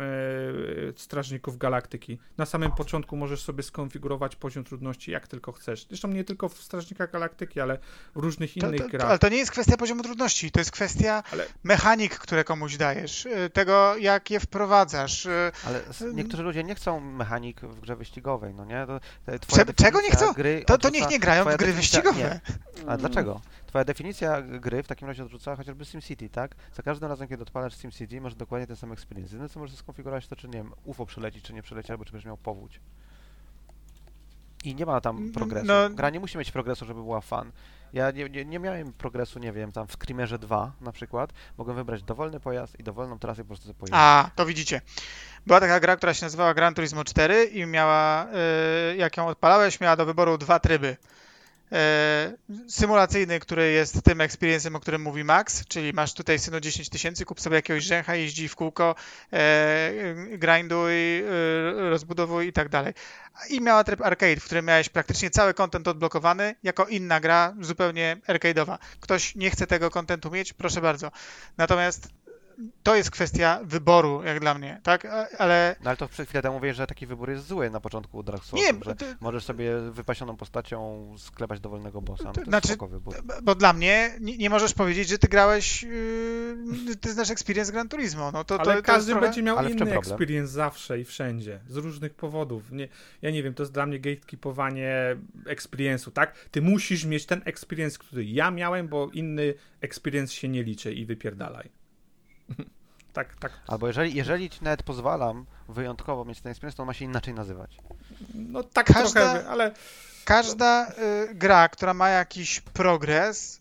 [0.87, 2.19] yy, Strażników Galaktyki.
[2.39, 5.87] Na samym początku możesz sobie skonfigurować poziom trudności jak tylko chcesz.
[5.89, 7.79] Zresztą nie tylko w Strażnikach Galaktyki, ale
[8.15, 9.09] w różnych to, innych to, to, grach.
[9.09, 13.25] ale to nie jest kwestia poziomu trudności, to jest kwestia Ale- mechanik, które komuś dajesz,
[13.25, 15.25] yy, tego jak je wprowadzasz.
[15.25, 15.81] yy, Ale
[16.15, 18.87] niektórzy ludzie nie chcą mechanik w grze wyścigowej, no nie?
[18.87, 19.01] To,
[19.41, 20.33] twoja czego nie chcą?
[20.33, 22.19] Gry To, to niech nie grają w gry wyścigowe.
[22.19, 22.41] Nie.
[22.87, 23.41] A dlaczego?
[23.71, 26.55] Twoja definicja gry w takim razie odrzuca chociażby SimCity, tak?
[26.75, 29.33] Za każdym razem, kiedy odpalasz SimCity, masz dokładnie ten sam experience.
[29.33, 32.13] Jedyne, co możesz skonfigurować, to czy, nie wiem, UFO przeleci, czy nie przeleci, albo czy
[32.13, 32.81] będziesz miał powódź.
[34.65, 35.67] I nie ma tam Mm, progresu.
[35.67, 37.53] no- Gra nie musi mieć progresu, żeby była fan.
[37.93, 41.33] Ja nie, nie, nie miałem progresu, nie wiem, tam w Screamerze 2 na przykład.
[41.59, 44.01] Mogłem wybrać dowolny pojazd i dowolną trasę i po prostu sobie pojechać.
[44.01, 44.81] A, to widzicie.
[45.47, 48.27] Była taka gra, która się nazywała Gran Turismo 4 i miała,
[48.91, 50.97] yy, jak ją odpalałeś, miała do wyboru dwa tryby.
[51.71, 56.89] Yy, symulacyjny, który jest tym experiencem, o którym mówi Max, czyli masz tutaj synu 10
[56.89, 58.95] tysięcy, kup sobie jakiegoś rzęcha, jeździ w kółko,
[59.33, 62.95] yy, grinduj, yy, rozbudowuj i tak dalej.
[63.49, 68.17] I miała tryb arcade, w którym miałeś praktycznie cały content odblokowany, jako inna gra, zupełnie
[68.29, 68.79] arcade'owa.
[69.01, 71.11] Ktoś nie chce tego contentu mieć, proszę bardzo.
[71.57, 72.09] Natomiast
[72.83, 75.07] to jest kwestia wyboru, jak dla mnie, tak?
[75.39, 78.23] Ale No ale to przed chwilę temu mówię, że taki wybór jest zły na początku
[78.23, 82.25] Dark Souls, nie, że to, możesz sobie wypasioną postacią sklepać dowolnego bossa.
[82.25, 82.77] No to, znaczy-
[83.43, 87.89] bo dla mnie nie, nie możesz powiedzieć, że ty grałeś, yy, ty znasz experience Gran
[87.89, 89.27] Turismo, no to, to, Ale to każdy trochę...
[89.27, 92.73] będzie miał Ale inny experience zawsze i wszędzie, z różnych powodów.
[92.73, 92.89] Nie,
[93.23, 95.17] ja nie wiem, to jest dla mnie gatekeepowanie
[95.47, 96.35] experience'u, tak?
[96.51, 101.07] Ty musisz mieć ten experience, który ja miałem, bo inny experience się nie liczy i
[101.07, 101.80] wypierdalaj.
[103.13, 103.53] tak, tak.
[103.67, 107.35] Albo jeżeli, jeżeli ci nawet pozwalam wyjątkowo mieć ten experience, to on ma się inaczej
[107.35, 107.77] nazywać.
[108.35, 109.73] No tak Każda- trochę, ale
[110.25, 110.89] Każda
[111.31, 113.61] y, gra, która ma jakiś progres,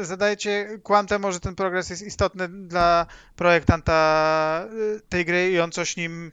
[0.00, 4.66] y, zadajecie kłam temu, że ten progres jest istotny dla projektanta
[4.96, 6.32] y, tej gry i on coś nim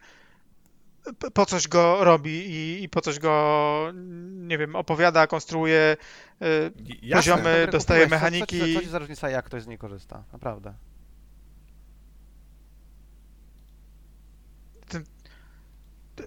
[1.34, 3.86] po coś go robi i, i po coś go,
[4.32, 5.98] nie wiem, opowiada, konstruuje.
[6.42, 6.72] y,
[7.02, 7.34] jasne.
[7.34, 8.60] Poziomy- dostaje kupiłeś, co- mechaniki.
[8.60, 10.24] Co, co, co ci za różnica, jak ktoś z niej korzysta?
[10.34, 10.74] Naprawdę.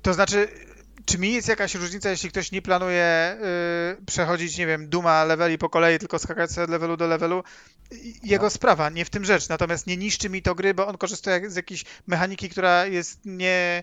[0.03, 0.49] To znaczy,
[1.05, 3.37] czy mi jest jakaś różnica, jeśli ktoś nie planuje
[4.01, 7.43] y, przechodzić, nie wiem, duma leveli po kolei, tylko skakać od levelu do levelu?
[8.23, 8.51] Jego No.
[8.51, 9.49] sprawa, nie w tym rzecz.
[9.49, 13.83] Natomiast nie niszczy mi to gry, bo on korzysta z jakiejś mechaniki, która jest nie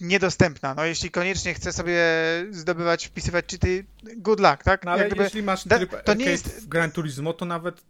[0.00, 0.74] niedostępna.
[0.74, 2.02] No jeśli koniecznie chce sobie
[2.50, 3.84] zdobywać, wpisywać cheaty,
[4.16, 4.84] good luck, tak?
[4.84, 7.82] No ale gdyby- jeśli masz da- tryb to nie jest- w Gran Turismo, to nawet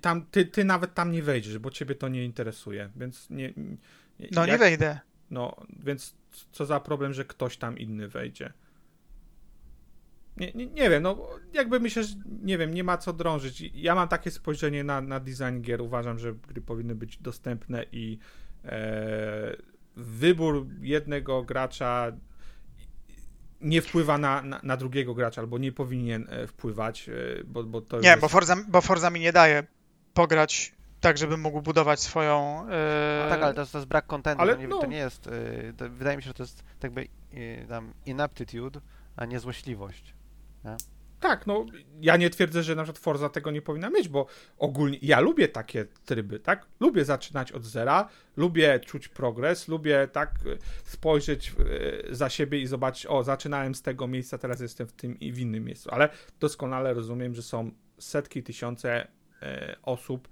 [0.00, 3.52] tam, ty, ty nawet tam nie wejdziesz, bo ciebie to nie interesuje, więc nie...
[4.18, 5.00] nie no nie jak- wejdę.
[5.30, 6.14] No, więc
[6.52, 8.52] co za problem, że ktoś tam inny wejdzie.
[10.36, 13.60] Nie, nie, nie wiem, no jakby myślę, że nie wiem, nie ma co drążyć.
[13.74, 15.82] Ja mam takie spojrzenie na, na design gier.
[15.82, 18.18] Uważam, że gry powinny być dostępne i
[18.64, 19.56] e,
[19.96, 22.12] wybór jednego gracza
[23.60, 27.80] nie wpływa na, na, na drugiego gracza, albo nie powinien e, wpływać, e, bo, bo
[27.80, 28.20] to Nie, jest...
[28.20, 29.66] bo Forza, bo Forza mi nie daje
[30.14, 30.74] pograć
[31.04, 32.66] tak, żebym mógł budować swoją...
[32.70, 34.42] e, No tak, ale to jest, to jest brak kontentu.
[34.42, 35.26] ale to, nie, no- to nie jest.
[35.26, 37.00] y, to wydaje mi się, że to jest jakby
[37.34, 38.80] y, tam inaptitude,
[39.16, 40.14] a nie złośliwość.
[41.20, 41.66] Tak, no
[42.00, 44.26] ja nie twierdzę, że na przykład Forza tego nie powinna mieć, bo
[44.58, 46.66] ogólnie ja lubię takie tryby, tak?
[46.80, 51.52] Lubię zaczynać od zera, lubię czuć progres, lubię tak e, spojrzeć
[52.10, 55.32] e, za siebie i zobaczyć, o, zaczynałem z tego miejsca, teraz jestem w tym i
[55.32, 56.08] w innym miejscu, ale
[56.40, 59.08] doskonale rozumiem, że są setki, tysiące
[59.42, 60.28] e, osób,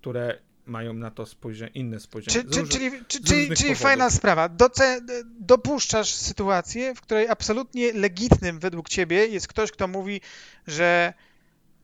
[0.00, 2.44] które mają na to spojrzenie, inne spojrzenie.
[2.50, 4.48] Czy, róż- czyli czy, czyli, czyli fajna sprawa.
[4.48, 5.00] Doce,
[5.40, 10.20] dopuszczasz sytuację, w której absolutnie legitnym według ciebie jest ktoś, kto mówi,
[10.66, 11.12] że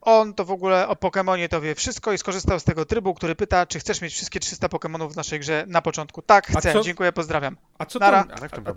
[0.00, 3.34] on to w ogóle o Pokemonie to wie wszystko i skorzystał z tego trybu, który
[3.34, 6.22] pyta, czy chcesz mieć wszystkie 300 Pokemonów w naszej grze na początku.
[6.22, 7.56] Tak, chcę, co- dziękuję, pozdrawiam.
[7.78, 8.24] A co to, a,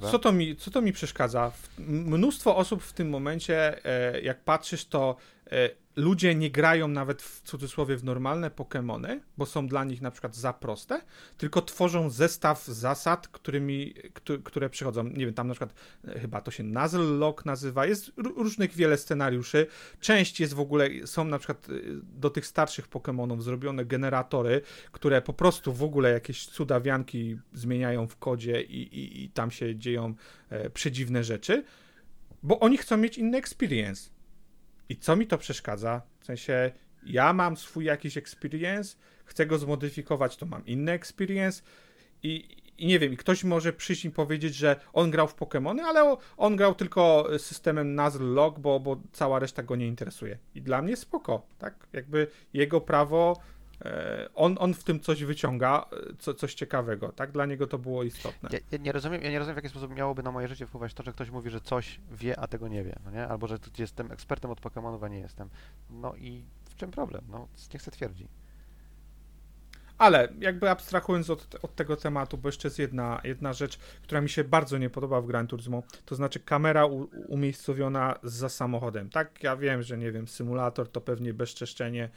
[0.07, 1.51] a co, to mi, co to mi przeszkadza?
[1.79, 5.15] Mnóstwo osób w tym momencie, e, jak patrzysz, to
[5.51, 10.11] e, ludzie nie grają nawet w cudzysłowie w normalne Pokémony, bo są dla nich na
[10.11, 11.01] przykład za proste,
[11.37, 15.03] tylko tworzą zestaw zasad, którymi, któ- które przychodzą.
[15.03, 15.73] Nie wiem, tam na przykład
[16.07, 19.67] e, chyba to się Nuzzle Lock nazywa, jest różnych wiele scenariuszy.
[19.99, 24.61] Część jest w ogóle, są na przykład e, do tych starszych Pokémonów zrobione generatory,
[24.91, 29.75] które po prostu w ogóle jakieś cudawianki zmieniają w kodzie i, i, i tam się
[29.75, 30.13] dzieją
[30.49, 31.63] e, przedziwne rzeczy,
[32.43, 34.16] bo oni chcą mieć inny experience.
[34.89, 36.01] I co mi to przeszkadza?
[36.19, 36.71] W sensie,
[37.05, 41.63] ja mam swój jakiś experience, chcę go zmodyfikować, to mam inny experience
[42.23, 45.81] i, i nie wiem, i ktoś może przyjść i powiedzieć, że on grał w Pokémony,
[45.81, 50.37] ale on grał tylko systemem Nuzlocke, bo, bo cała reszta go nie interesuje.
[50.55, 51.87] I dla mnie spoko, tak?
[51.93, 53.41] Jakby jego prawo,
[54.35, 57.31] on, on w tym coś wyciąga, e, co, coś ciekawego, tak?
[57.31, 58.49] Dla niego to było istotne.
[58.51, 60.93] Ja, ja, nie rozumiem, ja nie rozumiem, w jaki sposób miałoby na moje życie wpływać
[60.93, 63.27] to, że ktoś mówi, że coś wie, a tego nie wie, no nie?
[63.27, 65.49] Albo, że jestem ekspertem od Pokémonów, a nie jestem.
[65.89, 67.25] No i w czym problem?
[67.29, 68.27] No, nie chcę twierdzi.
[69.97, 74.29] Ale jakby abstrahując od, od, tego tematu, bo jeszcze jest jedna, jedna rzecz, która mi
[74.29, 79.09] się bardzo nie podoba w Gran Turismo, to znaczy kamera u, umiejscowiona za samochodem.
[79.09, 82.09] Tak, ja wiem, że nie wiem, symulator to pewnie bezczeszczenie e,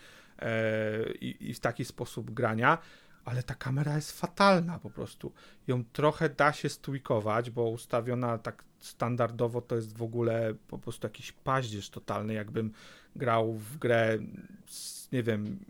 [1.20, 2.78] i, i w taki sposób grania,
[3.24, 5.32] ale ta kamera jest fatalna po prostu.
[5.66, 11.06] Ją trochę da się stujkować, bo ustawiona tak standardowo to jest w ogóle po prostu
[11.06, 12.72] jakiś paździerz totalny, jakbym
[13.16, 14.18] grał w grę
[14.66, 15.64] z, nie wiem,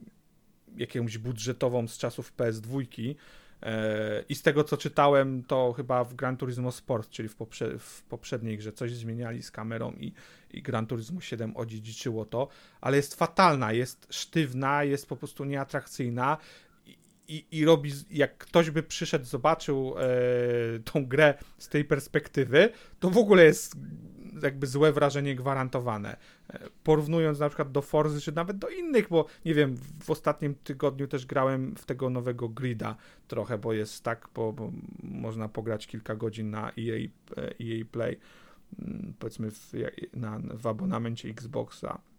[0.76, 3.14] jakąś budżetową z czasów PS2.
[3.62, 7.78] E, I z tego co czytałem, to chyba w Gran Turismo Sport, czyli w, poprze
[7.78, 10.12] w poprzedniej grze, coś zmieniali z kamerą i,
[10.50, 12.48] i Gran Turismo 7 odziedziczyło to,
[12.80, 16.36] ale jest fatalna, jest sztywna, jest po prostu nieatrakcyjna.
[17.28, 20.02] I, i, robi, jak ktoś by przyszedł, zobaczył e,
[20.78, 22.68] tą grę z tej perspektywy,
[23.00, 23.76] to w ogóle jest
[24.42, 26.16] jakby złe wrażenie gwarantowane.
[26.52, 30.54] E, porównując na przykład do Forzy, czy nawet do innych, bo nie wiem, w ostatnim
[30.54, 32.96] tygodniu też grałem w tego nowego Grida
[33.28, 34.72] trochę, bo jest tak, bo, bo
[35.02, 38.18] można pograć kilka godzin na EA, EA Play,
[38.78, 39.72] mm, powiedzmy w,
[40.14, 42.00] na, w abonamencie Xboxa.
[42.06, 42.09] E,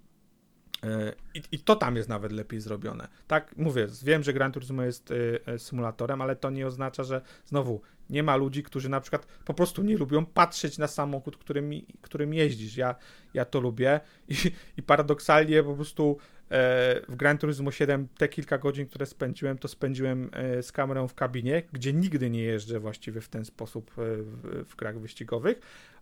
[1.33, 3.07] I, I, to tam jest nawet lepiej zrobione.
[3.27, 7.81] Tak, mówię, wiem, że Gran Turismo jest y, symulatorem, ale to nie oznacza, że znowu
[8.11, 11.71] nie ma ludzi, którzy na przykład po prostu nie lubią patrzeć na samochód, którym,
[12.01, 12.77] którym jeździsz.
[12.77, 12.95] Ja,
[13.33, 14.35] ja to lubię i,
[14.77, 16.17] i paradoksalnie po prostu
[16.51, 21.07] e, w Gran Turismo 7 te kilka godzin, które spędziłem, to spędziłem e, z kamerą
[21.07, 25.59] w kabinie, gdzie nigdy nie jeżdżę właściwie w ten sposób e, w, w wyścigowych,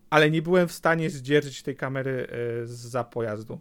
[0.09, 2.27] ale nie byłem w stanie zdzierżyć tej kamery
[2.63, 3.59] z za pojazdu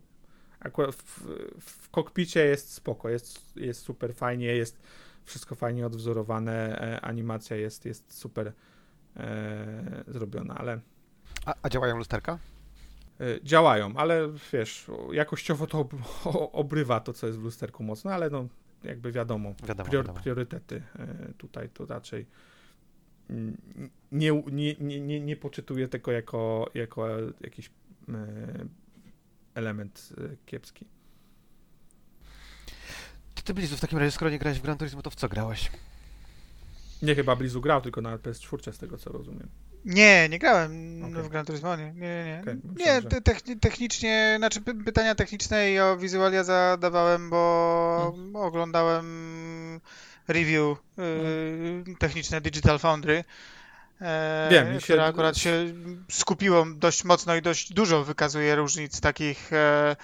[0.61, 1.27] akurat w,
[1.61, 4.83] w kokpicie jest spoko, jest, jest super fajnie, jest
[5.25, 8.53] wszystko fajnie odwzorowane, e, animacja jest, jest super
[9.17, 10.81] e, zrobiona, ale...
[11.47, 12.39] A, a działają lusterka?
[13.21, 15.95] E, działają, ale wiesz, jakościowo to ob,
[16.63, 18.49] obrywa to, co jest w lusterku mocno, ale no
[18.85, 20.21] jakby wiadomo, wiadomo, prior, wiadomo.
[20.21, 22.27] priorytety e, tutaj to raczej
[24.13, 27.09] nie, nie, nie, nie, nie poczytuję tego jako, jako
[27.41, 27.71] jakiś
[29.59, 30.87] element y, kiepski.
[33.35, 35.29] To ty Blizu w takim razie, skoro nie grałeś w Gran Turismo, to w co
[35.29, 35.71] grałeś?
[37.03, 39.49] Nie, chyba Blizu grał tylko na PS4 z tego co rozumiem.
[39.85, 41.23] Nie, nie grałem okay.
[41.23, 42.39] w Gran Turismo, nie, nie, nie.
[42.43, 43.57] Okay, nie, że...
[43.61, 48.37] technicznie, znaczy pytania techniczne i o wizualia zadawałem, bo hmm.
[48.37, 49.07] oglądałem
[50.29, 51.97] review hmm.
[51.97, 53.25] techniczne Digital Foundry
[54.01, 55.09] e, Wiem, która się...
[55.09, 55.67] akurat się
[56.11, 59.97] skupiło dość mocno i dość dużo wykazuje różnic takich e,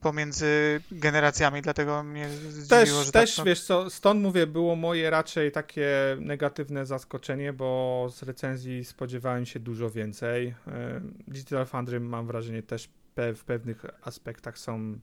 [0.00, 5.10] pomiędzy generacjami, dlatego mnie zdziwiło, też, że Też, tak, wiesz co, stąd mówię, było moje
[5.10, 10.46] raczej takie negatywne zaskoczenie, bo z recenzji spodziewałem się dużo więcej.
[10.46, 12.88] E, Digital Foundry mam wrażenie też
[13.34, 14.98] w pewnych aspektach są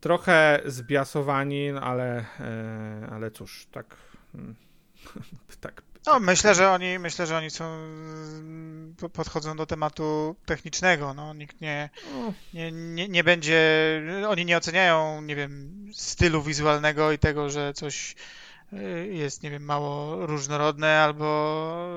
[0.00, 2.24] trochę zbiasowani, ale,
[3.10, 3.96] ale cóż, tak,
[4.32, 4.54] hmm,
[5.60, 7.64] tak no, myślę, że oni, myślę, że oni są,
[9.12, 11.90] podchodzą do tematu technicznego, no, nikt nie,
[12.54, 13.60] nie, nie, nie będzie,
[14.28, 18.16] oni nie oceniają, nie wiem, stylu wizualnego i tego, że coś
[18.72, 21.88] y, jest, nie wiem, mało różnorodne albo...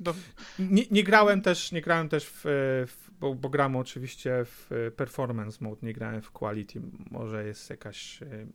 [0.00, 0.14] Do...
[0.58, 2.40] Nie, nie grałem też, nie grałem też w,
[2.88, 8.22] w bo, bo gramy oczywiście w performance mode, nie grałem w quality, może jest jakaś
[8.22, 8.46] y,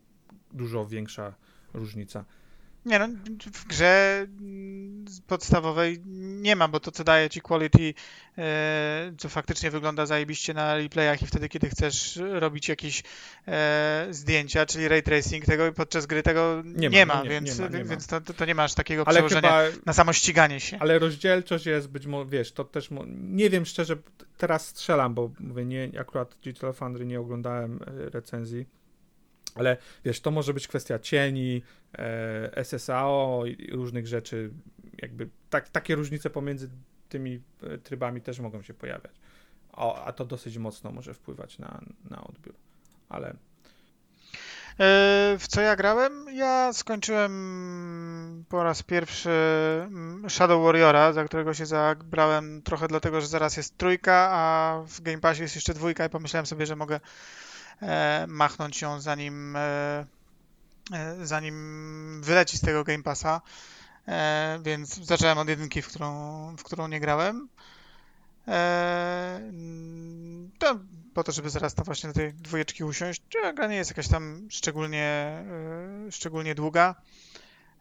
[0.54, 1.34] dużo większa
[1.74, 2.26] różnica.
[2.86, 3.08] Nie no,
[3.54, 4.28] w grze
[5.28, 6.02] podstawowej
[6.42, 7.94] nie ma, bo to co daje ci quality,
[8.38, 13.04] e, co faktycznie wygląda zajebiście na replayach i wtedy, kiedy chcesz robić jakieś
[13.48, 17.60] e, zdjęcia, czyli ray tracing, tego podczas gry tego nie, nie ma, no nie, więc,
[17.60, 20.78] nie ma, więc to, to, nie masz takiego ale przełożenia chyba, na samo ściganie się.
[20.80, 23.98] Ale rozdzielczość jest być może, wiesz, to też, nie wiem szczerze,
[24.38, 28.66] teraz strzelam, bo mówię, nie, akurat Digital Foundry nie oglądałem e, recenzji,
[29.56, 31.62] ale wiesz, to może być kwestia cieni,
[31.98, 34.52] e, SSAO i różnych rzeczy.
[35.02, 36.70] Jakby tak, takie różnice pomiędzy
[37.10, 39.14] tymi e, trybami też mogą się pojawiać.
[39.74, 42.56] O, a to dosyć mocno może wpływać na, na odbiór.
[43.10, 43.36] Ale.
[44.80, 46.26] E, w co ja grałem?
[46.34, 53.28] Ja skończyłem po raz pierwszy mm, Shadow Warriora, za którego się zabrałem trochę dlatego, że
[53.28, 57.00] zaraz jest trójka, a w Game Passie jest jeszcze dwójka i pomyślałem sobie, że mogę
[58.28, 60.06] machnąć ją zanim, e,
[60.94, 63.42] e, zanim wyleci z tego Game Passa,
[64.08, 67.50] e, więc zacząłem od jedynki, w którą, w którą nie grałem.
[68.48, 69.42] E,
[70.60, 70.80] to
[71.14, 73.22] po to, żeby zaraz tam właśnie do tej dwójeczki usiąść.
[73.56, 76.96] Gra nie jest jakaś tam szczególnie, e, szczególnie długa.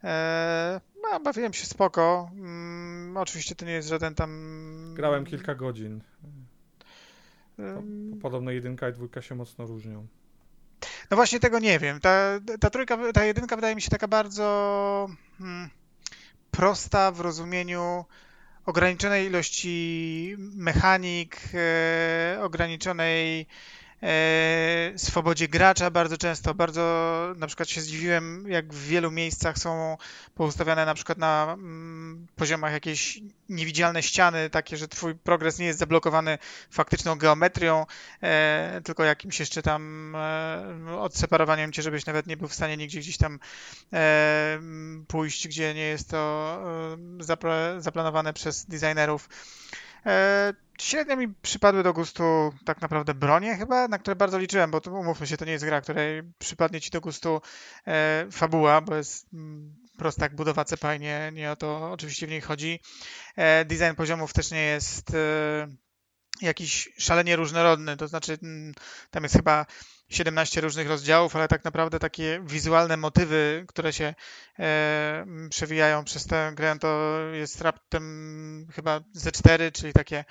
[0.05, 2.31] E, no, bawiłem się spoko.
[2.33, 4.95] Mm, oczywiście to nie jest żaden tam...
[4.95, 6.01] Grałem kilka godzin.
[7.59, 10.07] Ym, Podobno jedynka i dwójka się mocno różnią.
[11.11, 12.01] No właśnie tego nie wiem.
[12.01, 15.09] Ta, ta trójka, ta jedynka wydaje mi się taka bardzo
[15.39, 15.71] hmm,
[16.51, 18.05] prosta w rozumieniu
[18.67, 23.47] ograniczonej ilości mechanik, e, ograniczonej
[24.97, 26.55] swobodzie gracza bardzo często.
[26.55, 26.85] Bardzo
[27.37, 29.97] na przykład się zdziwiłem, jak w wielu miejscach są
[30.35, 35.79] poustawiane na przykład na mm, poziomach jakieś niewidzialne ściany, takie, że twój progres nie jest
[35.79, 36.39] zablokowany
[36.71, 37.87] faktyczną geometrią,
[38.23, 43.01] e, tylko jakimś jeszcze tam e, odseparowaniem cię, żebyś nawet nie był w stanie nigdzie
[43.01, 43.39] gdzieś tam
[43.93, 44.59] e,
[45.09, 46.59] pójść, gdzie nie jest to
[47.21, 49.29] e, zapla- zaplanowane przez designerów.
[50.79, 54.91] Średnio mi przypadły do gustu tak naprawdę bronie chyba, na które bardzo liczyłem, bo to,
[54.91, 57.41] umówmy się, to nie jest gra, której przypadnie ci do gustu
[57.87, 62.27] e, fabuła, bo jest mm, prosta jak budowa cepa i nie, nie o to oczywiście
[62.27, 62.81] w niej chodzi.
[63.37, 65.69] E, design poziomów też nie jest e,
[66.41, 68.75] jakiś szalenie różnorodny, to znaczy mm,
[69.11, 69.67] tam jest chyba
[70.09, 74.15] 17 różnych rozdziałów, ale tak naprawdę takie wizualne motywy, które się
[74.59, 80.25] e, przewijają przez tę grę, to jest raptem chyba ze cztery, czyli takie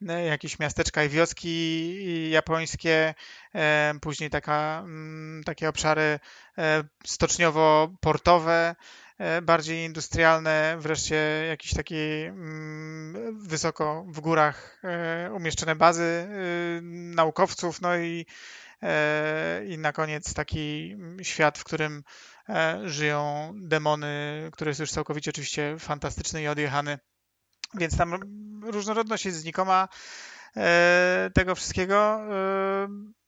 [0.00, 3.14] jakieś miasteczka i wioski japońskie,
[3.54, 6.20] e, później taka, m, takie obszary
[6.58, 8.74] e, stoczniowo-portowe,
[9.18, 16.80] e, bardziej industrialne, wreszcie jakieś takie mm, wysoko w górach e, umieszczone bazy e,
[17.14, 18.26] naukowców, no i
[18.82, 22.02] E, i na koniec taki świat, w którym
[22.48, 26.98] e, żyją demony, który jest już całkowicie oczywiście fantastyczny i odjechany.
[27.74, 28.14] Więc tam
[28.62, 29.88] różnorodność jest znikoma
[30.56, 32.20] e, tego wszystkiego.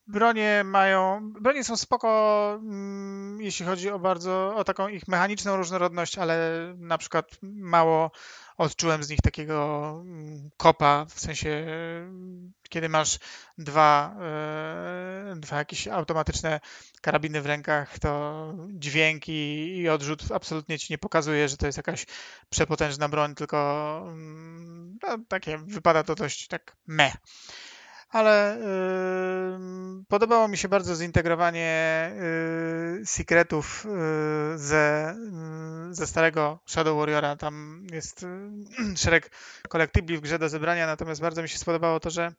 [0.09, 6.19] Bronie mają, bronie są spoko, mm, jeśli chodzi o bardzo, o taką ich mechaniczną różnorodność,
[6.19, 6.39] ale
[6.79, 8.11] na przykład mało
[8.59, 11.67] odczułem z nich takiego mm, kopa, w sensie
[12.69, 13.19] kiedy masz
[13.59, 16.61] dwa, e, dwa jakieś automatyczne
[17.01, 22.07] karabiny w rękach, to dźwięk i, odrzut absolutnie ci nie pokazuje, że to jest jakaś
[22.51, 27.15] przepotężna broń, tylko mm, no, takie wypada to dość tak meh
[28.09, 32.11] ale y, podobało mi się bardzo zintegrowanie
[33.03, 35.17] y, secretów y, ze,
[35.91, 37.37] ze starego Shadow Warriora.
[37.37, 39.31] Tam jest y, szereg
[39.69, 42.33] kolektybli w grze do zebrania, natomiast bardzo mi się spodobało to, że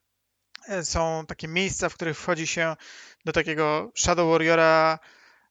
[0.68, 2.76] e, są takie miejsca, w których wchodzi się
[3.26, 5.00] do takiego Shadow Warriora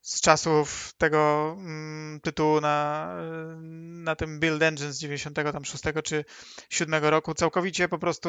[0.00, 3.14] z czasów tego mm, tytułu na,
[4.08, 6.24] na tym Build Engine z 96 czy
[6.70, 8.28] 7 roku, całkowicie po prostu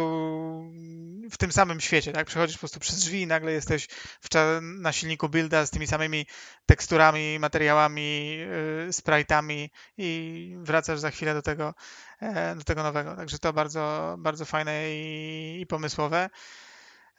[1.32, 2.28] w tym samym świecie, tak?
[2.28, 3.88] Przechodzisz po prostu przez drzwi i nagle jesteś
[4.22, 4.28] w,
[4.62, 6.26] na silniku builda z tymi samymi
[6.66, 11.74] teksturami, materiałami, yy, sprite'ami i wracasz za chwilę do tego,
[12.22, 13.16] e, do tego nowego.
[13.16, 16.30] Także to bardzo, bardzo fajne i, i pomysłowe.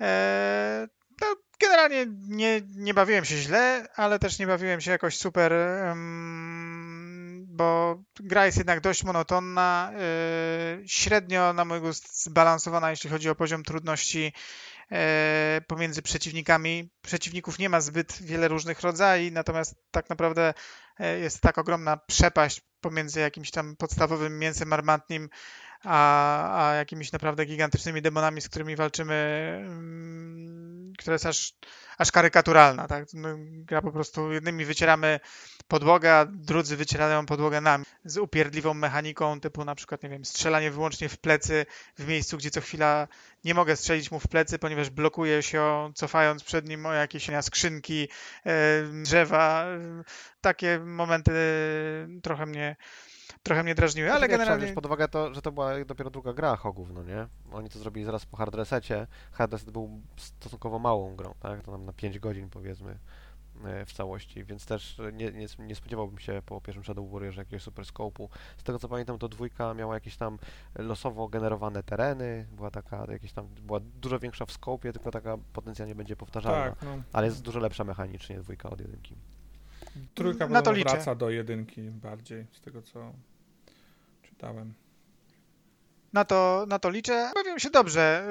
[0.01, 0.89] E,
[1.61, 5.53] generalnie nie, nie bawiłem się źle, ale też nie bawiłem się jakoś super,
[7.47, 9.93] bo gra jest jednak dość monotonna,
[10.82, 14.32] y, średnio na mój gust zbalansowana, jeśli chodzi o poziom trudności
[14.93, 14.97] y,
[15.66, 16.91] pomiędzy przeciwnikami.
[17.03, 20.55] Przeciwników nie ma zbyt wiele różnych rodzajów, natomiast tak naprawdę
[21.01, 25.28] y, jest tak ogromna przepaść pomiędzy jakimś tam podstawowym mięsem armatnim
[25.85, 29.15] a, a jakimiś naprawdę gigantycznymi demonami, z którymi walczymy,
[31.01, 31.52] która jest aż,
[31.98, 32.89] aż karykaturalna.
[32.89, 33.05] Tak?
[33.12, 35.20] No, gra po prostu jednymi wycieramy
[35.68, 37.85] podłogę, a drudzy wycierają podłogę nami.
[38.05, 41.66] Z upierdliwą mechaniką typu na przykład, nie wiem, strzelanie wyłącznie w plecy
[41.98, 43.09] w miejscu, gdzie co chwila
[43.44, 48.09] nie mogę strzelić mu w plecy, ponieważ blokuje się cofając przed nim o jakieś skrzynki,
[48.47, 48.52] e,
[49.02, 49.66] drzewa.
[50.40, 51.32] Takie momenty
[52.22, 52.77] trochę mnie
[53.43, 54.65] trochę mnie drażniły, ale generalnie...
[54.65, 57.27] Trzeba pod uwagę to, że to była dopiero druga gra Hogów, no nie?
[57.52, 59.07] Oni to zrobili zaraz po hard resecie.
[59.32, 61.62] Hard reset był stosunkowo małą grą, tak?
[61.62, 62.98] To nam na 5 godzin powiedzmy
[63.65, 67.62] e, w całości, więc też nie, nie, nie spodziewałbym się po pierwszym Shadow Warriorze jakiegoś
[67.62, 68.28] super scope'u.
[68.57, 70.39] Z tego co pamiętam, to dwójka miała jakieś tam
[70.78, 75.94] losowo generowane tereny, była taka, jakieś tam, była dużo większa w scope'ie, tylko taka potencjalnie
[75.94, 77.02] będzie powtarzalna, tak, no.
[77.12, 79.16] ale jest dużo lepsza mechanicznie dwójka od jedynki.
[80.15, 83.12] Trójka na to wraca do jedynki bardziej, z tego co
[86.12, 87.33] na to, na to liczę.
[87.35, 88.27] Bawiłem się dobrze.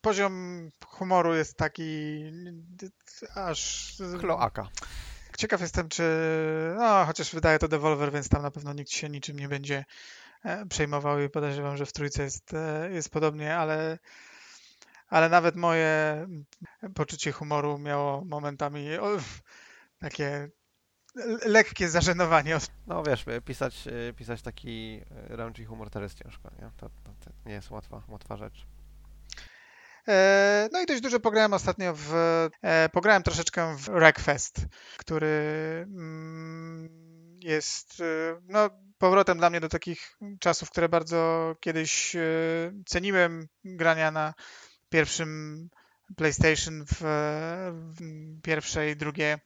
[0.00, 2.22] poziom humoru jest taki
[3.34, 3.92] aż...
[4.20, 4.68] Kloaka.
[5.38, 6.02] Ciekaw jestem, czy...
[6.78, 9.84] No, chociaż wydaje to Devolver, więc tam na pewno nikt się niczym nie będzie
[10.44, 13.98] e, przejmował i podejrzewam, że w trójce jest, e, jest podobnie, ale
[15.08, 16.26] ale nawet moje
[16.94, 18.86] poczucie humoru miało momentami
[20.02, 20.48] takie
[21.46, 22.58] lekkie zażenowanie.
[22.86, 23.84] No wiesz, pisać,
[24.16, 26.70] pisać taki raunchy humor teraz jest ciężko, nie?
[26.76, 28.66] To, to, to, nie jest łatwa, łatwa rzecz.
[30.08, 32.14] E, no i dość dużo pograłem ostatnio w...
[32.62, 34.66] E, pograłem troszeczkę w Wreckfest,
[34.96, 35.28] który
[35.86, 36.88] mm,
[37.40, 38.02] jest
[38.48, 42.16] no, powrotem dla mnie do takich czasów, które bardzo kiedyś
[42.86, 44.34] ceniłem grania na
[44.88, 45.68] pierwszym
[46.16, 46.96] PlayStation w,
[47.72, 49.38] w pierwsze i drugie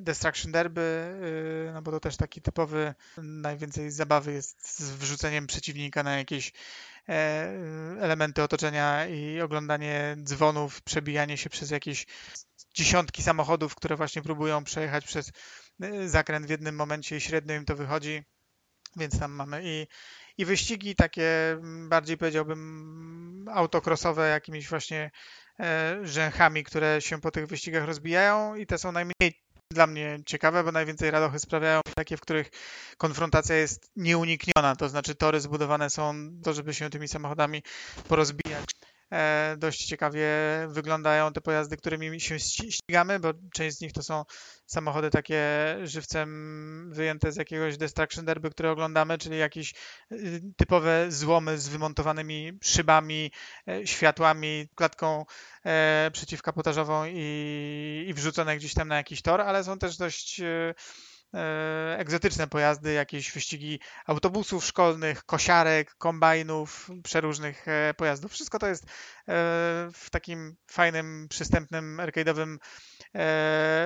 [0.00, 6.02] Destruction Derby, e, no bo to też taki typowy, najwięcej zabawy jest z wrzuceniem przeciwnika
[6.02, 6.52] na jakieś
[7.08, 7.12] e,
[8.00, 12.06] elementy otoczenia i oglądanie dzwonów, przebijanie się przez jakieś
[12.74, 15.32] dziesiątki samochodów, które właśnie próbują przejechać przez
[16.06, 18.22] zakręt w jednym momencie i średnio im to wychodzi.
[18.96, 19.86] Więc tam mamy i
[20.38, 25.10] i wyścigi takie mm, bardziej powiedziałbym autokrosowe jakimiś właśnie
[25.60, 29.41] e, rzęchami, które się po tych wyścigach rozbijają i te są najmniej
[29.72, 32.50] dla mnie ciekawe, bo najwięcej radochy sprawiają takie, w których
[32.98, 37.62] konfrontacja jest nieunikniona, to znaczy tory zbudowane są to, żeby się tymi samochodami
[38.08, 38.64] porozbijać.
[39.12, 40.28] E, dość ciekawie
[40.68, 44.24] wyglądają te pojazdy, którymi się ścigamy, bo część z nich to są
[44.66, 45.42] samochody takie
[45.84, 49.74] żywcem wyjęte z jakiegoś Destruction Derby, które oglądamy, czyli jakieś
[50.12, 53.32] y, typowe złomy z wymontowanymi szybami,
[53.68, 55.24] e, światłami, klatką
[55.66, 60.40] e, przeciwkapotażową i, i wrzucone gdzieś tam na jakiś tor, ale są też dość
[61.96, 68.32] egzotyczne pojazdy, jakieś wyścigi autobusów szkolnych, kosiarek, kombajnów, przeróżnych e, pojazdów.
[68.32, 68.88] Wszystko to jest e,
[69.92, 72.56] w takim fajnym, przystępnym, arcade'owym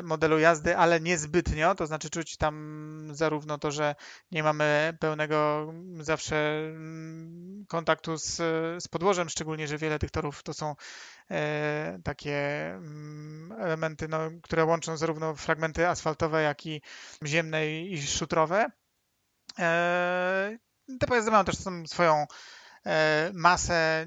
[0.02, 3.94] modelu jazdy, ale niezbytnio, to znaczy czuć tam zarówno to, że
[4.30, 8.34] nie mamy pełnego zawsze mm, kontaktu z,
[8.82, 10.74] z podłożem, szczególnie, że wiele tych torów to są
[11.25, 11.25] E,
[12.04, 16.82] takie mm, elementy, no, które łączą zarówno fragmenty asfaltowe, jak i
[17.24, 18.66] ziemne i szutrowe.
[19.58, 20.58] E,
[21.00, 22.26] te pojazdy mają też swoją
[22.86, 24.06] e, masę,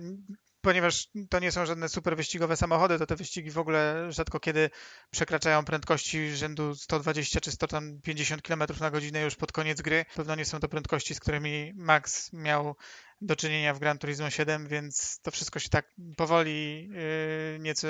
[0.61, 4.69] ponieważ to nie są żadne super wyścigowe samochody, to te wyścigi w ogóle rzadko kiedy
[5.11, 10.05] przekraczają prędkości rzędu 120 czy 150 km na godzinę już pod koniec gry.
[10.15, 12.75] Pewno nie są to prędkości, z którymi Max miał
[13.21, 15.85] do czynienia w Gran Turismo 7, więc to wszystko się tak
[16.17, 17.87] powoli yy, nieco,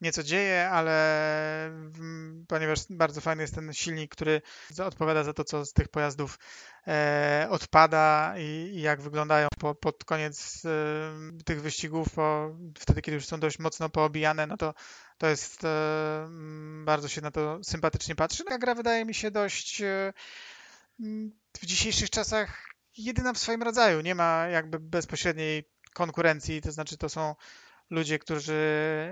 [0.00, 0.96] nieco dzieje, ale
[2.48, 4.42] ponieważ bardzo fajny jest ten silnik, który
[4.84, 6.38] odpowiada za to, co z tych pojazdów
[6.86, 13.26] e, odpada i, jak wyglądają po, pod koniec e, tych wyścigów, po, wtedy kiedy już
[13.26, 14.74] są dość mocno poobijane, no to
[15.18, 16.28] to jest e,
[16.84, 18.44] bardzo się na to sympatycznie patrzy.
[18.50, 20.12] No, gra wydaje mi się dość e,
[21.60, 24.00] w dzisiejszych czasach jedyna w swoim rodzaju.
[24.00, 27.34] Nie ma jakby bezpośredniej konkurencji, to znaczy to są
[27.90, 28.60] ludzie, którzy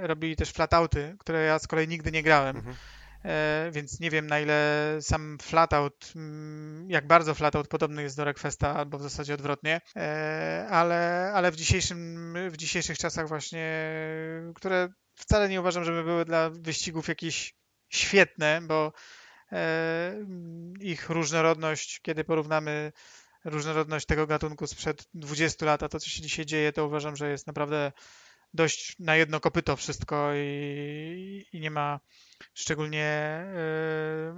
[0.03, 2.57] robili też flatouty, które ja z kolei nigdy nie grałem.
[2.57, 2.77] Mhm.
[3.25, 8.25] E, więc nie wiem na ile sam flatout, mm, jak bardzo flatout podobny jest do
[8.25, 13.89] Requesta, albo w zasadzie odwrotnie, e, ale, ale w, dzisiejszym, w dzisiejszych czasach właśnie,
[14.55, 17.55] które wcale nie uważam, żeby były dla wyścigów jakieś
[17.89, 18.93] świetne, bo
[19.53, 20.15] e,
[20.81, 22.93] ich różnorodność, kiedy porównamy
[23.45, 27.31] różnorodność tego gatunku sprzed 20 lat, a to, co się dzisiaj dzieje, to uważam, że
[27.31, 27.93] jest naprawdę
[28.55, 32.01] dość na jedno kopyto wszystko i, i nie ma
[32.55, 33.41] szczególnie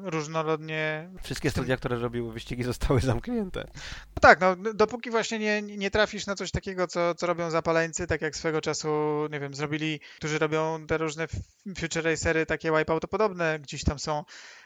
[0.06, 1.10] y, różnorodnie.
[1.22, 3.68] Wszystkie studia, które robiły wyścigi, zostały zamknięte.
[4.16, 8.06] No tak, no, dopóki właśnie nie, nie trafisz na coś takiego, co, co robią zapaleńcy,
[8.06, 8.88] tak jak swego czasu,
[9.32, 11.26] nie wiem, zrobili, którzy robią te różne
[11.78, 14.24] future racery, takie wipeouto podobne, gdzieś tam są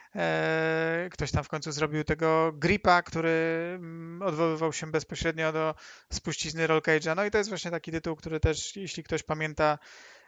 [1.11, 3.29] ktoś tam w końcu zrobił tego gripa, który
[3.75, 5.75] mm, odwoływał się bezpośrednio do
[6.13, 7.15] spuścizny Roll Cage'a.
[7.15, 9.79] No i to jest właśnie taki tytuł, który też, jeśli ktoś pamięta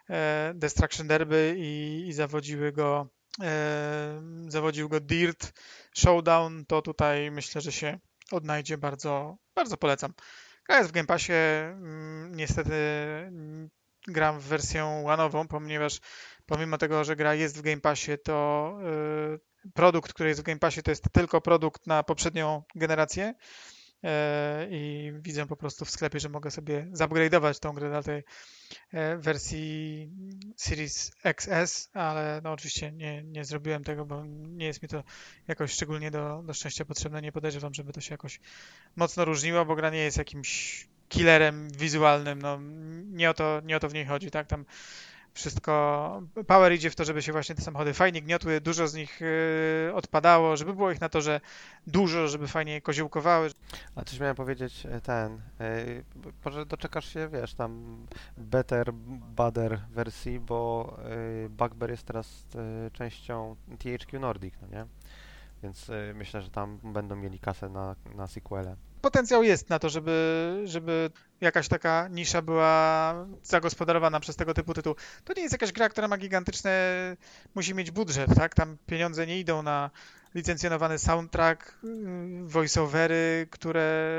[0.10, 3.10] e, Destruction Derby i, i zawodziły go
[3.42, 5.54] e, zawodził go Dirt
[5.96, 8.00] Showdown, to tutaj myślę, że się
[8.32, 10.14] odnajdzie bardzo, bardzo polecam.
[10.68, 13.70] Gra jest w Game Passie, mm, niestety mm,
[14.08, 16.00] gram w wersję łanową, ponieważ
[16.46, 18.78] pomimo tego, że gra jest w Game Passie, to
[19.74, 23.34] produkt, który jest w Game Passie, to jest tylko produkt na poprzednią generację
[24.04, 28.24] e, i widzę po prostu w sklepie, że mogę sobie zupgrade'ować tą grę na tej
[28.92, 30.10] e, wersji
[30.58, 35.04] Series XS, ale no oczywiście nie, nie zrobiłem tego, bo nie jest mi to
[35.48, 37.22] jakoś szczególnie do, do szczęścia potrzebne.
[37.22, 38.40] Nie podejrzewam, żeby to się jakoś
[38.96, 42.60] mocno różniło, bo gra nie jest jakimś killerem wizualnym, no
[43.12, 44.66] nie o to, nie o to w niej chodzi, tak, tam
[45.34, 49.22] wszystko, power idzie w to, żeby się właśnie te samochody fajnie gniotły, dużo z nich
[49.22, 51.42] y, odpadało, żeby było ich na to, że
[51.88, 53.50] dużo, żeby fajnie koziołkowały.
[53.96, 55.42] A coś miałem powiedzieć, e, ten,
[56.46, 57.98] może doczekasz się, wiesz, tam
[58.38, 58.94] better,
[59.36, 60.94] badder wersji, bo
[61.44, 62.46] yy, Bugbear jest teraz
[62.94, 64.86] częścią THQ Nordic, no nie?
[65.64, 68.76] Więc myślę, że tam będą mieli kasę na, na sequele.
[69.04, 71.10] Potencjał jest na to, żeby, żeby
[71.42, 74.96] jakaś taka nisza była zagospodarowana przez tego typu tytuł.
[75.24, 76.72] To nie jest jakaś gra, która ma gigantyczne,
[77.56, 78.56] musi mieć budżet, tak?
[78.56, 79.90] Tam pieniądze nie idą na
[80.36, 81.78] licencjonowany soundtrack,
[82.44, 84.14] voiceovery, które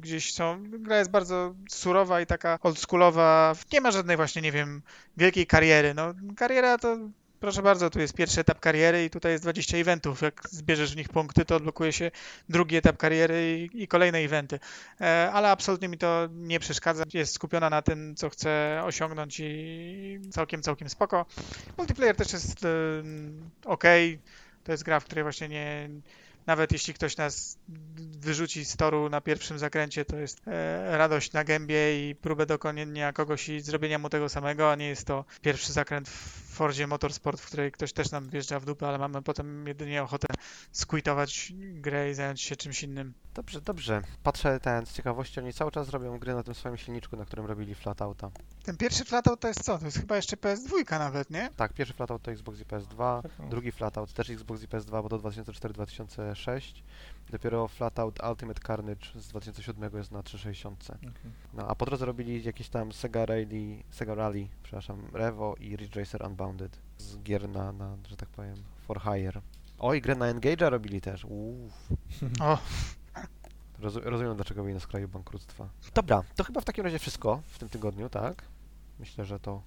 [0.00, 0.62] gdzieś są.
[0.78, 3.54] Gra jest bardzo surowa i taka oldschoolowa.
[3.72, 4.82] Nie ma żadnej właśnie, nie wiem,
[5.16, 5.94] wielkiej kariery.
[5.94, 6.98] No, kariera to
[7.44, 10.22] proszę bardzo, tu jest pierwszy etap kariery i tutaj jest 20 eventów.
[10.22, 12.10] Jak zbierzesz w nich punkty, to odblokuje się
[12.48, 14.58] drugi etap kariery i, i, kolejne eventy.
[15.00, 17.04] E, ale absolutnie mi to nie przeszkadza.
[17.14, 21.26] Jest skupiona na tym, co chce osiągnąć i całkiem, całkiem spoko.
[21.78, 22.68] Multiplayer też jest e,
[23.64, 23.84] ok.
[24.64, 25.88] To jest gra, w której właśnie nie,
[26.46, 27.58] nawet jeśli ktoś nas
[27.98, 33.12] wyrzuci z toru na pierwszym zakręcie, to jest e, radość na gębie i próbę dokonania
[33.12, 37.40] kogoś i zrobienia mu tego samego, a nie jest to pierwszy zakręt w Fordzie Motorsport,
[37.40, 40.26] w której ktoś też nam wjeżdża w dupę, ale mamy potem jedynie ochotę
[40.72, 43.14] squitować grę i zająć się czymś innym.
[43.34, 44.02] Dobrze, dobrze.
[44.22, 47.46] Patrzę ten z ciekawości, oni cały czas robią gry na tym swoim silniczku, na którym
[47.46, 48.30] robili Flatouta.
[48.64, 49.78] Ten pierwszy Flatout to jest co?
[49.78, 51.50] To jest chyba jeszcze PS2 nawet, nie?
[51.56, 53.48] Tak, pierwszy Flatout to Xbox i PS2, tak.
[53.48, 56.60] drugi Flatout też Xbox i PS2, bo to 2004-2006.
[57.30, 60.84] Dopiero Flatout Ultimate Carnage z 2007 jest na 360.
[60.84, 61.10] Okay.
[61.54, 65.96] No, a po drodze robili jakieś tam Sega Rally, Sega Rally, przepraszam, Revo i Ridge
[65.96, 68.56] Racer Unbounded z gier na, na że tak powiem,
[68.86, 69.40] for hire.
[69.78, 71.24] Oj, grę na Engage'a robili też.
[71.24, 71.88] Uff.
[73.78, 75.68] Roz, rozumiem, dlaczego byli na skraju bankructwa.
[75.94, 78.44] Dobra, to chyba w takim razie wszystko w tym tygodniu, tak?
[78.98, 79.62] Myślę, że to,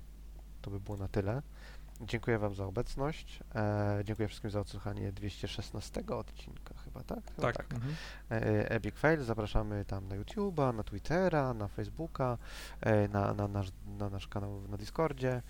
[0.61, 1.41] to by było na tyle.
[2.01, 3.39] Dziękuję Wam za obecność.
[3.55, 7.19] E, dziękuję wszystkim za odsłuchanie 216 odcinka chyba, tak?
[7.35, 7.57] Chyba tak.
[7.57, 7.73] tak.
[7.73, 7.95] Mhm.
[8.31, 12.37] E, Epic Fail, zapraszamy tam na YouTube'a, na Twittera, na Facebooka,
[12.81, 13.67] e, na, na, nasz,
[13.99, 15.41] na nasz kanał na Discordzie.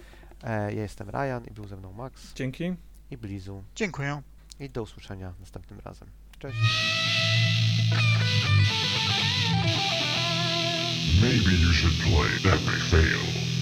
[0.44, 2.34] E, ja jestem Ryan i był ze mną Max.
[2.34, 2.76] Dzięki.
[3.12, 3.64] I Blizu.
[3.76, 4.22] Dziękuję.
[4.60, 6.08] I do usłyszenia następnym razem.
[6.40, 6.58] Cześć.
[11.22, 13.57] Maybe you should play that